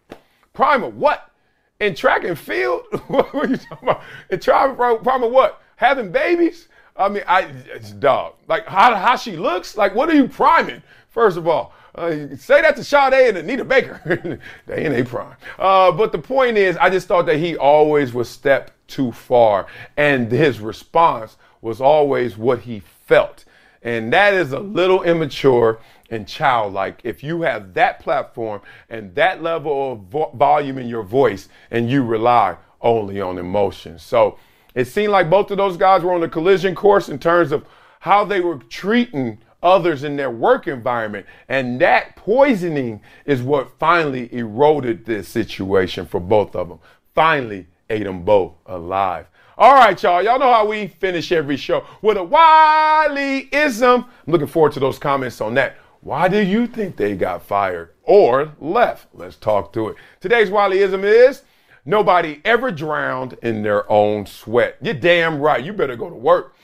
Prime 0.53 0.83
of 0.83 0.97
what? 0.97 1.31
In 1.79 1.95
track 1.95 2.25
and 2.25 2.39
field? 2.39 2.83
what 3.07 3.33
are 3.33 3.47
you 3.47 3.57
talking 3.57 3.89
about? 3.89 4.03
In 4.31 4.41
track, 4.41 4.77
prime 4.77 5.23
of 5.23 5.31
what? 5.31 5.63
Having 5.77 6.11
babies? 6.11 6.69
I 6.97 7.09
mean, 7.09 7.23
I, 7.27 7.43
it's 7.73 7.93
dog. 7.93 8.35
Like 8.49 8.67
how, 8.67 8.95
how 8.97 9.17
she 9.17 9.37
looks? 9.37 9.77
Like 9.77 9.95
what 9.95 10.09
are 10.09 10.15
you 10.15 10.27
priming? 10.27 10.83
First 11.09 11.37
of 11.37 11.47
all, 11.47 11.73
uh, 11.95 12.11
say 12.36 12.62
that 12.62 12.76
to 12.76 12.84
Sade 12.84 13.28
and 13.28 13.38
Anita 13.38 13.64
Baker. 13.64 14.38
they 14.66 14.84
ain't 14.84 14.95
a 14.95 15.05
prime. 15.05 15.36
Uh, 15.59 15.93
but 15.93 16.12
the 16.12 16.18
point 16.18 16.57
is, 16.57 16.76
I 16.78 16.90
just 16.90 17.09
thought 17.09 17.26
that 17.26 17.36
he 17.36 17.57
always 17.57 18.12
was 18.12 18.28
step 18.28 18.70
too 18.86 19.12
far, 19.12 19.66
and 19.97 20.30
his 20.30 20.61
response 20.61 21.36
was 21.61 21.80
always 21.80 22.36
what 22.36 22.61
he 22.61 22.80
felt. 22.80 23.45
And 23.82 24.12
that 24.12 24.32
is 24.34 24.53
a 24.53 24.61
little 24.61 25.03
immature 25.03 25.80
and 26.11 26.28
childlike 26.28 27.01
if 27.05 27.24
you 27.24 27.43
have 27.43 27.74
that 27.74 27.99
platform 27.99 28.61
and 28.88 29.14
that 29.14 29.43
level 29.43 29.93
of 29.93 29.99
vo- 30.01 30.30
volume 30.34 30.78
in 30.78 30.86
your 30.86 31.03
voice 31.03 31.49
and 31.70 31.90
you 31.90 32.05
rely 32.05 32.57
only 32.80 33.20
on 33.20 33.38
emotion. 33.38 33.99
So 33.99 34.38
it 34.74 34.86
seemed 34.86 35.12
like 35.12 35.30
both 35.30 35.51
of 35.51 35.57
those 35.57 35.76
guys 35.76 36.03
were 36.03 36.12
on 36.12 36.22
a 36.22 36.28
collision 36.28 36.74
course 36.74 37.09
in 37.09 37.18
terms 37.18 37.51
of 37.51 37.64
how 38.01 38.24
they 38.24 38.40
were 38.40 38.57
treating 38.57 39.38
others 39.63 40.05
in 40.05 40.17
their 40.17 40.31
work 40.31 40.67
environment. 40.67 41.27
And 41.49 41.81
that 41.81 42.17
poisoning 42.17 43.01
is 43.25 43.43
what 43.43 43.79
finally 43.79 44.33
eroded 44.35 45.05
this 45.05 45.29
situation 45.29 46.07
for 46.07 46.21
both 46.21 46.57
of 46.57 46.69
them. 46.69 46.79
Finally 47.15 47.67
ate 47.91 48.05
them 48.05 48.25
both 48.25 48.55
alive. 48.67 49.27
All 49.59 49.75
right, 49.75 50.03
y'all. 50.03 50.23
Y'all 50.23 50.39
know 50.39 50.53
how 50.53 50.67
we 50.67 50.89
finish 50.89 51.31
every 51.31 51.57
show 51.57 51.85
with 52.01 52.17
a 52.17 52.21
Wileyism. 52.21 54.05
I'm 54.05 54.33
looking 54.33 54.47
forward 54.47 54.73
to 54.73 54.81
those 54.81 54.99
comments 54.99 55.41
on 55.41 55.55
that. 55.55 55.77
Why 56.01 56.27
do 56.27 56.41
you 56.41 56.67
think 56.67 56.97
they 56.97 57.15
got 57.15 57.45
fired 57.45 57.91
or 58.03 58.53
left? 58.59 59.07
Let's 59.13 59.37
talk 59.37 59.73
to 59.75 59.89
it. 59.89 59.97
Today's 60.21 60.51
Wileyism 60.51 61.05
is 61.05 61.43
nobody 61.85 62.41
ever 62.45 62.73
drowned 62.73 63.39
in 63.43 63.63
their 63.63 63.91
own 63.91 64.27
sweat. 64.27 64.79
You're 64.81 64.95
damn 64.95 65.39
right. 65.39 65.63
You 65.63 65.73
better 65.73 65.97
go 65.97 66.09
to 66.09 66.17
work. 66.17 66.57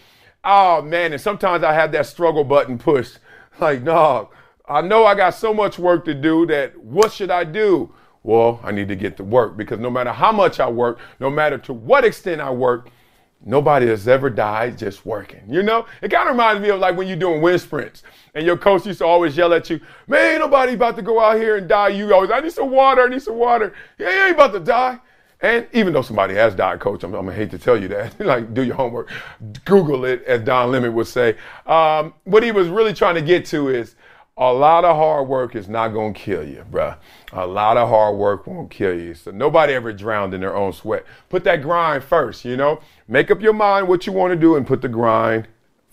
Oh 0.51 0.81
man, 0.81 1.13
and 1.13 1.21
sometimes 1.21 1.63
I 1.63 1.75
have 1.75 1.93
that 1.93 2.07
struggle 2.07 2.43
button 2.43 2.79
pushed. 2.79 3.19
Like, 3.61 3.85
dog, 3.85 4.29
I 4.69 4.83
know 4.83 5.05
I 5.05 5.17
got 5.17 5.31
so 5.31 5.53
much 5.53 5.81
work 5.81 6.05
to 6.05 6.15
do 6.15 6.47
that 6.47 6.79
what 6.79 7.11
should 7.11 7.29
I 7.29 7.43
do? 7.43 7.93
Well, 8.23 8.61
I 8.63 8.71
need 8.71 8.87
to 8.87 8.95
get 8.95 9.17
to 9.17 9.25
work 9.25 9.57
because 9.57 9.81
no 9.81 9.91
matter 9.91 10.13
how 10.13 10.31
much 10.31 10.61
I 10.61 10.69
work, 10.71 11.01
no 11.19 11.29
matter 11.29 11.59
to 11.59 11.73
what 11.73 12.05
extent 12.05 12.41
I 12.41 12.51
work, 12.51 12.89
nobody 13.45 13.89
has 13.89 14.07
ever 14.07 14.31
died 14.31 14.79
just 14.79 15.05
working. 15.05 15.43
You 15.49 15.65
know? 15.65 15.87
It 16.03 16.13
kind 16.13 16.29
of 16.29 16.37
reminds 16.37 16.63
me 16.63 16.69
of 16.69 16.79
like 16.79 16.97
when 16.97 17.09
you're 17.09 17.17
doing 17.17 17.43
wind 17.43 17.61
sprints 17.61 18.05
and 18.37 18.47
your 18.47 18.57
coach 18.57 18.87
used 18.87 19.01
to 19.01 19.07
always 19.07 19.37
yell 19.37 19.53
at 19.55 19.69
you, 19.69 19.81
man, 20.07 20.35
ain't 20.35 20.41
nobody 20.41 20.75
about 20.75 20.95
to 20.95 21.03
go 21.03 21.19
out 21.19 21.37
here 21.37 21.57
and 21.57 21.69
die. 21.69 21.89
You 21.89 22.15
always, 22.15 22.31
I 22.31 22.39
need 22.39 22.53
some 22.53 22.71
water, 22.71 23.03
I 23.03 23.09
need 23.09 23.23
some 23.23 23.39
water. 23.39 23.75
Yeah, 23.99 24.11
you 24.11 24.23
ain't 24.27 24.35
about 24.37 24.53
to 24.53 24.61
die. 24.61 25.01
And 25.41 25.69
even 25.73 25.93
though 25.93 26.03
somebody 26.03 26.35
has 26.35 26.55
died, 26.55 26.81
coach, 26.81 27.05
I'm, 27.05 27.15
I'm 27.15 27.27
gonna 27.27 27.37
hate 27.37 27.51
to 27.53 27.59
tell 27.59 27.81
you 27.81 27.89
that. 27.89 28.19
like, 28.25 28.55
do 28.55 28.63
your 28.63 28.75
homework. 28.75 29.11
Google 29.65 30.05
it, 30.05 30.25
as 30.25 30.43
Don 30.43 30.73
Lemon 30.73 30.95
would 30.95 31.07
say. 31.07 31.37
Um, 31.67 32.15
what 32.25 32.43
he 32.43 32.51
was 32.51 32.69
really 32.69 32.93
trying 32.93 33.15
to 33.15 33.23
get 33.23 33.47
to 33.47 33.69
is 33.69 33.95
a 34.37 34.53
lot 34.53 34.85
of 34.85 34.97
hard 34.97 35.29
work 35.29 35.57
is 35.57 35.69
not 35.69 35.89
to 35.89 36.13
kill 36.13 36.47
you, 36.47 36.65
bruh. 36.71 36.97
A 37.33 37.47
lot 37.47 37.77
of 37.77 37.89
hard 37.89 38.17
work 38.17 38.47
won't 38.47 38.71
kill 38.71 38.99
you. 38.99 39.15
So 39.15 39.33
nobody 39.33 39.75
ever 39.75 39.93
drowned 39.93 40.33
in 40.33 40.41
their 40.41 40.55
own 40.55 40.73
sweat. 40.73 41.05
Put 41.29 41.45
that 41.45 41.63
grind 41.63 42.05
first, 42.05 42.45
you 42.45 42.57
know? 42.57 42.81
Make 43.09 43.31
up 43.31 43.41
your 43.41 43.53
mind 43.53 43.89
what 43.89 44.07
you 44.07 44.13
want 44.13 44.33
to 44.33 44.37
do 44.37 44.55
and 44.55 44.67
put 44.67 44.81
the 44.81 44.89
grind 44.89 45.49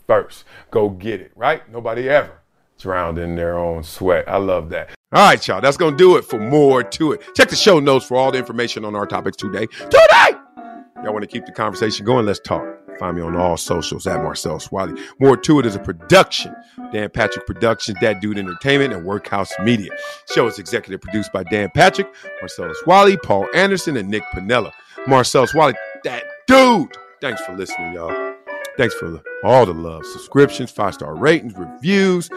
first. 0.06 0.44
Go 0.70 0.90
get 0.90 1.22
it, 1.22 1.32
right? 1.36 1.68
Nobody 1.72 2.08
ever 2.08 2.42
drowned 2.80 3.18
in 3.18 3.36
their 3.36 3.58
own 3.58 3.84
sweat. 3.84 4.28
I 4.28 4.38
love 4.38 4.70
that. 4.70 4.92
All 5.16 5.22
right, 5.22 5.48
y'all. 5.48 5.62
That's 5.62 5.78
to 5.78 5.96
do 5.96 6.18
it 6.18 6.26
for 6.26 6.38
more 6.38 6.84
to 6.84 7.14
it. 7.14 7.22
Check 7.36 7.48
the 7.48 7.56
show 7.56 7.80
notes 7.80 8.06
for 8.06 8.18
all 8.18 8.34
the 8.34 8.38
information 8.38 8.84
on 8.84 8.98
our 8.98 9.06
topics 9.06 9.38
today. 9.38 9.66
Today! 9.68 10.32
Y'all 11.02 11.14
want 11.14 11.22
to 11.22 11.28
keep 11.28 11.46
the 11.46 11.54
conversation 11.54 12.06
going? 12.06 12.26
Let's 12.26 12.42
talk. 12.42 12.66
Find 13.00 13.16
me 13.16 13.24
on 13.24 13.34
all 13.38 13.56
socials 13.56 14.06
at 14.08 14.22
Marcellus 14.22 14.74
Wiley. 14.74 15.02
More 15.22 15.38
to 15.38 15.60
it 15.60 15.66
is 15.66 15.74
a 15.74 15.80
production. 15.80 16.54
Dan 16.92 17.10
Patrick 17.10 17.46
Productions, 17.46 17.98
That 18.02 18.20
Dude 18.20 18.38
Entertainment, 18.38 18.92
and 18.92 19.06
Workhouse 19.06 19.54
Media. 19.64 19.90
Show 20.34 20.48
is 20.48 20.60
executive 20.60 21.00
produced 21.00 21.32
by 21.32 21.44
Dan 21.44 21.72
Patrick, 21.74 22.14
Marcellus 22.42 22.78
Wiley, 22.86 23.16
Paul 23.16 23.48
Anderson, 23.56 23.96
and 23.96 24.10
Nick 24.10 24.24
Panella. 24.34 24.74
Marcellus 25.08 25.56
Wiley, 25.56 25.76
that 26.04 26.26
dude. 26.46 26.92
Thanks 27.22 27.40
for 27.46 27.56
listening, 27.56 27.94
y'all. 27.94 28.36
Thanks 28.78 28.94
for 28.96 29.22
all 29.46 29.66
the 29.66 29.74
love. 29.74 30.06
Subscriptions, 30.06 30.72
five 30.72 30.94
star 30.94 31.16
ratings, 31.16 31.54
reviews, 31.56 32.30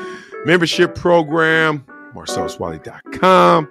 membership 0.44 0.94
program, 0.94 1.84
marcelluswiley.com, 2.14 3.68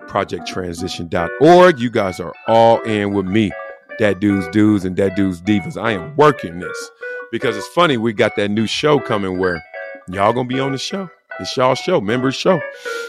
projecttransition.org. 0.00 1.78
You 1.80 1.90
guys 1.90 2.20
are 2.20 2.32
all 2.46 2.80
in 2.82 3.12
with 3.12 3.26
me 3.26 3.52
that 3.98 4.20
dude's 4.20 4.48
dudes 4.48 4.84
and 4.84 4.96
that 4.96 5.16
dude's 5.16 5.40
divas. 5.40 5.80
I 5.80 5.92
am 5.92 6.14
working 6.16 6.58
this 6.60 6.90
because 7.32 7.56
it's 7.56 7.68
funny. 7.68 7.96
We 7.96 8.12
got 8.12 8.36
that 8.36 8.50
new 8.50 8.66
show 8.66 8.98
coming 8.98 9.38
where 9.38 9.62
y'all 10.08 10.32
gonna 10.32 10.48
be 10.48 10.60
on 10.60 10.72
the 10.72 10.78
show. 10.78 11.08
It's 11.38 11.56
y'all 11.56 11.74
show, 11.74 12.00
members 12.00 12.34
show. 12.34 12.60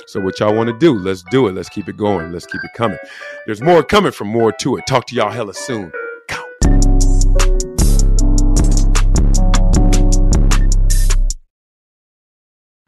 So 0.08 0.20
what 0.20 0.40
y'all 0.40 0.54
want 0.54 0.68
to 0.68 0.78
do? 0.78 0.98
Let's 0.98 1.24
do 1.32 1.48
it. 1.48 1.54
Let's 1.54 1.70
keep 1.70 1.88
it 1.88 1.96
going. 1.96 2.34
Let's 2.34 2.46
keep 2.46 2.62
it 2.64 2.72
coming. 2.76 2.98
There's 3.46 3.62
more 3.62 3.84
coming 3.84 4.12
from 4.12 4.28
more 4.28 4.52
to 4.52 4.78
it. 4.78 4.86
Talk 4.86 5.08
to 5.08 5.16
y'all 5.16 5.32
hella 5.32 5.54
soon. 5.54 5.92